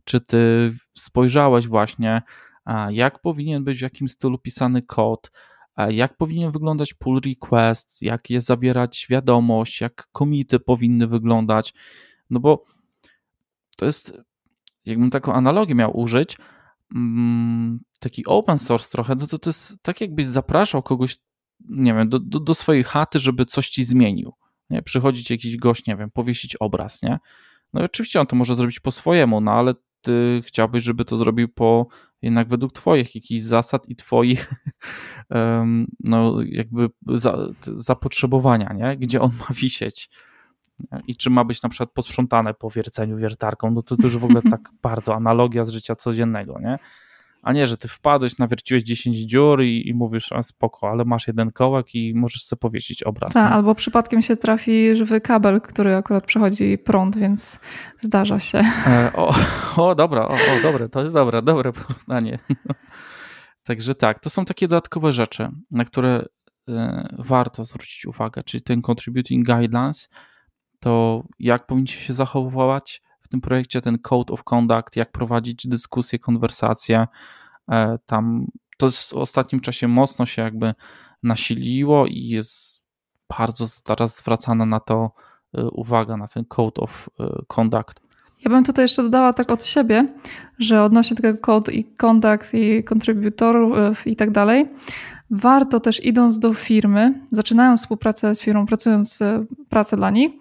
Czy 0.05 0.21
ty 0.21 0.73
spojrzałeś 0.99 1.67
właśnie, 1.67 2.23
jak 2.91 3.21
powinien 3.21 3.65
być 3.65 3.79
w 3.79 3.83
jakim 3.83 4.09
stylu 4.09 4.39
pisany 4.39 4.83
kod, 4.83 5.31
jak 5.89 6.17
powinien 6.17 6.53
wyglądać 6.53 6.95
pull 6.95 7.21
request, 7.21 8.03
jak 8.03 8.31
je 8.31 8.41
zawierać 8.41 9.07
wiadomość, 9.11 9.81
jak 9.81 10.09
komity 10.13 10.61
powinny 10.61 11.07
wyglądać, 11.07 11.75
no 12.31 12.41
bo 12.41 12.63
to 13.77 13.87
jest, 13.87 14.19
jakbym 14.85 15.11
taką 15.11 15.33
analogię 15.33 15.75
miał 15.75 16.01
użyć, 16.01 16.37
mm, 16.95 17.81
taki 18.01 18.27
open 18.27 18.59
source 18.59 18.91
trochę, 18.91 19.15
no 19.15 19.27
to 19.27 19.39
to 19.39 19.51
jest 19.51 19.83
tak 19.83 20.01
jakbyś 20.01 20.27
zapraszał 20.27 20.83
kogoś, 20.83 21.17
nie 21.69 21.95
wiem, 21.95 22.09
do, 22.09 22.19
do, 22.19 22.41
do 22.41 22.55
swojej 22.55 22.85
chaty, 22.85 23.19
żeby 23.19 23.45
coś 23.45 23.69
ci 23.69 23.85
zmienił. 23.85 24.33
Nie? 24.71 24.83
Przychodzi 24.83 25.25
ci 25.25 25.35
jakiś 25.35 25.57
gość, 25.57 25.87
nie 25.87 25.97
wiem, 25.97 26.11
powiesić 26.11 26.57
obraz, 26.57 27.03
nie? 27.03 27.19
No 27.73 27.81
i 27.81 27.85
oczywiście 27.85 28.21
on 28.21 28.27
to 28.27 28.37
może 28.37 28.57
zrobić 28.57 28.81
po 28.81 28.93
swojemu, 28.93 29.41
no 29.41 29.53
ale 29.53 29.75
ty 30.01 30.43
chciałbyś, 30.45 30.83
żeby 30.83 31.05
to 31.05 31.17
zrobił 31.17 31.49
po 31.49 31.87
jednak 32.23 32.49
według 32.49 32.73
twoich 32.73 33.15
jakichś 33.15 33.43
zasad 33.43 33.89
i 33.89 33.97
twoich 33.97 34.55
no 36.05 36.43
jakby 36.47 36.89
za, 37.07 37.39
zapotrzebowania, 37.61 38.73
nie? 38.73 38.97
Gdzie 38.97 39.21
on 39.21 39.31
ma 39.41 39.55
wisieć 39.55 40.11
i 41.07 41.17
czy 41.17 41.31
ma 41.31 41.45
być 41.45 41.63
na 41.63 41.69
przykład 41.69 41.91
posprzątane 41.91 42.55
po 42.55 42.71
wierceniu 42.71 43.17
wiertarką, 43.17 43.71
no 43.71 43.83
to 43.83 43.97
to 43.97 44.03
już 44.03 44.17
w 44.17 44.25
ogóle 44.25 44.43
tak 44.51 44.71
bardzo 44.83 45.15
analogia 45.15 45.65
z 45.65 45.71
życia 45.71 45.95
codziennego, 45.95 46.61
nie? 46.61 46.79
A 47.43 47.53
nie, 47.53 47.67
że 47.67 47.77
ty 47.77 47.89
wpadłeś, 47.89 48.39
nawierciłeś 48.39 48.83
10 48.83 49.17
dziur 49.17 49.63
i, 49.63 49.89
i 49.89 49.95
mówisz, 49.95 50.33
a 50.33 50.43
spoko, 50.43 50.89
ale 50.91 51.05
masz 51.05 51.27
jeden 51.27 51.51
kołek 51.51 51.95
i 51.95 52.15
możesz 52.15 52.45
sobie 52.45 52.61
powiesić 52.61 53.03
obraz. 53.03 53.33
Tak, 53.33 53.53
albo 53.53 53.75
przypadkiem 53.75 54.23
się 54.23 54.37
trafi 54.37 54.97
żywy 54.97 55.21
kabel, 55.21 55.61
który 55.61 55.97
akurat 55.97 56.25
przechodzi 56.25 56.79
prąd, 56.79 57.19
więc 57.19 57.61
zdarza 57.99 58.39
się. 58.39 58.63
E, 58.87 59.11
o, 59.15 59.35
o, 59.89 59.95
dobra, 59.95 60.29
o, 60.29 60.35
o, 60.35 60.63
dobre, 60.63 60.89
to 60.89 61.01
jest 61.01 61.15
dobre, 61.15 61.43
dobre 61.43 61.73
porównanie. 61.73 62.39
Także 63.69 63.95
tak, 63.95 64.21
to 64.21 64.31
są 64.31 64.45
takie 64.45 64.69
dodatkowe 64.69 65.13
rzeczy, 65.13 65.49
na 65.71 65.85
które 65.85 66.25
e, 66.69 67.09
warto 67.19 67.65
zwrócić 67.65 68.07
uwagę, 68.07 68.43
czyli 68.43 68.63
ten 68.63 68.81
contributing 68.91 69.47
guidelines, 69.47 70.09
to 70.81 71.23
jak 71.39 71.67
powinniście 71.67 72.01
się 72.01 72.13
zachowywać, 72.13 73.03
w 73.29 73.31
tym 73.31 73.41
projekcie 73.41 73.81
ten 73.81 73.99
code 73.99 74.33
of 74.33 74.45
conduct, 74.45 74.97
jak 74.97 75.13
prowadzić 75.13 75.67
dyskusje, 75.67 76.19
konwersacje. 76.19 77.07
E, 77.71 77.99
tam 78.07 78.47
to 78.79 78.87
jest 78.87 79.13
w 79.13 79.17
ostatnim 79.17 79.61
czasie 79.61 79.89
mocno 79.89 80.27
się 80.27 80.43
jakby 80.43 80.75
nasiliło 81.23 82.07
i 82.07 82.21
jest 82.21 82.87
bardzo 83.39 83.65
teraz 83.85 84.19
zwracana 84.19 84.67
na 84.67 84.81
to 84.81 85.11
e, 85.55 85.69
uwaga, 85.71 86.17
na 86.17 86.29
ten 86.29 86.45
code 86.45 86.81
of 86.81 87.11
e, 87.21 87.25
conduct. 87.47 88.01
Ja 88.45 88.51
bym 88.51 88.65
tutaj 88.65 88.85
jeszcze 88.85 89.03
dodała 89.03 89.33
tak 89.33 89.51
od 89.51 89.65
siebie, 89.65 90.15
że 90.59 90.83
odnośnie 90.83 91.17
tego 91.17 91.39
code 91.39 91.73
i 91.73 91.85
conduct 91.85 92.55
i 92.55 92.85
kontributorów 92.85 94.07
i 94.07 94.17
tak 94.17 94.31
dalej, 94.31 94.67
warto 95.31 95.81
też 95.81 96.05
idąc 96.05 96.39
do 96.39 96.55
firmy, 96.55 97.15
zaczynając 97.31 97.81
współpracę 97.81 98.35
z 98.35 98.41
firmą, 98.41 98.67
pracując 98.67 99.19
pracę 99.69 99.97
dla 99.97 100.11
nich, 100.11 100.33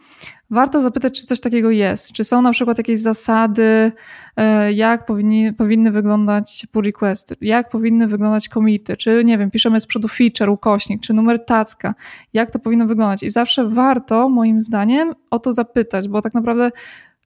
warto 0.49 0.81
zapytać, 0.81 1.19
czy 1.19 1.25
coś 1.25 1.39
takiego 1.39 1.71
jest. 1.71 2.11
Czy 2.11 2.23
są 2.23 2.41
na 2.41 2.51
przykład 2.51 2.77
jakieś 2.77 2.99
zasady, 2.99 3.91
e, 4.35 4.73
jak 4.73 5.05
powinni, 5.05 5.53
powinny 5.53 5.91
wyglądać 5.91 6.67
pull 6.71 6.83
requesty, 6.83 7.35
jak 7.41 7.69
powinny 7.69 8.07
wyglądać 8.07 8.49
komity, 8.49 8.97
czy 8.97 9.23
nie 9.25 9.37
wiem, 9.37 9.51
piszemy 9.51 9.81
z 9.81 9.85
przodu 9.85 10.07
feature, 10.07 10.49
ukośnik, 10.49 11.01
czy 11.01 11.13
numer 11.13 11.45
tacka, 11.45 11.95
jak 12.33 12.51
to 12.51 12.59
powinno 12.59 12.85
wyglądać. 12.85 13.23
I 13.23 13.29
zawsze 13.29 13.69
warto, 13.69 14.29
moim 14.29 14.61
zdaniem, 14.61 15.13
o 15.31 15.39
to 15.39 15.53
zapytać, 15.53 16.09
bo 16.09 16.21
tak 16.21 16.33
naprawdę 16.33 16.71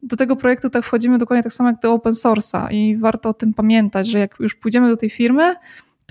do 0.04 0.16
tego 0.16 0.36
projektu 0.36 0.70
tak 0.70 0.84
wchodzimy 0.84 1.18
dokładnie 1.18 1.44
tak 1.44 1.54
samo 1.54 1.70
jak 1.70 1.80
do 1.80 1.94
open 1.94 2.14
source'a 2.14 2.72
i 2.72 2.98
warto 2.98 3.30
o 3.30 3.34
tym 3.34 3.54
pamiętać, 3.54 4.08
że 4.08 4.20
jak 4.20 4.36
już 4.40 4.56
pójdziemy 4.56 4.90
do 4.90 4.98
tej 4.98 5.10
firmy, 5.10 5.56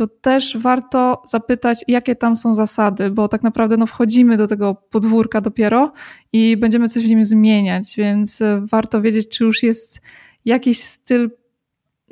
to 0.00 0.06
też 0.06 0.56
warto 0.56 1.22
zapytać, 1.24 1.84
jakie 1.88 2.16
tam 2.16 2.36
są 2.36 2.54
zasady, 2.54 3.10
bo 3.10 3.28
tak 3.28 3.42
naprawdę 3.42 3.76
no, 3.76 3.86
wchodzimy 3.86 4.36
do 4.36 4.46
tego 4.46 4.74
podwórka 4.74 5.40
dopiero 5.40 5.92
i 6.32 6.56
będziemy 6.56 6.88
coś 6.88 7.02
w 7.02 7.08
nim 7.08 7.24
zmieniać, 7.24 7.96
więc 7.96 8.42
e, 8.42 8.62
warto 8.70 9.02
wiedzieć, 9.02 9.28
czy 9.28 9.44
już 9.44 9.62
jest 9.62 10.00
jakiś 10.44 10.82
styl 10.82 11.30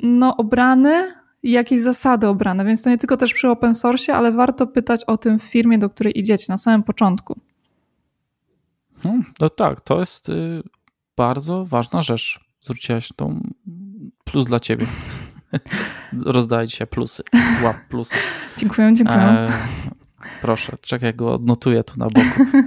no, 0.03 0.37
obrany 0.37 1.13
jakieś 1.43 1.81
zasady 1.81 2.27
obrane. 2.27 2.65
Więc 2.65 2.81
to 2.81 2.89
nie 2.89 2.97
tylko 2.97 3.17
też 3.17 3.33
przy 3.33 3.49
open 3.49 3.75
source, 3.75 4.15
ale 4.15 4.31
warto 4.31 4.67
pytać 4.67 5.03
o 5.03 5.17
tym 5.17 5.39
w 5.39 5.43
firmie, 5.43 5.77
do 5.77 5.89
której 5.89 6.19
idziecie 6.19 6.45
na 6.49 6.57
samym 6.57 6.83
początku. 6.83 7.39
No, 9.03 9.13
no 9.39 9.49
tak, 9.49 9.81
to 9.81 9.99
jest 9.99 10.29
y, 10.29 10.63
bardzo 11.17 11.65
ważna 11.65 12.01
rzecz. 12.01 12.39
Zwróciłaś 12.61 13.09
tą 13.15 13.41
plus 14.23 14.47
dla 14.47 14.59
ciebie. 14.59 14.85
Rozdajcie 16.25 16.77
się 16.77 16.87
plusy. 16.87 17.23
Łap 17.63 17.77
plusy. 17.89 18.15
Dziękuję, 18.57 18.93
dziękuję. 18.93 19.19
E, 19.19 19.49
proszę, 20.41 20.75
czekaj, 20.81 21.13
go 21.13 21.33
odnotuję 21.33 21.83
tu 21.83 21.99
na 21.99 22.05
boku. 22.05 22.45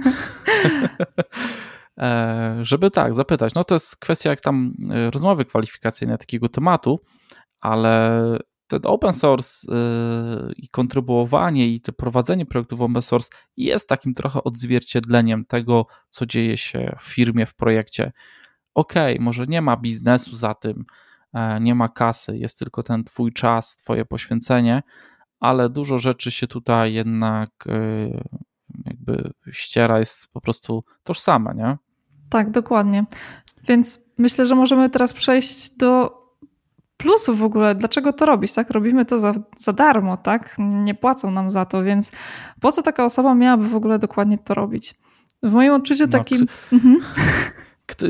e, 1.97 2.59
żeby 2.61 2.91
tak, 2.91 3.13
zapytać. 3.13 3.53
No 3.53 3.63
to 3.63 3.75
jest 3.75 3.97
kwestia 3.99 4.29
jak 4.29 4.41
tam 4.41 4.73
e, 4.91 5.11
rozmowy 5.11 5.45
kwalifikacyjnej 5.45 6.17
takiego 6.17 6.49
tematu, 6.49 6.99
ale 7.61 8.21
ten 8.67 8.81
open 8.83 9.13
source 9.13 9.71
yy, 9.71 10.53
i 10.57 10.67
kontrybuowanie 10.69 11.67
i 11.67 11.81
to 11.81 11.93
prowadzenie 11.93 12.45
projektów 12.45 12.81
open 12.81 13.01
source 13.01 13.29
jest 13.57 13.89
takim 13.89 14.13
trochę 14.13 14.43
odzwierciedleniem 14.43 15.45
tego, 15.45 15.85
co 16.09 16.25
dzieje 16.25 16.57
się 16.57 16.95
w 16.99 17.03
firmie, 17.03 17.45
w 17.45 17.55
projekcie. 17.55 18.11
Ok, 18.73 18.93
może 19.19 19.45
nie 19.47 19.61
ma 19.61 19.77
biznesu 19.77 20.35
za 20.35 20.53
tym, 20.53 20.79
e, 20.79 20.85
nie 21.61 21.75
ma 21.75 21.89
kasy, 21.89 22.37
jest 22.37 22.59
tylko 22.59 22.83
ten 22.83 23.03
twój 23.03 23.33
czas, 23.33 23.77
twoje 23.77 24.05
poświęcenie, 24.05 24.83
ale 25.39 25.69
dużo 25.69 25.97
rzeczy 25.97 26.31
się 26.31 26.47
tutaj 26.47 26.93
jednak 26.93 27.49
yy, 27.65 28.23
jakby 28.85 29.33
ściera, 29.51 29.99
jest 29.99 30.27
po 30.27 30.41
prostu 30.41 30.83
tożsame, 31.03 31.53
nie? 31.55 31.77
Tak, 32.29 32.51
dokładnie. 32.51 33.05
Więc 33.67 34.01
myślę, 34.17 34.45
że 34.45 34.55
możemy 34.55 34.89
teraz 34.89 35.13
przejść 35.13 35.77
do 35.77 36.23
plusów 36.97 37.39
w 37.39 37.43
ogóle, 37.43 37.75
dlaczego 37.75 38.13
to 38.13 38.25
robić, 38.25 38.53
tak? 38.53 38.69
Robimy 38.69 39.05
to 39.05 39.19
za, 39.19 39.33
za 39.57 39.73
darmo, 39.73 40.17
tak? 40.17 40.55
Nie 40.59 40.95
płacą 40.95 41.31
nam 41.31 41.51
za 41.51 41.65
to, 41.65 41.83
więc 41.83 42.11
po 42.61 42.71
co 42.71 42.81
taka 42.81 43.05
osoba 43.05 43.35
miałaby 43.35 43.69
w 43.69 43.75
ogóle 43.75 43.99
dokładnie 43.99 44.37
to 44.37 44.53
robić? 44.53 44.95
W 45.43 45.53
moim 45.53 45.73
odczuciu 45.73 46.03
no, 46.03 46.11
takim... 46.11 46.45
Mhm. 46.73 46.99
kto, 47.85 48.05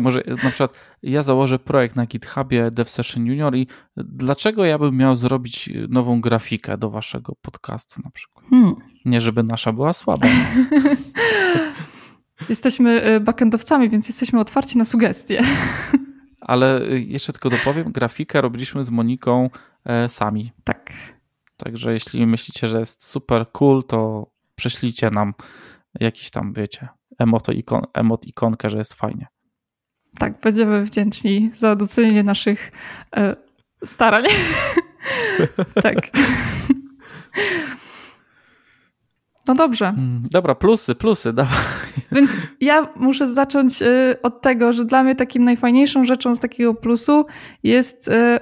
może 0.00 0.22
na 0.42 0.50
przykład 0.50 0.72
ja 1.02 1.22
założę 1.22 1.58
projekt 1.58 1.96
na 1.96 2.06
GitHubie 2.06 2.70
DevSession 2.70 3.26
Junior 3.26 3.56
i 3.56 3.66
dlaczego 3.96 4.64
ja 4.64 4.78
bym 4.78 4.96
miał 4.96 5.16
zrobić 5.16 5.70
nową 5.88 6.20
grafikę 6.20 6.78
do 6.78 6.90
waszego 6.90 7.34
podcastu 7.42 8.00
na 8.04 8.10
przykład? 8.10 8.44
Hmm. 8.50 8.74
Nie, 9.04 9.20
żeby 9.20 9.42
nasza 9.42 9.72
była 9.72 9.92
słaba. 9.92 10.26
Jesteśmy 12.48 13.08
y, 13.16 13.20
backendowcami, 13.20 13.90
więc 13.90 14.08
jesteśmy 14.08 14.40
otwarci 14.40 14.78
na 14.78 14.84
sugestie. 14.84 15.40
Ale 16.40 16.82
y, 16.82 17.00
jeszcze 17.00 17.32
tylko 17.32 17.50
dopowiem, 17.50 17.92
grafikę 17.92 18.40
robiliśmy 18.40 18.84
z 18.84 18.90
Moniką 18.90 19.50
e, 19.84 20.08
sami. 20.08 20.52
Tak. 20.64 20.92
Także 21.56 21.92
jeśli 21.92 22.26
myślicie, 22.26 22.68
że 22.68 22.80
jest 22.80 23.04
super 23.04 23.46
cool, 23.52 23.82
to 23.84 24.30
prześlijcie 24.54 25.10
nam 25.10 25.34
jakiś 26.00 26.30
tam, 26.30 26.52
wiecie, 26.52 26.88
emot, 27.18 27.48
ikon, 27.48 27.82
emot 27.94 28.26
ikonkę, 28.26 28.70
że 28.70 28.78
jest 28.78 28.94
fajnie. 28.94 29.26
Tak, 30.18 30.40
będziemy 30.40 30.84
wdzięczni 30.84 31.50
za 31.54 31.76
docenienie 31.76 32.22
naszych 32.22 32.72
e, 33.16 33.36
starań. 33.84 34.24
tak. 35.82 35.96
No 39.48 39.54
dobrze. 39.54 39.86
Mm, 39.86 40.22
dobra, 40.30 40.54
plusy, 40.54 40.94
plusy, 40.94 41.32
dawaj. 41.32 41.56
Więc 42.12 42.36
ja 42.60 42.88
muszę 42.96 43.34
zacząć 43.34 43.82
y, 43.82 44.16
od 44.22 44.42
tego, 44.42 44.72
że 44.72 44.84
dla 44.84 45.02
mnie 45.02 45.14
takim 45.14 45.44
najfajniejszą 45.44 46.04
rzeczą 46.04 46.36
z 46.36 46.40
takiego 46.40 46.74
plusu 46.74 47.26
jest 47.62 48.08
y, 48.08 48.38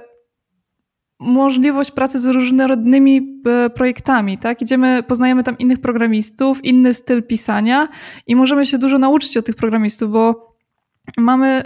możliwość 1.19 1.91
pracy 1.91 2.19
z 2.19 2.25
różnorodnymi 2.25 3.41
y, 3.65 3.69
projektami, 3.69 4.37
tak? 4.37 4.61
Idziemy, 4.61 5.03
poznajemy 5.03 5.43
tam 5.43 5.57
innych 5.57 5.79
programistów, 5.79 6.65
inny 6.65 6.93
styl 6.93 7.23
pisania 7.23 7.87
i 8.27 8.35
możemy 8.35 8.65
się 8.65 8.77
dużo 8.77 8.97
nauczyć 8.97 9.37
od 9.37 9.45
tych 9.45 9.55
programistów, 9.55 10.11
bo 10.11 10.55
mamy 11.17 11.63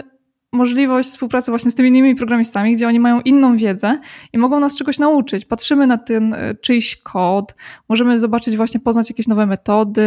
możliwość 0.52 1.08
współpracy 1.08 1.50
właśnie 1.50 1.70
z 1.70 1.74
tymi 1.74 1.88
innymi 1.88 2.14
programistami, 2.14 2.74
gdzie 2.74 2.88
oni 2.88 3.00
mają 3.00 3.20
inną 3.20 3.56
wiedzę 3.56 3.98
i 4.32 4.38
mogą 4.38 4.60
nas 4.60 4.76
czegoś 4.76 4.98
nauczyć. 4.98 5.44
Patrzymy 5.44 5.86
na 5.86 5.98
ten 5.98 6.34
e, 6.34 6.54
czyjś 6.54 6.96
kod, 6.96 7.54
możemy 7.88 8.20
zobaczyć 8.20 8.56
właśnie, 8.56 8.80
poznać 8.80 9.10
jakieś 9.10 9.28
nowe 9.28 9.46
metody, 9.46 10.02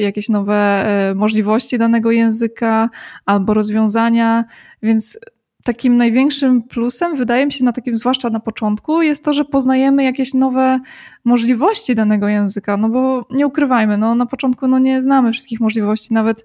jakieś 0.00 0.28
nowe 0.28 0.54
e, 0.54 1.14
możliwości 1.14 1.78
danego 1.78 2.10
języka 2.10 2.88
albo 3.26 3.54
rozwiązania, 3.54 4.44
więc 4.82 5.18
takim 5.64 5.96
największym 5.96 6.62
plusem, 6.62 7.16
wydaje 7.16 7.46
mi 7.46 7.52
się, 7.52 7.64
na 7.64 7.72
takim 7.72 7.96
zwłaszcza 7.96 8.30
na 8.30 8.40
początku, 8.40 9.02
jest 9.02 9.24
to, 9.24 9.32
że 9.32 9.44
poznajemy 9.44 10.04
jakieś 10.04 10.34
nowe 10.34 10.80
możliwości 11.24 11.94
danego 11.94 12.28
języka, 12.28 12.76
no 12.76 12.88
bo 12.88 13.26
nie 13.30 13.46
ukrywajmy, 13.46 13.98
no 13.98 14.14
na 14.14 14.26
początku 14.26 14.68
no 14.68 14.78
nie 14.78 15.02
znamy 15.02 15.32
wszystkich 15.32 15.60
możliwości, 15.60 16.14
nawet 16.14 16.44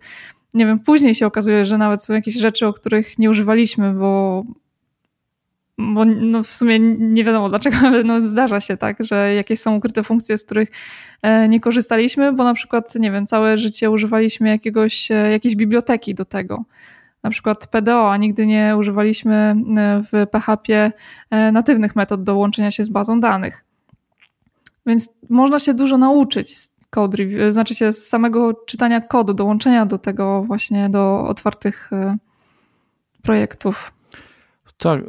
nie 0.54 0.66
wiem, 0.66 0.80
później 0.80 1.16
się 1.16 1.26
okazuje, 1.26 1.66
że 1.66 1.78
nawet 1.78 2.04
są 2.04 2.14
jakieś 2.14 2.36
rzeczy, 2.36 2.68
o 2.68 2.74
których 2.74 3.20
nie 3.20 3.30
używaliśmy, 3.30 3.94
bo, 3.94 4.44
bo 5.78 6.06
no 6.06 6.44
w 6.44 6.48
sumie 6.48 6.80
nie 7.00 7.24
wiadomo 7.24 7.50
dlaczego, 7.50 7.78
ale 7.88 8.04
no 8.04 8.22
zdarza 8.22 8.60
się 8.60 8.78
tak, 8.78 8.98
że 9.00 9.34
jakieś 9.34 9.60
są 9.60 9.76
ukryte 9.76 10.04
funkcje, 10.04 10.38
z 10.38 10.46
których 10.46 10.70
e, 11.22 11.48
nie 11.50 11.60
korzystaliśmy, 11.60 12.34
bo 12.34 12.44
na 12.44 12.54
przykład, 12.54 12.96
nie 12.96 13.12
wiem, 13.12 13.26
całe 13.26 13.58
życie 13.58 13.92
używaliśmy 13.92 14.50
jakiegoś, 14.50 15.12
e, 15.12 15.32
jakiejś 15.32 15.56
biblioteki 15.56 16.16
do 16.16 16.26
tego. 16.26 16.66
Na 17.24 17.30
przykład 17.30 17.68
PDO, 17.68 18.12
a 18.12 18.18
nigdy 18.18 18.48
nie 18.48 18.78
używaliśmy 18.78 19.56
e, 19.78 20.02
w 20.12 20.30
PHP 20.32 20.92
natywnych 21.52 21.96
metod 21.96 22.24
do 22.24 22.36
łączenia 22.36 22.72
się 22.72 22.84
z 22.84 22.90
bazą 22.90 23.20
danych. 23.20 23.66
Więc 24.86 25.10
można 25.30 25.60
się 25.60 25.74
dużo 25.74 25.98
nauczyć 25.98 26.50
code 26.94 27.18
review, 27.18 27.54
znaczy 27.54 27.76
się 27.76 27.94
z 27.94 28.08
samego 28.08 28.54
czytania 28.54 29.02
kodu, 29.02 29.34
dołączenia 29.34 29.86
do 29.86 29.98
tego 29.98 30.44
właśnie 30.44 30.90
do 30.90 31.28
otwartych 31.28 31.94
e, 31.94 32.18
projektów. 33.22 33.94
Tak, 34.78 35.02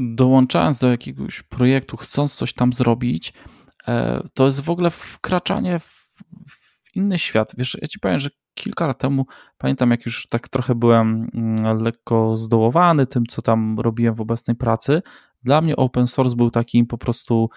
dołączając 0.00 0.78
do 0.78 0.88
jakiegoś 0.90 1.42
projektu, 1.42 1.96
chcąc 1.96 2.34
coś 2.34 2.52
tam 2.52 2.72
zrobić, 2.72 3.32
e, 3.88 4.22
to 4.34 4.46
jest 4.46 4.60
w 4.60 4.70
ogóle 4.70 4.90
wkraczanie 4.90 5.78
w 5.80 6.10
inny 6.94 7.18
świat. 7.18 7.52
Wiesz, 7.58 7.78
ja 7.82 7.88
ci 7.88 7.98
powiem, 7.98 8.18
że 8.18 8.30
kilka 8.54 8.86
lat 8.86 8.98
temu, 8.98 9.26
pamiętam 9.58 9.90
jak 9.90 10.06
już 10.06 10.26
tak 10.26 10.48
trochę 10.48 10.74
byłem 10.74 11.30
mm, 11.34 11.82
lekko 11.82 12.36
zdołowany 12.36 13.06
tym, 13.06 13.26
co 13.26 13.42
tam 13.42 13.80
robiłem 13.80 14.14
w 14.14 14.20
obecnej 14.20 14.56
pracy, 14.56 15.02
dla 15.42 15.60
mnie 15.60 15.76
open 15.76 16.06
source 16.06 16.36
był 16.36 16.50
takim 16.50 16.86
po 16.86 16.98
prostu 16.98 17.50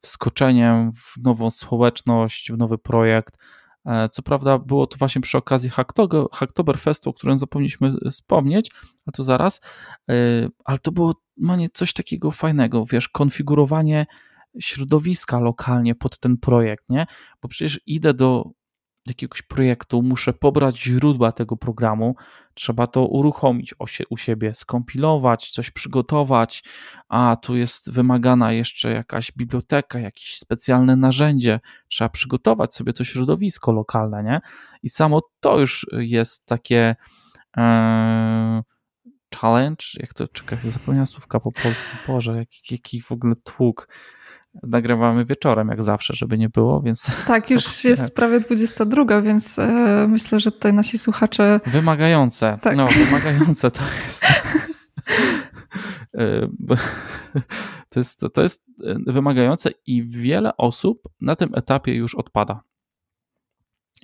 wskoczeniem 0.00 0.92
w 0.92 1.14
nową 1.22 1.50
społeczność, 1.50 2.52
w 2.52 2.56
nowy 2.56 2.78
projekt. 2.78 3.36
E, 3.86 4.08
co 4.08 4.22
prawda 4.22 4.58
było 4.58 4.86
to 4.86 4.96
właśnie 4.98 5.20
przy 5.20 5.38
okazji 5.38 5.70
Hacktoberfestu, 6.32 7.10
o 7.10 7.12
którym 7.12 7.38
zapomnieliśmy 7.38 7.94
wspomnieć, 8.10 8.70
a 9.06 9.12
to 9.12 9.22
zaraz, 9.22 9.60
e, 10.10 10.14
ale 10.64 10.78
to 10.78 10.92
było 10.92 11.14
manie 11.36 11.68
coś 11.68 11.92
takiego 11.92 12.30
fajnego, 12.30 12.84
wiesz, 12.84 13.08
konfigurowanie 13.08 14.06
środowiska 14.60 15.40
lokalnie 15.40 15.94
pod 15.94 16.18
ten 16.18 16.36
projekt, 16.36 16.84
nie? 16.90 17.06
Bo 17.42 17.48
przecież 17.48 17.80
idę 17.86 18.14
do 18.14 18.50
jakiegoś 19.08 19.42
projektu, 19.42 20.02
muszę 20.02 20.32
pobrać 20.32 20.82
źródła 20.82 21.32
tego 21.32 21.56
programu, 21.56 22.14
trzeba 22.54 22.86
to 22.86 23.06
uruchomić 23.06 23.74
u 24.10 24.16
siebie, 24.16 24.54
skompilować, 24.54 25.50
coś 25.50 25.70
przygotować, 25.70 26.64
a 27.08 27.36
tu 27.42 27.56
jest 27.56 27.92
wymagana 27.92 28.52
jeszcze 28.52 28.90
jakaś 28.90 29.32
biblioteka, 29.32 29.98
jakieś 29.98 30.34
specjalne 30.38 30.96
narzędzie, 30.96 31.60
trzeba 31.88 32.08
przygotować 32.08 32.74
sobie 32.74 32.92
to 32.92 33.04
środowisko 33.04 33.72
lokalne, 33.72 34.24
nie? 34.24 34.40
I 34.82 34.88
samo 34.88 35.20
to 35.40 35.60
już 35.60 35.86
jest 35.92 36.46
takie 36.46 36.96
e, 37.56 37.62
challenge, 39.40 39.84
jak 39.96 40.14
to, 40.14 40.28
czekaj, 40.28 40.58
zapomniałem 40.64 41.06
słówka 41.06 41.40
po 41.40 41.52
polsku, 41.52 41.88
Boże, 42.06 42.36
jaki, 42.36 42.74
jaki 42.74 43.02
w 43.02 43.12
ogóle 43.12 43.34
tłuk 43.44 43.88
nagrywamy 44.62 45.24
wieczorem, 45.24 45.68
jak 45.68 45.82
zawsze, 45.82 46.14
żeby 46.14 46.38
nie 46.38 46.48
było, 46.48 46.80
więc... 46.80 47.06
Tak, 47.26 47.50
już 47.50 47.84
jest 47.84 48.14
prawie 48.14 48.40
22, 48.40 49.22
więc 49.22 49.58
e, 49.58 50.06
myślę, 50.08 50.40
że 50.40 50.52
tutaj 50.52 50.72
nasi 50.72 50.98
słuchacze... 50.98 51.60
Wymagające, 51.66 52.58
tak. 52.62 52.76
no 52.76 52.86
wymagające 52.86 53.70
to 53.70 53.82
jest. 54.04 54.24
E, 56.14 56.48
to 57.88 58.00
jest, 58.00 58.20
to 58.34 58.42
jest 58.42 58.64
wymagające 59.06 59.70
i 59.86 60.04
wiele 60.04 60.56
osób 60.56 61.02
na 61.20 61.36
tym 61.36 61.54
etapie 61.54 61.94
już 61.94 62.14
odpada. 62.14 62.60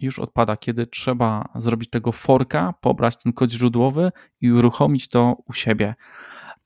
Już 0.05 0.19
odpada, 0.19 0.57
kiedy 0.57 0.87
trzeba 0.87 1.49
zrobić 1.55 1.91
tego 1.91 2.13
forka, 2.13 2.75
pobrać 2.81 3.17
ten 3.17 3.33
kod 3.33 3.53
źródłowy 3.53 4.13
i 4.41 4.53
uruchomić 4.53 5.09
to 5.09 5.37
u 5.47 5.53
siebie. 5.53 5.95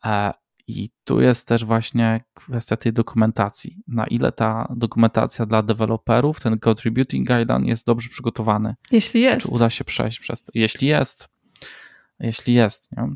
E, 0.04 0.32
i 0.68 0.90
tu 1.04 1.20
jest 1.20 1.48
też 1.48 1.64
właśnie 1.64 2.24
kwestia 2.34 2.76
tej 2.76 2.92
dokumentacji. 2.92 3.82
Na 3.86 4.06
ile 4.06 4.32
ta 4.32 4.72
dokumentacja 4.76 5.46
dla 5.46 5.62
deweloperów, 5.62 6.40
ten 6.40 6.58
contributing 6.58 7.26
guideline 7.28 7.66
jest 7.66 7.86
dobrze 7.86 8.08
przygotowany. 8.08 8.74
Jeśli 8.90 9.20
jest. 9.20 9.46
Czy 9.46 9.52
uda 9.52 9.70
się 9.70 9.84
przejść 9.84 10.20
przez 10.20 10.42
to? 10.42 10.52
Jeśli 10.54 10.88
jest. 10.88 11.28
Jeśli 12.20 12.54
jest, 12.54 12.92
nie? 12.96 13.08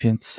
Więc, 0.00 0.38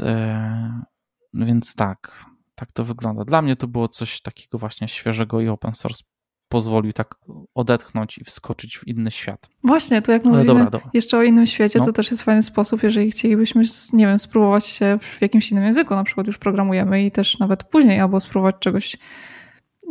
yy, 1.34 1.46
więc 1.46 1.76
tak, 1.76 2.26
tak 2.56 2.72
to 2.72 2.84
wygląda. 2.84 3.26
Dla 3.26 3.42
mnie 3.42 3.56
to 3.56 3.68
było 3.68 3.88
coś 3.88 4.22
takiego 4.22 4.58
właśnie 4.58 4.88
świeżego 4.88 5.42
i 5.42 5.48
open 5.48 5.76
source 5.76 6.04
pozwolił 6.52 6.94
tak 6.94 7.16
odetchnąć 7.56 8.18
i 8.18 8.24
wskoczyć 8.24 8.78
w 8.78 8.88
inny 8.88 9.12
świat. 9.12 9.50
Właśnie, 9.64 10.02
to 10.02 10.12
jak 10.12 10.26
mówimy 10.26 10.46
dobra, 10.46 10.64
dobra. 10.64 10.90
jeszcze 10.94 11.18
o 11.18 11.24
innym 11.24 11.46
świecie, 11.46 11.80
no. 11.80 11.86
to 11.86 11.94
też 11.94 12.12
jest 12.12 12.24
fajny 12.24 12.44
sposób, 12.44 12.84
jeżeli 12.84 13.12
chcielibyśmy, 13.12 13.64
nie 13.94 14.08
wiem, 14.08 14.20
spróbować 14.20 14.66
się 14.66 14.98
w 15.02 15.22
jakimś 15.22 15.52
innym 15.52 15.64
języku, 15.64 15.96
na 15.96 16.04
przykład 16.04 16.28
już 16.28 16.38
programujemy 16.38 17.06
i 17.06 17.12
też 17.12 17.40
nawet 17.40 17.64
później, 17.64 18.00
albo 18.00 18.20
spróbować 18.20 18.56
czegoś 18.60 18.98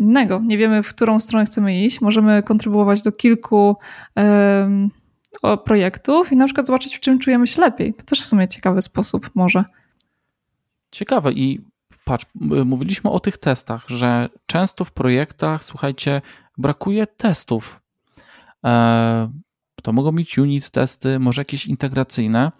innego. 0.00 0.40
Nie 0.46 0.58
wiemy, 0.58 0.82
w 0.82 0.88
którą 0.88 1.20
stronę 1.20 1.44
chcemy 1.44 1.84
iść. 1.84 2.00
Możemy 2.00 2.42
kontrybuować 2.42 3.02
do 3.02 3.12
kilku 3.12 3.76
um, 4.16 4.90
projektów 5.64 6.32
i 6.32 6.36
na 6.36 6.44
przykład 6.44 6.66
zobaczyć, 6.66 6.96
w 6.96 7.00
czym 7.00 7.18
czujemy 7.18 7.46
się 7.46 7.61
lepiej. 7.61 7.94
To 7.94 8.04
też 8.04 8.22
w 8.22 8.26
sumie 8.26 8.48
ciekawy 8.48 8.82
sposób 8.82 9.30
może. 9.34 9.64
Ciekawe 10.90 11.32
i 11.32 11.61
patrz, 12.04 12.26
mówiliśmy 12.64 13.11
o 13.11 13.20
tych 13.20 13.38
testach, 13.38 13.84
że 13.88 14.28
często 14.46 14.84
w 14.84 14.92
projektach, 14.92 15.64
słuchajcie, 15.64 16.22
brakuje 16.59 17.07
testów. 17.07 17.80
E, 18.64 19.32
to 19.82 19.92
mogą 19.92 20.12
być 20.12 20.38
unit 20.38 20.70
testy, 20.70 21.18
może 21.18 21.40
jakieś 21.40 21.66
integracyjne. 21.66 22.53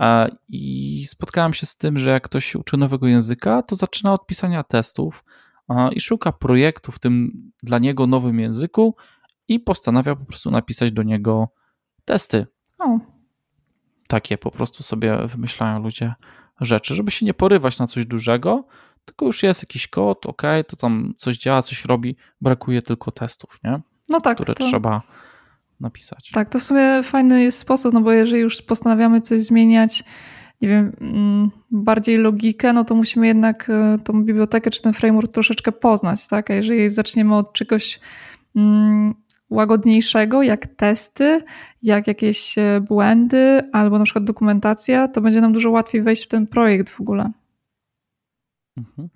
E, 0.00 0.36
I 0.48 1.04
spotkałem 1.06 1.54
się 1.54 1.66
z 1.66 1.76
tym, 1.76 1.98
że 1.98 2.10
jak 2.10 2.22
ktoś 2.22 2.44
się 2.44 2.58
uczy 2.58 2.76
nowego 2.76 3.06
języka, 3.06 3.62
to 3.62 3.76
zaczyna 3.76 4.12
od 4.12 4.26
pisania 4.26 4.62
testów 4.62 5.24
i 5.92 6.00
szuka 6.00 6.32
projektu 6.32 6.92
w 6.92 6.98
tym 6.98 7.32
dla 7.62 7.78
niego 7.78 8.06
nowym 8.06 8.40
języku 8.40 8.96
i 9.48 9.60
postanawia 9.60 10.16
po 10.16 10.24
prostu 10.24 10.50
napisać 10.50 10.92
do 10.92 11.02
niego 11.02 11.48
testy. 12.04 12.46
O. 12.78 12.98
Takie 14.08 14.38
po 14.38 14.50
prostu 14.50 14.82
sobie 14.82 15.18
wymyślają 15.26 15.82
ludzie 15.82 16.14
rzeczy, 16.60 16.94
żeby 16.94 17.10
się 17.10 17.26
nie 17.26 17.34
porywać 17.34 17.78
na 17.78 17.86
coś 17.86 18.06
dużego, 18.06 18.64
tylko 19.10 19.26
już 19.26 19.42
jest 19.42 19.62
jakiś 19.62 19.88
kod, 19.88 20.26
ok, 20.26 20.42
to 20.68 20.76
tam 20.76 21.14
coś 21.16 21.38
działa, 21.38 21.62
coś 21.62 21.84
robi, 21.84 22.16
brakuje 22.40 22.82
tylko 22.82 23.10
testów, 23.10 23.58
nie? 23.64 23.80
No 24.08 24.20
tak. 24.20 24.34
Które 24.36 24.54
to... 24.54 24.64
trzeba 24.64 25.02
napisać. 25.80 26.30
Tak, 26.30 26.48
to 26.48 26.58
w 26.58 26.62
sumie 26.62 27.02
fajny 27.02 27.42
jest 27.42 27.58
sposób, 27.58 27.92
no 27.92 28.00
bo 28.00 28.12
jeżeli 28.12 28.42
już 28.42 28.62
postanawiamy 28.62 29.20
coś 29.20 29.40
zmieniać, 29.40 30.04
nie 30.60 30.68
wiem, 30.68 30.92
mm, 31.00 31.50
bardziej 31.70 32.18
logikę, 32.18 32.72
no 32.72 32.84
to 32.84 32.94
musimy 32.94 33.26
jednak 33.26 33.70
e, 33.70 33.98
tą 34.04 34.24
bibliotekę 34.24 34.70
czy 34.70 34.82
ten 34.82 34.92
framework 34.92 35.32
troszeczkę 35.32 35.72
poznać, 35.72 36.28
tak? 36.28 36.50
A 36.50 36.54
jeżeli 36.54 36.90
zaczniemy 36.90 37.36
od 37.36 37.52
czegoś 37.52 38.00
mm, 38.56 39.14
łagodniejszego, 39.50 40.42
jak 40.42 40.66
testy, 40.66 41.42
jak 41.82 42.06
jakieś 42.06 42.58
e, 42.58 42.80
błędy 42.88 43.62
albo 43.72 43.98
na 43.98 44.04
przykład 44.04 44.24
dokumentacja, 44.24 45.08
to 45.08 45.20
będzie 45.20 45.40
nam 45.40 45.52
dużo 45.52 45.70
łatwiej 45.70 46.02
wejść 46.02 46.24
w 46.24 46.28
ten 46.28 46.46
projekt 46.46 46.88
w 46.88 47.00
ogóle. 47.00 47.30
Mhm. 48.76 49.08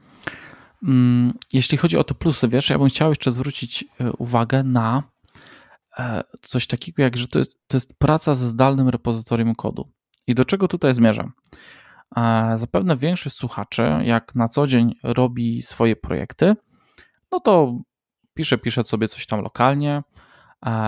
Mm, 0.82 1.32
jeśli 1.52 1.78
chodzi 1.78 1.98
o 1.98 2.04
te 2.04 2.14
plusy, 2.14 2.48
wiesz, 2.48 2.70
ja 2.70 2.78
bym 2.78 2.88
chciał 2.88 3.08
jeszcze 3.08 3.32
zwrócić 3.32 3.84
e, 4.00 4.12
uwagę 4.12 4.62
na 4.62 5.02
coś 6.40 6.66
takiego, 6.66 7.02
jak 7.02 7.16
że 7.16 7.28
to 7.28 7.38
jest, 7.38 7.58
to 7.66 7.76
jest 7.76 7.98
praca 7.98 8.34
ze 8.34 8.48
zdalnym 8.48 8.88
repozytorium 8.88 9.54
kodu. 9.54 9.92
I 10.26 10.34
do 10.34 10.44
czego 10.44 10.68
tutaj 10.68 10.94
zmierzam? 10.94 11.32
Zapewne 12.54 12.96
większość 12.96 13.36
słuchaczy, 13.36 13.82
jak 14.02 14.34
na 14.34 14.48
co 14.48 14.66
dzień 14.66 14.94
robi 15.02 15.62
swoje 15.62 15.96
projekty, 15.96 16.56
no 17.32 17.40
to 17.40 17.78
pisze, 18.34 18.58
pisze 18.58 18.82
sobie 18.82 19.08
coś 19.08 19.26
tam 19.26 19.40
lokalnie, 19.40 20.02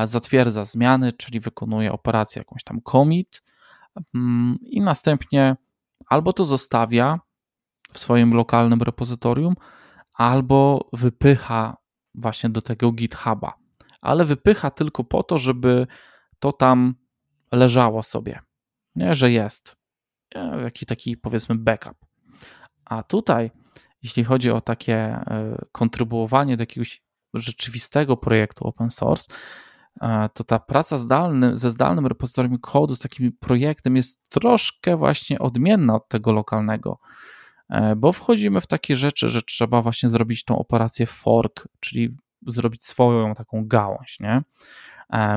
zatwierdza 0.05 0.65
zmiany, 0.65 1.13
czyli 1.13 1.41
wykonuje 1.41 1.93
operację 1.93 2.41
jakąś 2.41 2.65
tam 2.65 2.81
commit 2.83 3.43
mm, 4.15 4.59
i 4.63 4.81
następnie 4.81 5.57
albo 6.07 6.33
to 6.33 6.45
zostawia 6.45 7.21
w 7.97 7.99
swoim 7.99 8.35
lokalnym 8.35 8.83
repozytorium, 8.83 9.55
albo 10.15 10.89
wypycha 10.93 11.77
właśnie 12.15 12.51
do 12.51 12.63
tego 12.63 12.93
GitHuba. 12.93 13.55
Ale 14.01 14.25
wypycha 14.25 14.71
tylko 14.71 15.05
po 15.05 15.23
to, 15.23 15.39
żeby 15.39 15.87
to 16.39 16.53
tam 16.53 16.95
leżało 17.53 18.03
sobie 18.03 18.41
nie, 18.97 19.15
że 19.15 19.33
jest. 19.33 19.77
Jaki 20.63 20.87
taki 20.87 21.17
powiedzmy 21.17 21.55
backup. 21.55 21.97
A 22.85 23.03
tutaj, 23.03 23.51
jeśli 24.03 24.25
chodzi 24.25 24.51
o 24.51 24.61
takie 24.61 24.95
e, 24.97 25.65
kontrybuowanie 25.73 26.57
do 26.57 26.63
jakiegoś 26.63 27.03
rzeczywistego 27.35 28.17
projektu 28.17 28.65
open 28.65 28.91
source, 28.91 29.35
e, 30.01 30.29
to 30.35 30.45
ta 30.45 30.59
praca 30.59 30.97
zdalny, 30.97 31.57
ze 31.57 31.71
zdalnym 31.71 32.07
repozytorium 32.07 32.59
kodu, 32.59 32.97
z 32.97 32.99
takim 32.99 33.33
projektem 33.41 33.97
jest 33.97 34.29
troszkę 34.29 34.97
właśnie 34.97 35.39
odmienna 35.39 35.95
od 35.95 36.09
tego 36.09 36.33
lokalnego, 36.33 36.99
bo 37.97 38.13
wchodzimy 38.13 38.61
w 38.61 38.67
takie 38.67 38.97
rzeczy, 38.97 39.29
że 39.29 39.43
trzeba 39.43 39.83
właśnie 39.83 40.09
zrobić 40.09 40.45
tą 40.45 40.59
operację 40.59 41.07
fork, 41.07 41.69
czyli 41.81 42.17
zrobić 42.47 42.85
swoją 42.85 43.35
taką 43.35 43.67
gałąź, 43.67 44.21
nie? 44.21 44.43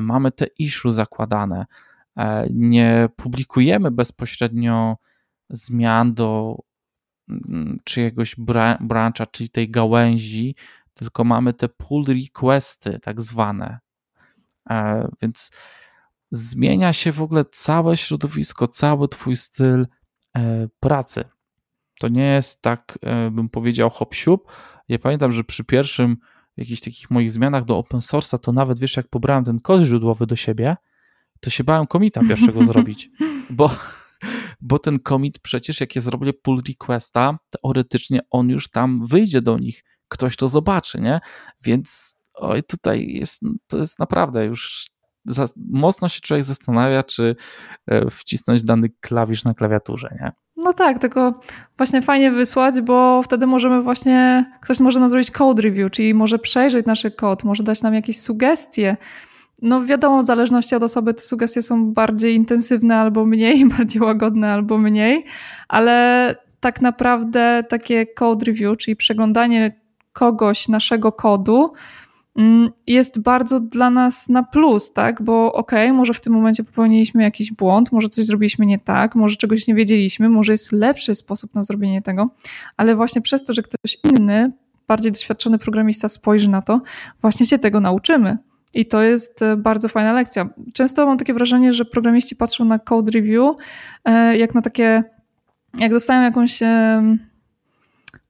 Mamy 0.01 0.31
te 0.31 0.45
issue 0.45 0.91
zakładane, 0.91 1.65
E, 2.19 2.47
nie 2.53 3.09
publikujemy 3.15 3.91
bezpośrednio 3.91 4.97
zmian 5.49 6.13
do 6.13 6.57
mm, 7.29 7.77
czyjegoś 7.83 8.35
brancha, 8.79 9.25
czyli 9.25 9.49
tej 9.49 9.71
gałęzi, 9.71 10.55
tylko 10.93 11.23
mamy 11.23 11.53
te 11.53 11.69
pull 11.69 12.05
requesty, 12.05 12.99
tak 12.99 13.21
zwane. 13.21 13.79
E, 14.69 15.07
więc 15.21 15.51
zmienia 16.31 16.93
się 16.93 17.11
w 17.11 17.21
ogóle 17.21 17.45
całe 17.45 17.97
środowisko, 17.97 18.67
cały 18.67 19.07
Twój 19.07 19.35
styl 19.35 19.87
e, 20.35 20.67
pracy. 20.79 21.23
To 21.99 22.07
nie 22.07 22.25
jest 22.25 22.61
tak, 22.61 22.99
bym 23.31 23.49
powiedział, 23.49 23.89
hop 23.89 24.13
siup. 24.13 24.51
Ja 24.87 24.99
pamiętam, 24.99 25.31
że 25.31 25.43
przy 25.43 25.63
pierwszym 25.63 26.17
jakichś 26.57 26.81
takich 26.81 27.11
moich 27.11 27.31
zmianach 27.31 27.65
do 27.65 27.77
open 27.77 27.99
source'a, 27.99 28.39
to 28.39 28.51
nawet 28.51 28.79
wiesz, 28.79 28.97
jak 28.97 29.07
pobrałem 29.07 29.45
ten 29.45 29.59
kod 29.59 29.81
źródłowy 29.81 30.27
do 30.27 30.35
siebie, 30.35 30.75
to 31.39 31.49
się 31.49 31.63
bałem 31.63 31.87
komita 31.87 32.21
pierwszego 32.27 32.65
zrobić, 32.73 33.09
bo, 33.49 33.71
bo 34.61 34.79
ten 34.79 34.99
komit 34.99 35.39
przecież 35.39 35.81
jak 35.81 35.95
je 35.95 36.01
zrobię 36.01 36.33
pull 36.33 36.61
requesta, 36.67 37.39
teoretycznie 37.49 38.19
on 38.29 38.49
już 38.49 38.69
tam 38.69 39.05
wyjdzie 39.05 39.41
do 39.41 39.57
nich, 39.57 39.83
ktoś 40.07 40.35
to 40.35 40.47
zobaczy, 40.47 41.01
nie? 41.01 41.19
Więc 41.63 42.15
oj, 42.33 42.63
tutaj 42.63 43.07
jest, 43.07 43.41
to 43.67 43.77
jest 43.77 43.99
naprawdę 43.99 44.45
już 44.45 44.87
za, 45.29 45.45
mocno 45.71 46.09
się 46.09 46.21
człowiek 46.21 46.43
zastanawia, 46.43 47.03
czy 47.03 47.35
e, 47.87 48.09
wcisnąć 48.09 48.63
dany 48.63 48.87
klawisz 49.01 49.43
na 49.43 49.53
klawiaturze, 49.53 50.17
nie? 50.21 50.31
No 50.57 50.73
tak, 50.73 50.99
tylko 50.99 51.39
właśnie 51.77 52.01
fajnie 52.01 52.31
wysłać, 52.31 52.81
bo 52.81 53.23
wtedy 53.23 53.47
możemy 53.47 53.81
właśnie, 53.81 54.45
ktoś 54.61 54.79
może 54.79 54.99
nam 54.99 55.09
zrobić 55.09 55.31
code 55.31 55.61
review, 55.61 55.91
czyli 55.91 56.13
może 56.13 56.39
przejrzeć 56.39 56.85
nasz 56.85 57.05
kod, 57.17 57.43
może 57.43 57.63
dać 57.63 57.81
nam 57.81 57.93
jakieś 57.93 58.21
sugestie, 58.21 58.97
no 59.61 59.85
wiadomo, 59.85 60.21
w 60.21 60.25
zależności 60.25 60.75
od 60.75 60.83
osoby 60.83 61.13
te 61.13 61.21
sugestie 61.21 61.61
są 61.61 61.93
bardziej 61.93 62.35
intensywne 62.35 62.97
albo 62.97 63.25
mniej, 63.25 63.65
bardziej 63.77 64.01
łagodne 64.01 64.53
albo 64.53 64.77
mniej, 64.77 65.25
ale 65.67 66.35
tak 66.59 66.81
naprawdę 66.81 67.63
takie 67.69 68.05
code 68.05 68.45
review, 68.45 68.77
czyli 68.77 68.95
przeglądanie 68.95 69.81
kogoś, 70.13 70.67
naszego 70.67 71.11
kodu, 71.11 71.73
jest 72.87 73.19
bardzo 73.19 73.59
dla 73.59 73.89
nas 73.89 74.29
na 74.29 74.43
plus, 74.43 74.93
tak? 74.93 75.21
Bo 75.21 75.53
okej, 75.53 75.87
okay, 75.87 75.97
może 75.97 76.13
w 76.13 76.21
tym 76.21 76.33
momencie 76.33 76.63
popełniliśmy 76.63 77.23
jakiś 77.23 77.53
błąd, 77.53 77.91
może 77.91 78.09
coś 78.09 78.25
zrobiliśmy 78.25 78.65
nie 78.65 78.79
tak, 78.79 79.15
może 79.15 79.35
czegoś 79.35 79.67
nie 79.67 79.75
wiedzieliśmy, 79.75 80.29
może 80.29 80.51
jest 80.51 80.71
lepszy 80.71 81.15
sposób 81.15 81.55
na 81.55 81.63
zrobienie 81.63 82.01
tego, 82.01 82.29
ale 82.77 82.95
właśnie 82.95 83.21
przez 83.21 83.43
to, 83.43 83.53
że 83.53 83.61
ktoś 83.61 83.97
inny, 84.03 84.51
bardziej 84.87 85.11
doświadczony 85.11 85.59
programista 85.59 86.09
spojrzy 86.09 86.49
na 86.49 86.61
to, 86.61 86.81
właśnie 87.21 87.45
się 87.45 87.59
tego 87.59 87.79
nauczymy. 87.79 88.37
I 88.73 88.85
to 88.85 89.01
jest 89.01 89.41
e, 89.41 89.57
bardzo 89.57 89.87
fajna 89.89 90.13
lekcja. 90.13 90.49
Często 90.73 91.05
mam 91.05 91.17
takie 91.17 91.33
wrażenie, 91.33 91.73
że 91.73 91.85
programiści 91.85 92.35
patrzą 92.35 92.65
na 92.65 92.79
code 92.79 93.11
review 93.11 93.55
e, 94.05 94.37
jak 94.37 94.55
na 94.55 94.61
takie, 94.61 95.03
jak 95.79 95.91
dostają 95.91 96.21
jakąś 96.21 96.59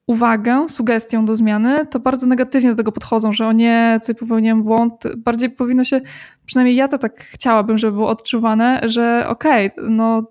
uwagę, 0.10 0.70
sugestię 0.70 1.26
do 1.26 1.36
zmiany, 1.36 1.86
to 1.86 2.00
bardzo 2.00 2.28
negatywnie 2.28 2.70
do 2.70 2.76
tego 2.76 2.92
podchodzą, 2.92 3.32
że 3.32 3.48
o 3.48 3.52
nie, 3.52 4.00
tutaj 4.02 4.16
popełniłem 4.16 4.64
błąd. 4.64 5.04
Bardziej 5.18 5.50
powinno 5.50 5.84
się, 5.84 6.02
przynajmniej 6.46 6.76
ja 6.76 6.88
to 6.88 6.98
tak 6.98 7.20
chciałabym, 7.20 7.78
żeby 7.78 7.94
było 7.94 8.10
odczuwane, 8.10 8.82
że 8.84 9.26
okej, 9.28 9.72
okay, 9.72 9.90
no 9.90 10.24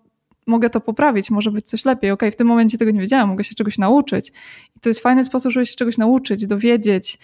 mogę 0.47 0.71
to 0.71 0.81
poprawić, 0.81 1.31
może 1.31 1.51
być 1.51 1.67
coś 1.67 1.85
lepiej. 1.85 2.11
Okej, 2.11 2.29
okay, 2.29 2.33
w 2.33 2.37
tym 2.37 2.47
momencie 2.47 2.79
tego 2.79 2.91
nie 2.91 3.01
wiedziałam, 3.01 3.29
mogę 3.29 3.45
się 3.45 3.55
czegoś 3.55 3.79
nauczyć. 3.79 4.33
I 4.77 4.81
to 4.81 4.89
jest 4.89 5.01
fajny 5.01 5.25
sposób, 5.25 5.53
żeby 5.53 5.67
się 5.67 5.77
czegoś 5.77 5.99
nauczyć, 5.99 6.47
dowiedzieć, 6.47 7.19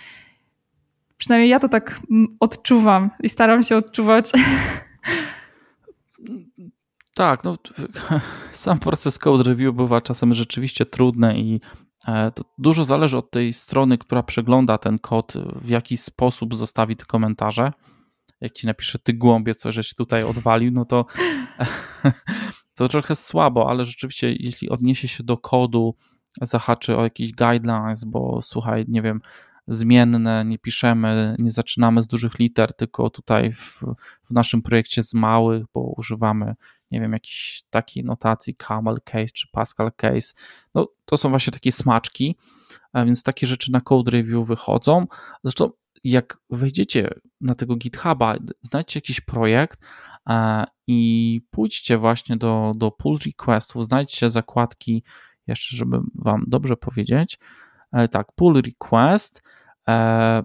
Przynajmniej 1.19 1.51
ja 1.51 1.61
to 1.61 1.69
tak 1.69 2.01
mm, 2.11 2.29
odczuwam 2.41 3.11
i 3.23 3.29
staram 3.29 3.63
się 3.63 3.77
odczuwać. 3.77 4.33
Tak, 7.15 7.45
no, 7.45 7.57
sam 8.53 8.79
proces 8.79 9.19
code 9.19 9.43
review 9.45 9.75
bywa 9.75 10.01
czasem 10.01 10.35
rzeczywiście 10.35 10.87
trudny 10.87 11.39
i 11.39 11.61
to 12.35 12.45
dużo 12.59 12.85
zależy 12.85 13.19
od 13.19 13.31
tej 13.31 13.53
strony, 13.53 13.99
która 13.99 14.23
przegląda 14.23 14.79
ten 14.79 14.99
kod, 14.99 15.33
w 15.63 15.69
jaki 15.69 15.97
sposób 15.97 16.55
zostawi 16.55 16.97
te 16.97 17.05
komentarze. 17.05 17.73
Jak 18.41 18.53
ci 18.53 18.67
napisze, 18.67 18.99
ty 18.99 19.13
głąbie, 19.13 19.55
co 19.55 19.73
żeś 19.73 19.95
tutaj 19.95 20.25
odwalił, 20.25 20.73
no 20.73 20.85
to 20.85 21.07
to 22.77 22.89
trochę 22.89 23.17
słabo, 23.17 23.71
ale 23.71 23.85
rzeczywiście, 23.85 24.33
jeśli 24.33 24.69
odniesie 24.69 25.09
się 25.09 25.25
do 25.25 25.37
kodu, 25.39 25.95
zahaczy 26.43 26.97
o 26.97 27.03
jakiś 27.03 27.33
guidelines, 27.33 28.05
bo 28.05 28.43
słuchaj, 28.43 28.85
nie 28.89 29.03
wiem, 29.03 29.21
zmienne, 29.69 30.45
nie 30.45 30.59
piszemy, 30.59 31.37
nie 31.39 31.51
zaczynamy 31.51 32.03
z 32.03 32.07
dużych 32.07 32.39
liter, 32.39 32.73
tylko 32.77 33.11
tutaj 33.11 33.53
w, 33.53 33.83
w 34.25 34.31
naszym 34.31 34.63
projekcie 34.63 35.03
z 35.03 35.15
małych, 35.15 35.65
bo 35.75 35.81
używamy, 35.97 36.55
nie 36.91 37.01
wiem, 37.01 37.13
jakiejś 37.13 37.63
takiej 37.71 38.05
notacji 38.05 38.55
camel 38.55 38.99
case 39.05 39.33
czy 39.35 39.49
pascal 39.53 39.93
case. 39.97 40.35
No, 40.75 40.89
to 41.05 41.17
są 41.17 41.31
właśnie 41.31 41.53
takie 41.53 41.73
smaczki, 41.73 42.37
więc 42.95 43.23
takie 43.23 43.47
rzeczy 43.47 43.73
na 43.73 43.81
code 43.81 44.11
review 44.11 44.47
wychodzą. 44.47 45.07
Zresztą 45.45 45.71
jak 46.05 46.39
wejdziecie 46.51 47.11
na 47.41 47.55
tego 47.55 47.77
GitHuba, 47.77 48.37
znajdźcie 48.63 48.99
jakiś 48.99 49.21
projekt 49.21 49.81
i 50.87 51.41
pójdźcie 51.51 51.99
właśnie 51.99 52.37
do, 52.37 52.73
do 52.77 52.91
pull 52.91 53.19
requestów, 53.27 53.85
znajdźcie 53.85 54.31
zakładki, 54.31 55.03
jeszcze 55.47 55.77
żeby 55.77 56.01
wam 56.15 56.45
dobrze 56.47 56.77
powiedzieć, 56.77 57.39
e, 57.39 57.39
tak, 58.11 58.33
pull 58.37 58.63
request, 58.63 59.43
e, 59.89 60.43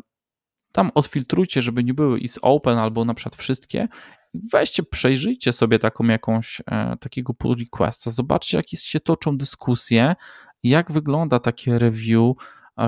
tam 0.72 0.92
odfiltrujcie, 0.96 1.62
żeby 1.62 1.84
nie 1.84 1.94
były 1.94 2.20
is 2.20 2.40
open 2.42 2.78
albo 2.78 3.06
na 3.06 3.14
przykład 3.14 3.36
wszystkie. 3.36 3.88
Weźcie, 4.34 4.84
przejrzyjcie 4.84 5.54
sobie 5.54 5.80
taką 5.80 6.04
jakąś, 6.04 6.62
e, 6.72 6.98
takiego 6.98 7.34
pull 7.34 7.56
requesta, 7.60 8.12
zobaczcie 8.12 8.58
jakie 8.58 8.78
się 8.78 9.00
toczą 9.00 9.38
dyskusje, 9.38 10.16
jak 10.64 10.92
wygląda 10.92 11.40
takie 11.40 11.80
review, 11.80 12.36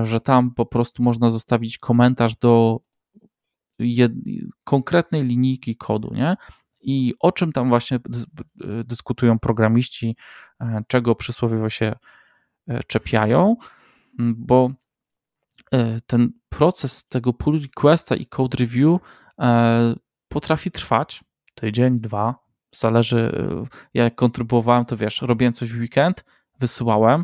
że 0.04 0.22
tam 0.22 0.54
po 0.54 0.66
prostu 0.66 1.04
można 1.04 1.30
zostawić 1.30 1.78
komentarz 1.78 2.36
do 2.36 2.80
jed, 3.80 4.12
konkretnej 4.64 5.24
linijki 5.24 5.76
kodu, 5.76 6.14
nie? 6.14 6.36
I 6.82 7.14
o 7.20 7.32
czym 7.32 7.52
tam 7.52 7.70
właśnie 7.70 8.00
dyskutują 8.86 9.40
programiści, 9.40 10.16
e, 10.62 10.82
czego 10.88 11.16
przysłowiowo 11.16 11.70
się 11.70 11.96
e, 12.68 12.84
czepiają, 12.84 13.56
bo 14.20 14.72
e, 15.72 16.02
ten 16.02 16.32
proces 16.50 17.08
tego 17.08 17.34
pull 17.34 17.62
requesta 17.62 18.16
i 18.16 18.26
code 18.26 18.58
review 18.58 19.00
potrafi 20.28 20.72
trwać 20.72 21.24
tydzień, 21.56 22.00
dwa, 22.00 22.36
zależy, 22.76 23.48
jak 23.94 24.16
kontrybuowałem, 24.16 24.86
to 24.86 24.98
wiesz, 24.98 25.22
robiłem 25.22 25.54
coś 25.54 25.74
w 25.74 25.80
weekend, 25.80 26.26
wysyłałem, 26.60 27.24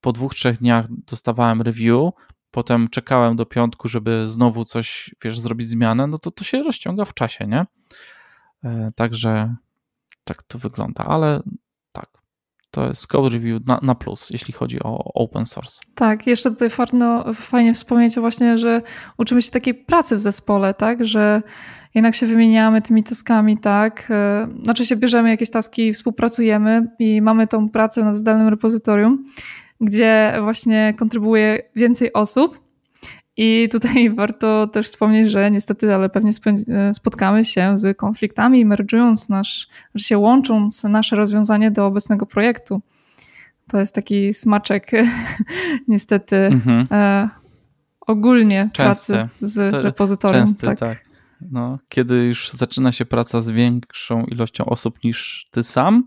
po 0.00 0.12
dwóch, 0.12 0.34
trzech 0.34 0.58
dniach 0.58 0.86
dostawałem 0.88 1.62
review, 1.62 2.10
potem 2.50 2.88
czekałem 2.88 3.36
do 3.36 3.46
piątku, 3.46 3.88
żeby 3.88 4.28
znowu 4.28 4.64
coś, 4.64 5.14
wiesz, 5.24 5.40
zrobić 5.40 5.68
zmianę, 5.68 6.06
no 6.06 6.18
to 6.18 6.30
to 6.30 6.44
się 6.44 6.62
rozciąga 6.62 7.04
w 7.04 7.14
czasie, 7.14 7.46
nie? 7.46 7.66
E, 8.64 8.90
także 8.94 9.54
tak 10.24 10.42
to 10.42 10.58
wygląda, 10.58 11.04
ale 11.04 11.42
to 12.76 12.88
jest 12.88 13.06
code 13.06 13.28
review 13.28 13.66
na, 13.66 13.80
na 13.82 13.94
plus, 13.94 14.30
jeśli 14.30 14.54
chodzi 14.54 14.82
o 14.82 15.12
open 15.14 15.46
source. 15.46 15.80
Tak, 15.94 16.26
jeszcze 16.26 16.50
tutaj 16.50 16.70
fajno, 16.70 17.32
fajnie 17.32 17.74
wspomnieć 17.74 18.18
właśnie, 18.18 18.58
że 18.58 18.82
uczymy 19.18 19.42
się 19.42 19.50
takiej 19.50 19.74
pracy 19.74 20.16
w 20.16 20.20
zespole, 20.20 20.74
tak, 20.74 21.04
że 21.04 21.42
jednak 21.94 22.14
się 22.14 22.26
wymieniamy 22.26 22.82
tymi 22.82 23.04
taskami, 23.04 23.58
tak, 23.58 24.08
e, 24.10 24.48
znaczy 24.62 24.86
się 24.86 24.96
bierzemy 24.96 25.28
jakieś 25.28 25.50
taski, 25.50 25.92
współpracujemy 25.92 26.88
i 26.98 27.22
mamy 27.22 27.46
tą 27.46 27.68
pracę 27.68 28.04
na 28.04 28.14
zdalnym 28.14 28.48
repozytorium, 28.48 29.24
gdzie 29.80 30.34
właśnie 30.40 30.94
kontynuuje 30.98 31.62
więcej 31.76 32.12
osób. 32.12 32.65
I 33.36 33.68
tutaj 33.72 34.10
warto 34.14 34.66
też 34.66 34.86
wspomnieć, 34.86 35.30
że 35.30 35.50
niestety, 35.50 35.94
ale 35.94 36.08
pewnie 36.08 36.30
spotkamy 36.92 37.44
się 37.44 37.78
z 37.78 37.98
konfliktami, 37.98 38.64
mergując 38.64 39.28
nasz, 39.28 39.68
się 39.96 40.18
łącząc 40.18 40.84
nasze 40.84 41.16
rozwiązanie 41.16 41.70
do 41.70 41.86
obecnego 41.86 42.26
projektu. 42.26 42.82
To 43.68 43.80
jest 43.80 43.94
taki 43.94 44.34
smaczek 44.34 44.90
niestety 45.88 46.36
mhm. 46.36 46.86
e, 46.90 47.28
ogólnie 48.00 48.70
Częsty. 48.72 49.12
pracy 49.12 49.28
z 49.40 49.70
to 49.70 49.82
repozytorium. 49.82 50.46
Częsty, 50.46 50.66
tak. 50.66 50.78
tak. 50.78 51.06
No, 51.50 51.78
kiedy 51.88 52.14
już 52.14 52.52
zaczyna 52.52 52.92
się 52.92 53.04
praca 53.04 53.42
z 53.42 53.50
większą 53.50 54.24
ilością 54.24 54.64
osób 54.64 55.04
niż 55.04 55.46
ty 55.50 55.62
sam, 55.62 56.04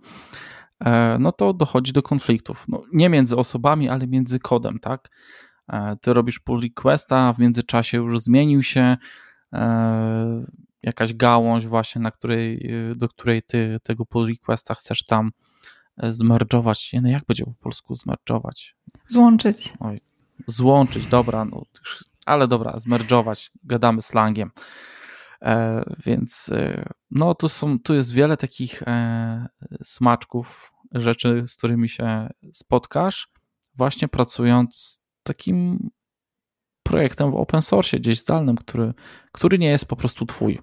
E, 0.86 1.17
no 1.19 1.32
to 1.32 1.53
dochodzi 1.53 1.93
do 1.93 2.01
konfliktów. 2.01 2.65
No, 2.67 2.84
nie 2.93 3.09
między 3.09 3.36
osobami, 3.36 3.89
ale 3.89 4.07
między 4.07 4.39
kodem, 4.39 4.80
tak? 4.80 5.09
E, 5.70 5.95
ty 6.01 6.13
robisz 6.13 6.39
pull 6.39 6.61
requesta, 6.61 7.17
a 7.17 7.34
w 7.34 7.39
międzyczasie 7.39 7.97
już 7.97 8.20
zmienił 8.20 8.63
się 8.63 8.97
e, 9.53 10.45
jakaś 10.84 11.13
gałąź 11.13 11.67
właśnie, 11.67 12.01
na 12.01 12.11
której, 12.11 12.72
do 12.95 13.09
której 13.09 13.43
ty 13.43 13.80
tego 13.84 14.05
pull 14.05 14.28
requesta 14.28 14.74
chcesz 14.74 15.05
tam 15.05 15.32
zmerdżować. 16.03 16.91
No 17.01 17.09
jak 17.09 17.26
będzie 17.26 17.45
po 17.45 17.53
polsku 17.53 17.95
zmerdżować? 17.95 18.76
Złączyć. 19.07 19.74
Oj, 19.80 19.99
złączyć, 20.47 21.05
dobra, 21.05 21.45
no, 21.45 21.61
ale 22.26 22.47
dobra, 22.47 22.80
zmerdżować, 22.80 23.51
gadamy 23.63 24.01
slangiem. 24.01 24.51
E, 25.41 25.84
więc 26.05 26.49
e, 26.51 26.89
no 27.11 27.36
tu, 27.36 27.49
są, 27.49 27.80
tu 27.80 27.93
jest 27.93 28.13
wiele 28.13 28.38
takich 28.38 28.84
e, 28.84 29.47
smaczków, 29.84 30.74
rzeczy, 30.91 31.43
z 31.47 31.57
którymi 31.57 31.89
się 31.89 32.30
spotkasz, 32.53 33.28
właśnie 33.76 34.07
pracując 34.07 35.01
takim 35.34 35.89
projektem 36.84 37.32
w 37.32 37.36
open 37.36 37.61
source, 37.61 37.99
gdzieś 37.99 38.19
zdalnym, 38.19 38.55
który, 38.55 38.93
który 39.32 39.59
nie 39.59 39.69
jest 39.69 39.86
po 39.86 39.95
prostu 39.95 40.25
twój. 40.25 40.59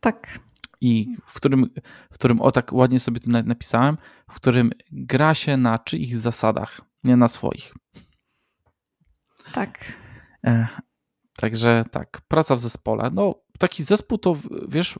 Tak. 0.00 0.38
I 0.80 1.16
w 1.26 1.34
którym, 1.34 1.70
w 2.12 2.14
którym, 2.14 2.40
o 2.40 2.52
tak 2.52 2.72
ładnie 2.72 3.00
sobie 3.00 3.20
tu 3.20 3.30
napisałem, 3.30 3.98
w 4.30 4.34
którym 4.34 4.70
gra 4.92 5.34
się 5.34 5.56
na 5.56 5.78
czyich 5.78 6.16
zasadach, 6.16 6.80
nie 7.04 7.16
na 7.16 7.28
swoich. 7.28 7.74
Tak. 9.52 9.98
Także 11.36 11.84
tak, 11.90 12.20
praca 12.28 12.54
w 12.54 12.60
zespole. 12.60 13.10
No, 13.12 13.34
taki 13.58 13.82
zespół 13.82 14.18
to, 14.18 14.36
wiesz, 14.68 14.98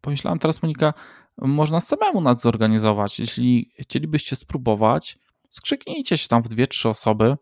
pomyślałem 0.00 0.38
teraz, 0.38 0.62
Monika, 0.62 0.94
można 1.38 1.80
samemu 1.80 2.20
nas 2.20 2.42
zorganizować. 2.42 3.18
Jeśli 3.18 3.72
chcielibyście 3.78 4.36
spróbować, 4.36 5.18
skrzyknijcie 5.50 6.18
się 6.18 6.28
tam 6.28 6.42
w 6.42 6.48
dwie, 6.48 6.66
trzy 6.66 6.88
osoby 6.88 7.24
e, 7.24 7.36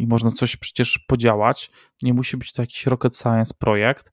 i 0.00 0.06
można 0.06 0.30
coś 0.30 0.56
przecież 0.56 0.98
podziałać. 0.98 1.70
Nie 2.02 2.14
musi 2.14 2.36
być 2.36 2.52
to 2.52 2.62
jakiś 2.62 2.86
rocket 2.86 3.16
science 3.16 3.54
projekt. 3.58 4.12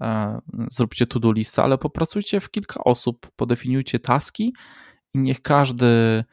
E, 0.00 0.40
zróbcie 0.70 1.06
to-do 1.06 1.32
listę, 1.32 1.62
ale 1.62 1.78
popracujcie 1.78 2.40
w 2.40 2.50
kilka 2.50 2.84
osób, 2.84 3.30
podefiniujcie 3.36 3.98
taski 3.98 4.54
i 5.14 5.18
niech 5.18 5.42
każdy 5.42 6.24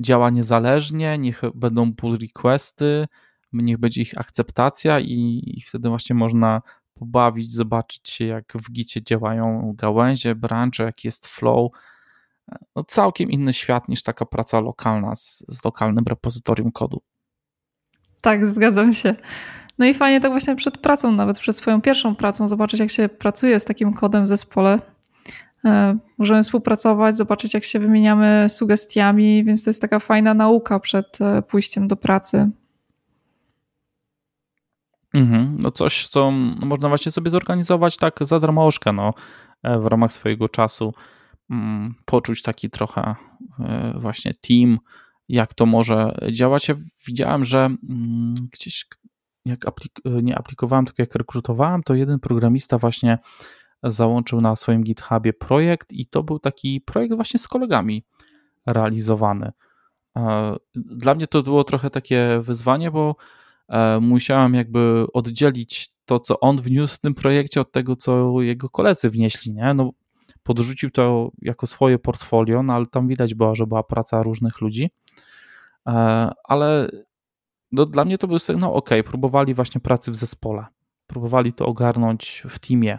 działa 0.00 0.30
niezależnie, 0.30 1.18
niech 1.18 1.42
będą 1.54 1.94
pull 1.94 2.18
requesty, 2.18 3.06
niech 3.52 3.78
będzie 3.78 4.02
ich 4.02 4.18
akceptacja 4.18 5.00
i, 5.00 5.42
i 5.46 5.60
wtedy 5.60 5.88
właśnie 5.88 6.16
można 6.16 6.62
pobawić, 6.94 7.52
zobaczyć 7.52 8.08
się, 8.08 8.24
jak 8.24 8.52
w 8.54 8.72
gicie 8.72 9.02
działają 9.02 9.72
gałęzie, 9.76 10.34
brancze, 10.34 10.84
jaki 10.84 11.08
jest 11.08 11.26
flow. 11.26 11.72
No, 12.76 12.84
całkiem 12.84 13.30
inny 13.30 13.52
świat 13.52 13.88
niż 13.88 14.02
taka 14.02 14.26
praca 14.26 14.60
lokalna 14.60 15.14
z, 15.14 15.44
z 15.48 15.64
lokalnym 15.64 16.04
repozytorium 16.08 16.72
kodu. 16.72 17.02
Tak, 18.22 18.46
zgadzam 18.46 18.92
się. 18.92 19.14
No 19.78 19.86
i 19.86 19.94
fajnie 19.94 20.20
tak 20.20 20.30
właśnie 20.30 20.56
przed 20.56 20.78
pracą, 20.78 21.12
nawet 21.12 21.38
przed 21.38 21.56
swoją 21.56 21.80
pierwszą 21.80 22.14
pracą, 22.14 22.48
zobaczyć, 22.48 22.80
jak 22.80 22.90
się 22.90 23.08
pracuje 23.08 23.60
z 23.60 23.64
takim 23.64 23.94
kodem 23.94 24.24
w 24.24 24.28
zespole. 24.28 24.78
E, 25.64 25.98
możemy 26.18 26.42
współpracować, 26.42 27.16
zobaczyć, 27.16 27.54
jak 27.54 27.64
się 27.64 27.78
wymieniamy 27.78 28.46
sugestiami, 28.48 29.44
więc 29.44 29.64
to 29.64 29.70
jest 29.70 29.80
taka 29.80 29.98
fajna 29.98 30.34
nauka 30.34 30.80
przed 30.80 31.20
e, 31.20 31.42
pójściem 31.42 31.88
do 31.88 31.96
pracy. 31.96 32.50
Mhm. 35.14 35.56
No 35.58 35.70
coś, 35.70 36.08
co 36.08 36.30
można 36.30 36.88
właśnie 36.88 37.12
sobie 37.12 37.30
zorganizować 37.30 37.96
tak 37.96 38.18
za 38.20 38.40
darmożkę, 38.40 38.92
no, 38.92 39.14
e, 39.62 39.78
w 39.78 39.86
ramach 39.86 40.12
swojego 40.12 40.48
czasu, 40.48 40.94
mm, 41.50 41.94
poczuć 42.04 42.42
taki 42.42 42.70
trochę 42.70 43.14
właśnie 43.94 44.32
team, 44.34 44.78
jak 45.32 45.54
to 45.54 45.66
może 45.66 46.18
działać. 46.32 46.68
Ja 46.68 46.74
widziałem, 47.06 47.44
że 47.44 47.58
mm, 47.58 48.34
gdzieś 48.52 48.86
jak 49.44 49.68
aplik 49.68 49.92
nie 50.22 50.38
aplikowałem, 50.38 50.84
tylko 50.84 51.02
jak 51.02 51.14
rekrutowałem, 51.14 51.82
to 51.82 51.94
jeden 51.94 52.20
programista 52.20 52.78
właśnie 52.78 53.18
załączył 53.82 54.40
na 54.40 54.56
swoim 54.56 54.82
GitHubie 54.82 55.32
projekt 55.32 55.92
i 55.92 56.06
to 56.06 56.22
był 56.22 56.38
taki 56.38 56.80
projekt 56.80 57.14
właśnie 57.14 57.40
z 57.40 57.48
kolegami 57.48 58.04
realizowany. 58.66 59.52
E, 60.16 60.56
dla 60.74 61.14
mnie 61.14 61.26
to 61.26 61.42
było 61.42 61.64
trochę 61.64 61.90
takie 61.90 62.40
wyzwanie, 62.42 62.90
bo 62.90 63.16
E, 63.72 64.00
musiałem 64.00 64.54
jakby 64.54 65.06
oddzielić 65.12 65.88
to, 66.04 66.20
co 66.20 66.40
on 66.40 66.60
wniósł 66.60 66.94
w 66.94 66.98
tym 66.98 67.14
projekcie 67.14 67.60
od 67.60 67.72
tego, 67.72 67.96
co 67.96 68.40
jego 68.40 68.68
koledzy 68.68 69.10
wnieśli, 69.10 69.52
nie? 69.52 69.74
No, 69.74 69.90
podrzucił 70.42 70.90
to 70.90 71.30
jako 71.42 71.66
swoje 71.66 71.98
portfolio, 71.98 72.62
no 72.62 72.74
ale 72.74 72.86
tam 72.86 73.08
widać 73.08 73.34
było, 73.34 73.54
że 73.54 73.66
była 73.66 73.82
praca 73.82 74.22
różnych 74.22 74.60
ludzi, 74.60 74.90
ale 76.44 76.88
no, 77.72 77.86
dla 77.86 78.04
mnie 78.04 78.18
to 78.18 78.28
był 78.28 78.38
sygnał, 78.38 78.74
ok, 78.74 78.90
próbowali 79.04 79.54
właśnie 79.54 79.80
pracy 79.80 80.10
w 80.10 80.16
zespole, 80.16 80.66
próbowali 81.06 81.52
to 81.52 81.66
ogarnąć 81.66 82.42
w 82.48 82.58
teamie, 82.58 82.98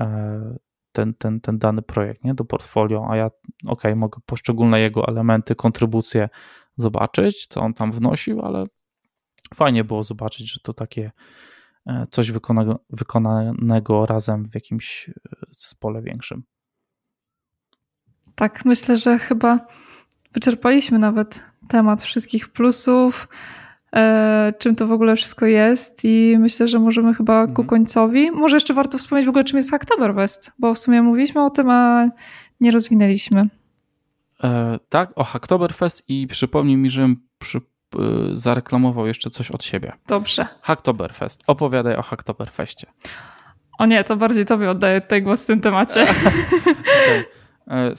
e, 0.00 0.56
ten, 0.92 1.14
ten, 1.14 1.40
ten 1.40 1.58
dany 1.58 1.82
projekt, 1.82 2.24
nie, 2.24 2.34
do 2.34 2.44
portfolio, 2.44 3.06
a 3.10 3.16
ja, 3.16 3.30
ok, 3.66 3.82
mogę 3.96 4.20
poszczególne 4.26 4.80
jego 4.80 5.08
elementy, 5.08 5.54
kontrybucje 5.54 6.28
zobaczyć, 6.76 7.46
co 7.46 7.60
on 7.60 7.74
tam 7.74 7.92
wnosił, 7.92 8.40
ale 8.40 8.64
fajnie 9.54 9.84
było 9.84 10.02
zobaczyć, 10.02 10.52
że 10.52 10.60
to 10.62 10.74
takie 10.74 11.10
e, 11.86 12.06
coś 12.10 12.32
wykonanego, 12.90 14.06
razem 14.06 14.48
w 14.50 14.54
jakimś 14.54 15.08
e, 15.08 15.12
zespole 15.50 16.02
większym. 16.02 16.42
Tak, 18.34 18.64
myślę, 18.64 18.96
że 18.96 19.18
chyba 19.18 19.66
wyczerpaliśmy 20.32 20.98
nawet 20.98 21.50
temat 21.68 22.02
wszystkich 22.02 22.48
plusów, 22.48 23.28
e, 23.96 24.52
czym 24.58 24.76
to 24.76 24.86
w 24.86 24.92
ogóle 24.92 25.16
wszystko 25.16 25.46
jest 25.46 26.00
i 26.04 26.36
myślę, 26.38 26.68
że 26.68 26.78
możemy 26.78 27.14
chyba 27.14 27.44
ku 27.44 27.50
mhm. 27.50 27.68
końcowi. 27.68 28.30
Może 28.30 28.56
jeszcze 28.56 28.74
warto 28.74 28.98
wspomnieć 28.98 29.26
w 29.26 29.28
ogóle, 29.28 29.44
czym 29.44 29.56
jest 29.56 29.70
Hacktoberfest, 29.70 30.52
bo 30.58 30.74
w 30.74 30.78
sumie 30.78 31.02
mówiliśmy 31.02 31.44
o 31.44 31.50
tym, 31.50 31.70
a 31.70 32.08
nie 32.60 32.70
rozwinęliśmy. 32.70 33.48
E, 34.44 34.78
tak, 34.88 35.10
o 35.16 35.24
Hacktoberfest 35.24 36.04
i 36.08 36.26
przypomnij 36.26 36.76
mi, 36.76 36.90
żebym 36.90 37.16
przy, 37.38 37.58
e, 37.58 37.60
zareklamował 38.32 39.06
jeszcze 39.06 39.30
coś 39.30 39.50
od 39.50 39.64
siebie. 39.64 39.92
Dobrze. 40.06 40.46
Hacktoberfest. 40.62 41.42
Opowiadaj 41.46 41.96
o 41.96 42.02
Hacktoberfestie. 42.02 42.86
O 43.78 43.86
nie, 43.86 44.04
to 44.04 44.16
bardziej 44.16 44.46
tobie 44.46 44.70
oddaję 44.70 45.00
tutaj 45.00 45.22
głos 45.22 45.44
w 45.44 45.46
tym 45.46 45.60
temacie. 45.60 46.02
okay. 47.06 47.39
E, 47.68 47.92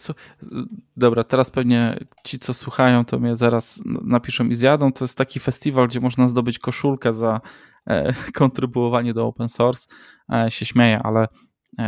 dobra, 0.97 1.24
teraz 1.24 1.51
pewnie 1.51 1.99
ci, 2.24 2.39
co 2.39 2.53
słuchają, 2.53 3.05
to 3.05 3.20
mnie 3.20 3.36
zaraz 3.36 3.82
napiszą 3.86 4.45
i 4.45 4.53
zjadą. 4.53 4.91
To 4.91 5.05
jest 5.05 5.18
taki 5.18 5.39
festiwal, 5.39 5.88
gdzie 5.88 5.99
można 5.99 6.28
zdobyć 6.28 6.59
koszulkę 6.59 7.14
za 7.14 7.41
e, 7.88 8.14
kontrybuowanie 8.34 9.14
do 9.14 9.26
open 9.26 9.49
source. 9.49 9.88
E, 10.34 10.51
się 10.51 10.66
śmieję, 10.66 10.99
ale 11.03 11.28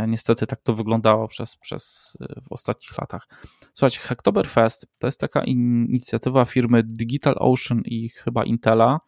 niestety 0.08 0.46
tak 0.46 0.62
to 0.62 0.74
wyglądało 0.74 1.28
przez, 1.28 1.56
przez 1.56 2.16
w 2.48 2.52
ostatnich 2.52 2.98
latach. 2.98 3.28
Słuchajcie, 3.74 4.00
Hacktoberfest 4.00 4.86
to 4.98 5.06
jest 5.06 5.20
taka 5.20 5.44
inicjatywa 5.44 6.44
firmy 6.44 6.82
Digital 6.82 7.34
Ocean 7.38 7.82
i 7.84 8.08
chyba 8.08 8.44
Intela, 8.44 9.00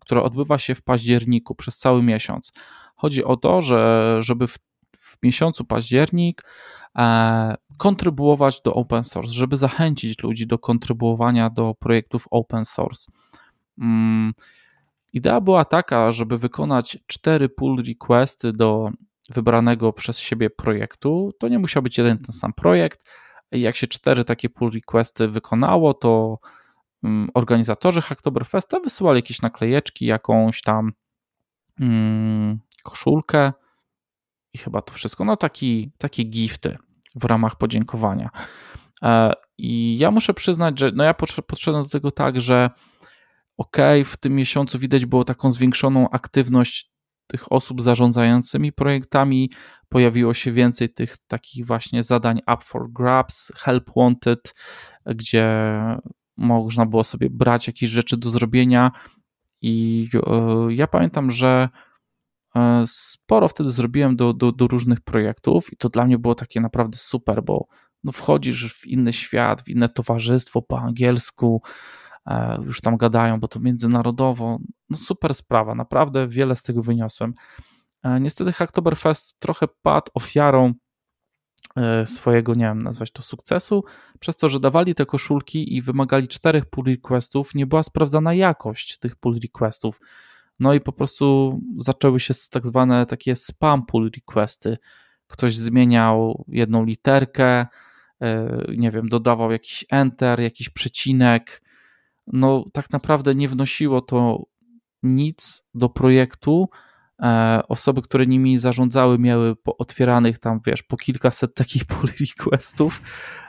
która 0.00 0.22
odbywa 0.22 0.58
się 0.58 0.74
w 0.74 0.82
październiku 0.82 1.54
przez 1.54 1.78
cały 1.78 2.02
miesiąc. 2.02 2.52
Chodzi 2.96 3.24
o 3.24 3.36
to, 3.36 3.62
że 3.62 4.16
żeby 4.22 4.46
w, 4.46 4.58
w 4.98 5.16
miesiącu 5.22 5.64
październik 5.64 6.42
kontrybuować 7.76 8.60
do 8.60 8.74
open 8.74 9.04
source, 9.04 9.32
żeby 9.32 9.56
zachęcić 9.56 10.22
ludzi 10.22 10.46
do 10.46 10.58
kontrybuowania 10.58 11.50
do 11.50 11.74
projektów 11.74 12.26
open 12.30 12.64
source. 12.64 13.12
Mm, 13.78 14.32
idea 15.12 15.40
była 15.40 15.64
taka, 15.64 16.10
żeby 16.10 16.38
wykonać 16.38 16.98
cztery 17.06 17.48
pull 17.48 17.82
requesty 17.86 18.52
do 18.52 18.90
wybranego 19.30 19.92
przez 19.92 20.18
siebie 20.18 20.50
projektu. 20.50 21.32
To 21.38 21.48
nie 21.48 21.58
musiał 21.58 21.82
być 21.82 21.98
jeden 21.98 22.18
ten 22.18 22.32
sam 22.32 22.52
projekt. 22.52 23.10
Jak 23.52 23.76
się 23.76 23.86
cztery 23.86 24.24
takie 24.24 24.50
pull 24.50 24.70
requesty 24.70 25.28
wykonało, 25.28 25.94
to 25.94 26.38
mm, 27.02 27.28
organizatorzy 27.34 28.02
Hacktoberfesta 28.02 28.80
wysyłali 28.80 29.18
jakieś 29.18 29.42
naklejeczki, 29.42 30.06
jakąś 30.06 30.62
tam 30.62 30.92
mm, 31.80 32.58
koszulkę 32.82 33.52
i 34.52 34.58
chyba 34.58 34.82
to 34.82 34.92
wszystko. 34.92 35.24
No 35.24 35.36
taki, 35.36 35.92
takie 35.98 36.24
gifty 36.24 36.76
w 37.16 37.24
ramach 37.24 37.56
podziękowania. 37.56 38.30
E, 39.02 39.32
I 39.58 39.98
ja 39.98 40.10
muszę 40.10 40.34
przyznać, 40.34 40.80
że 40.80 40.90
no 40.94 41.04
ja 41.04 41.14
podszedłem 41.46 41.82
do 41.82 41.88
tego 41.88 42.10
tak, 42.10 42.40
że 42.40 42.70
ok, 43.56 43.76
w 44.04 44.16
tym 44.16 44.34
miesiącu 44.34 44.78
widać 44.78 45.06
było 45.06 45.24
taką 45.24 45.50
zwiększoną 45.50 46.10
aktywność 46.10 46.96
tych 47.26 47.52
osób 47.52 47.82
zarządzającymi 47.82 48.72
projektami, 48.72 49.50
pojawiło 49.88 50.34
się 50.34 50.52
więcej 50.52 50.88
tych 50.88 51.16
takich 51.26 51.66
właśnie 51.66 52.02
zadań 52.02 52.38
up 52.38 52.64
for 52.64 52.92
grabs, 52.92 53.52
help 53.56 53.90
wanted, 53.96 54.54
gdzie 55.06 55.46
można 56.36 56.86
było 56.86 57.04
sobie 57.04 57.30
brać 57.30 57.66
jakieś 57.66 57.90
rzeczy 57.90 58.16
do 58.16 58.30
zrobienia 58.30 58.90
i 59.62 60.08
e, 60.26 60.66
ja 60.70 60.86
pamiętam, 60.86 61.30
że 61.30 61.68
sporo 62.86 63.48
wtedy 63.48 63.70
zrobiłem 63.70 64.16
do, 64.16 64.32
do, 64.32 64.52
do, 64.52 64.66
różnych 64.66 65.00
projektów 65.00 65.72
i 65.72 65.76
to 65.76 65.88
dla 65.88 66.06
mnie 66.06 66.18
było 66.18 66.34
takie 66.34 66.60
naprawdę 66.60 66.98
super, 66.98 67.42
bo 67.44 67.66
no 68.04 68.12
wchodzisz 68.12 68.74
w 68.74 68.86
inny 68.86 69.12
świat, 69.12 69.62
w 69.62 69.68
inne 69.68 69.88
towarzystwo 69.88 70.62
po 70.62 70.80
angielsku, 70.80 71.62
e, 72.26 72.58
już 72.62 72.80
tam 72.80 72.96
gadają, 72.96 73.40
bo 73.40 73.48
to 73.48 73.60
międzynarodowo. 73.60 74.58
No 74.90 74.96
super 74.96 75.34
sprawa, 75.34 75.74
naprawdę 75.74 76.28
wiele 76.28 76.56
z 76.56 76.62
tego 76.62 76.82
wyniosłem. 76.82 77.34
E, 78.02 78.20
niestety 78.20 78.52
Hacktoberfest 78.52 79.38
trochę 79.38 79.66
padł 79.82 80.10
ofiarą 80.14 80.72
swojego, 82.04 82.52
nie 82.52 82.64
wiem, 82.64 82.82
nazwać 82.82 83.10
to 83.10 83.22
sukcesu, 83.22 83.84
przez 84.20 84.36
to, 84.36 84.48
że 84.48 84.60
dawali 84.60 84.94
te 84.94 85.06
koszulki 85.06 85.76
i 85.76 85.82
wymagali 85.82 86.28
czterech 86.28 86.66
pull 86.66 86.84
requestów, 86.84 87.54
nie 87.54 87.66
była 87.66 87.82
sprawdzana 87.82 88.34
jakość 88.34 88.98
tych 88.98 89.16
pull 89.16 89.38
requestów. 89.42 90.00
No 90.58 90.74
i 90.74 90.80
po 90.80 90.92
prostu 90.92 91.58
zaczęły 91.78 92.20
się 92.20 92.34
tak 92.50 92.66
zwane 92.66 93.06
takie 93.06 93.36
spam 93.36 93.86
pull 93.86 94.10
requesty. 94.14 94.76
Ktoś 95.26 95.56
zmieniał 95.56 96.44
jedną 96.48 96.84
literkę, 96.84 97.66
e, 98.22 98.64
nie 98.76 98.90
wiem, 98.90 99.08
dodawał 99.08 99.52
jakiś 99.52 99.84
enter, 99.90 100.40
jakiś 100.40 100.68
przecinek. 100.68 101.62
No 102.26 102.64
tak 102.72 102.90
naprawdę 102.90 103.34
nie 103.34 103.48
wnosiło 103.48 104.00
to 104.00 104.42
nic 105.02 105.68
do 105.74 105.88
projektu. 105.88 106.68
E, 107.22 107.62
osoby, 107.68 108.02
które 108.02 108.26
nimi 108.26 108.58
zarządzały, 108.58 109.18
miały 109.18 109.54
otwieranych 109.78 110.38
tam, 110.38 110.60
wiesz, 110.66 110.82
po 110.82 110.96
kilkaset 110.96 111.54
takich 111.54 111.84
pull 111.90 112.10
requestów, 112.20 113.02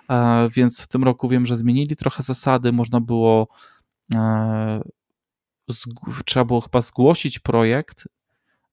e, 0.09 0.49
więc 0.49 0.81
w 0.81 0.87
tym 0.87 1.03
roku 1.03 1.29
wiem, 1.29 1.45
że 1.45 1.57
zmienili 1.57 1.95
trochę 1.95 2.23
zasady, 2.23 2.71
można 2.71 3.01
było 3.01 3.47
trzeba 6.25 6.45
było 6.45 6.61
chyba 6.61 6.81
zgłosić 6.81 7.39
projekt 7.39 8.07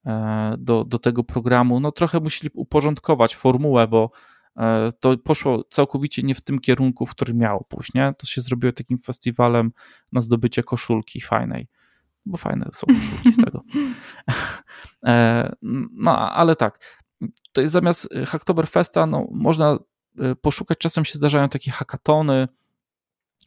e, 0.07 0.55
do, 0.59 0.85
do 0.85 0.99
tego 0.99 1.25
programu. 1.25 1.81
No 1.81 1.93
trochę 1.93 2.21
musieli 2.21 2.51
uporządkować 2.55 3.37
formułę, 3.37 3.89
bo 3.89 4.11
e, 4.57 4.93
to 5.01 5.19
poszło 5.19 5.65
całkowicie 5.65 6.23
nie 6.23 6.35
w 6.35 6.41
tym 6.41 6.59
kierunku, 6.59 7.07
w 7.07 7.11
którym 7.11 7.37
miało 7.37 7.65
pójść, 7.65 7.95
nie? 7.95 8.15
To 8.19 8.27
się 8.27 8.41
zrobiło 8.41 8.73
takim 8.73 8.99
festiwalem 8.99 9.73
na 10.13 10.21
zdobycie 10.21 10.63
koszulki 10.63 11.21
fajnej, 11.21 11.69
bo 12.27 12.37
fajne 12.37 12.69
są 12.73 12.87
koszulki 12.87 13.33
z 13.33 13.37
tego. 13.37 13.63
E, 15.07 15.53
no, 15.93 16.31
ale 16.33 16.57
tak, 16.57 17.01
to 17.53 17.61
jest 17.61 17.73
zamiast 17.73 18.09
Hacktoberfesta, 18.27 19.07
no, 19.07 19.29
można 19.33 19.79
poszukać, 20.43 20.79
czasem 20.79 21.05
się 21.05 21.15
zdarzają 21.15 21.49
takie 21.49 21.71
hackatony 21.71 22.49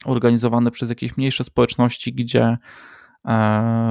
organizowane 0.04 0.70
przez 0.70 0.90
jakieś 0.90 1.16
mniejsze 1.16 1.44
społeczności, 1.44 2.12
gdzie 2.12 2.58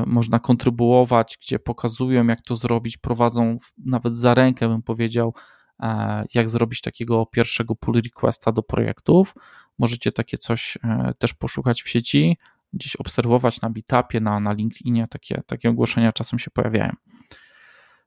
można 0.06 0.40
kontrybuować, 0.40 1.38
gdzie 1.42 1.60
pokazują, 1.60 2.28
jak 2.28 2.42
to 2.42 2.56
zrobić, 2.56 2.98
prowadzą 2.98 3.58
nawet 3.78 4.18
za 4.18 4.34
rękę, 4.34 4.70
bym 4.70 4.82
powiedział, 4.82 5.34
e, 5.80 6.24
jak 6.34 6.50
zrobić 6.50 6.82
takiego 6.82 7.26
pierwszego 7.26 7.76
pull 7.76 8.02
requesta 8.02 8.52
do 8.52 8.64
projektów. 8.64 9.36
Możecie 9.80 10.12
takie 10.12 10.38
coś 10.38 10.78
e, 10.84 11.14
też 11.18 11.34
poszukać 11.34 11.82
w 11.82 11.90
sieci, 11.90 12.38
gdzieś 12.74 12.96
obserwować 12.96 13.62
na 13.62 13.70
Bitapie, 13.70 14.20
na, 14.20 14.40
na 14.40 14.54
LinkedInie, 14.54 15.08
takie, 15.08 15.42
takie 15.46 15.70
ogłoszenia 15.70 16.14
czasem 16.14 16.40
się 16.40 16.52
pojawiają. 16.52 16.92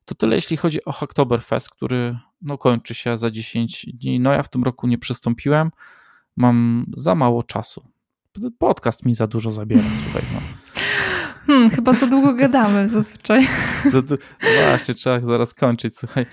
To 0.04 0.14
tyle, 0.14 0.34
jeśli 0.34 0.56
chodzi 0.56 0.84
o 0.84 0.92
Hacktoberfest, 0.92 1.70
który 1.70 2.18
no, 2.42 2.58
kończy 2.58 2.94
się 2.94 3.16
za 3.16 3.30
10 3.30 3.86
dni. 3.94 4.20
No 4.20 4.32
ja 4.32 4.42
w 4.42 4.48
tym 4.48 4.64
roku 4.64 4.86
nie 4.86 4.98
przystąpiłem, 4.98 5.70
mam 6.36 6.86
za 6.96 7.14
mało 7.14 7.42
czasu. 7.42 7.84
Podcast 8.58 9.04
mi 9.04 9.14
za 9.14 9.26
dużo 9.26 9.52
zabiera, 9.52 9.82
słuchaj. 10.02 10.22
No. 10.34 10.69
Hmm, 11.46 11.70
chyba 11.70 11.92
za 11.92 12.06
długo 12.06 12.34
gadamy 12.34 12.88
zazwyczaj. 12.88 13.46
Właśnie, 14.68 14.94
trzeba 14.94 15.20
zaraz 15.20 15.54
kończyć, 15.54 15.98
słuchaj. 15.98 16.26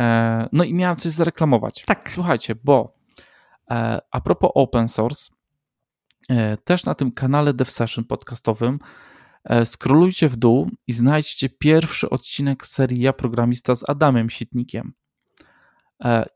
E, 0.00 0.48
no 0.52 0.64
i 0.64 0.74
miałem 0.74 0.96
coś 0.96 1.12
zareklamować. 1.12 1.82
Tak. 1.86 2.10
Słuchajcie, 2.10 2.54
bo 2.64 2.94
e, 3.70 4.00
a 4.10 4.20
propos 4.20 4.50
open 4.54 4.88
source, 4.88 5.30
e, 6.28 6.56
też 6.56 6.84
na 6.84 6.94
tym 6.94 7.12
kanale 7.12 7.54
Dev 7.54 7.70
Session 7.70 8.04
podcastowym 8.04 8.78
skrolujcie 9.64 10.28
w 10.28 10.36
dół 10.36 10.70
i 10.86 10.92
znajdźcie 10.92 11.48
pierwszy 11.48 12.10
odcinek 12.10 12.66
serii 12.66 13.00
Ja 13.00 13.12
Programista 13.12 13.74
z 13.74 13.90
Adamem 13.90 14.30
Sitnikiem. 14.30 14.92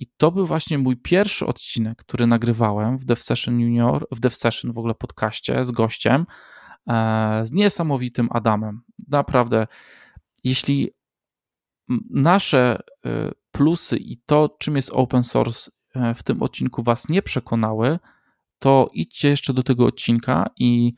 I 0.01 0.07
to 0.17 0.33
był 0.33 0.47
właśnie 0.47 0.79
mój 0.79 0.97
pierwszy 0.97 1.47
odcinek, 1.47 1.99
który 1.99 2.27
nagrywałem 2.27 2.99
w 2.99 3.05
Dev 3.05 3.23
Session 3.23 3.61
Junior, 3.61 4.07
w 4.13 4.21
Dev 4.21 4.37
Session 4.37 4.73
w 4.73 4.79
ogóle 4.79 4.95
podcaście 4.95 5.65
z 5.65 5.73
gościem, 5.73 6.27
z 7.43 7.53
niesamowitym 7.53 8.29
Adamem. 8.31 8.83
Naprawdę, 9.09 9.67
jeśli 10.45 10.91
nasze 12.11 12.79
e, 13.07 13.31
plusy 13.51 13.97
i 13.97 14.17
to, 14.17 14.57
czym 14.59 14.77
jest 14.77 14.91
open 14.93 15.23
source 15.23 15.71
e, 15.95 16.15
w 16.15 16.23
tym 16.23 16.43
odcinku 16.43 16.83
Was 16.83 17.09
nie 17.09 17.23
przekonały, 17.23 17.99
to 18.59 18.91
idźcie 18.93 19.29
jeszcze 19.29 19.53
do 19.53 19.63
tego 19.63 19.87
odcinka 19.87 20.51
i 20.57 20.95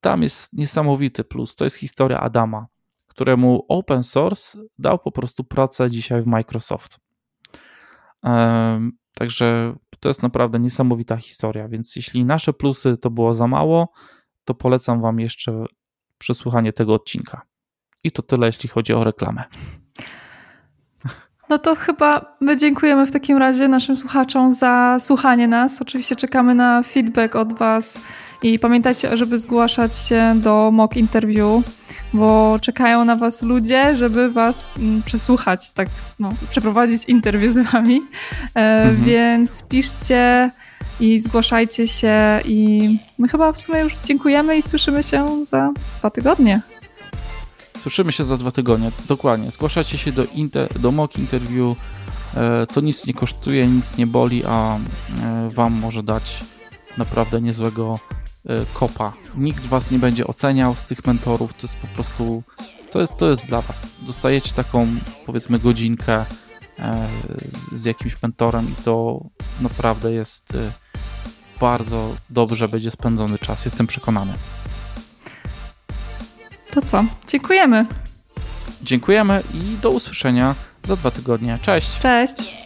tam 0.00 0.22
jest 0.22 0.52
niesamowity 0.52 1.24
plus. 1.24 1.56
To 1.56 1.64
jest 1.64 1.76
historia 1.76 2.20
Adama, 2.20 2.66
któremu 3.06 3.64
open 3.68 4.02
source 4.02 4.58
dał 4.78 4.98
po 4.98 5.12
prostu 5.12 5.44
pracę 5.44 5.90
dzisiaj 5.90 6.22
w 6.22 6.26
Microsoft. 6.26 6.98
Także 9.14 9.76
to 10.00 10.08
jest 10.08 10.22
naprawdę 10.22 10.60
niesamowita 10.60 11.16
historia. 11.16 11.68
Więc 11.68 11.96
jeśli 11.96 12.24
nasze 12.24 12.52
plusy 12.52 12.96
to 12.96 13.10
było 13.10 13.34
za 13.34 13.46
mało, 13.46 13.92
to 14.44 14.54
polecam 14.54 15.00
Wam 15.00 15.20
jeszcze 15.20 15.64
przesłuchanie 16.18 16.72
tego 16.72 16.94
odcinka. 16.94 17.42
I 18.04 18.10
to 18.10 18.22
tyle, 18.22 18.46
jeśli 18.46 18.68
chodzi 18.68 18.92
o 18.92 19.04
reklamę. 19.04 19.44
No 21.48 21.58
to 21.58 21.74
chyba 21.74 22.36
my 22.40 22.56
dziękujemy 22.56 23.06
w 23.06 23.12
takim 23.12 23.38
razie 23.38 23.68
naszym 23.68 23.96
słuchaczom 23.96 24.52
za 24.54 24.96
słuchanie 25.00 25.48
nas. 25.48 25.82
Oczywiście 25.82 26.16
czekamy 26.16 26.54
na 26.54 26.82
feedback 26.82 27.36
od 27.36 27.58
Was 27.58 28.00
i 28.42 28.58
pamiętajcie, 28.58 29.16
żeby 29.16 29.38
zgłaszać 29.38 29.96
się 29.96 30.34
do 30.36 30.70
mock 30.70 30.96
interview, 30.96 31.64
bo 32.14 32.58
czekają 32.62 33.04
na 33.04 33.16
Was 33.16 33.42
ludzie, 33.42 33.96
żeby 33.96 34.30
Was 34.30 34.64
mm, 34.78 35.02
przysłuchać, 35.02 35.72
tak 35.72 35.88
no, 36.18 36.32
przeprowadzić 36.50 37.04
interwiu 37.04 37.52
z 37.52 37.58
Wami. 37.72 38.02
E, 38.54 38.60
mhm. 38.60 39.04
Więc 39.04 39.62
piszcie 39.68 40.50
i 41.00 41.20
zgłaszajcie 41.20 41.88
się 41.88 42.40
i 42.44 42.88
my 43.18 43.28
chyba 43.28 43.52
w 43.52 43.58
sumie 43.58 43.80
już 43.80 43.96
dziękujemy 44.04 44.56
i 44.56 44.62
słyszymy 44.62 45.02
się 45.02 45.46
za 45.46 45.72
dwa 45.98 46.10
tygodnie. 46.10 46.60
Słyszymy 47.78 48.12
się 48.12 48.24
za 48.24 48.36
dwa 48.36 48.50
tygodnie, 48.50 48.90
dokładnie. 49.08 49.50
Zgłaszacie 49.50 49.98
się 49.98 50.12
do, 50.12 50.24
inter, 50.34 50.80
do 50.80 50.92
mock 50.92 51.18
interview. 51.18 51.76
E, 52.36 52.66
to 52.66 52.80
nic 52.80 53.06
nie 53.06 53.14
kosztuje, 53.14 53.66
nic 53.66 53.96
nie 53.96 54.06
boli, 54.06 54.42
a 54.46 54.76
e, 54.76 55.48
Wam 55.48 55.72
może 55.72 56.02
dać 56.02 56.44
naprawdę 56.98 57.40
niezłego 57.40 57.98
kopa. 58.74 59.12
Nikt 59.36 59.66
Was 59.66 59.90
nie 59.90 59.98
będzie 59.98 60.26
oceniał 60.26 60.74
z 60.74 60.84
tych 60.84 61.06
mentorów. 61.06 61.52
To 61.52 61.58
jest 61.62 61.76
po 61.76 61.86
prostu. 61.86 62.42
To 62.90 63.00
jest, 63.00 63.16
to 63.16 63.30
jest 63.30 63.46
dla 63.46 63.60
Was. 63.60 63.82
Dostajecie 64.02 64.52
taką, 64.52 64.86
powiedzmy, 65.26 65.58
godzinkę 65.58 66.24
z, 67.48 67.72
z 67.72 67.84
jakimś 67.84 68.22
mentorem 68.22 68.72
i 68.72 68.82
to 68.82 69.24
naprawdę 69.60 70.12
jest 70.12 70.56
bardzo 71.60 72.14
dobrze 72.30 72.68
będzie 72.68 72.90
spędzony 72.90 73.38
czas. 73.38 73.64
Jestem 73.64 73.86
przekonany. 73.86 74.32
To 76.70 76.82
co? 76.82 77.04
Dziękujemy. 77.26 77.86
Dziękujemy 78.82 79.42
i 79.54 79.76
do 79.82 79.90
usłyszenia 79.90 80.54
za 80.82 80.96
dwa 80.96 81.10
tygodnie. 81.10 81.58
Cześć. 81.62 81.98
Cześć. 81.98 82.63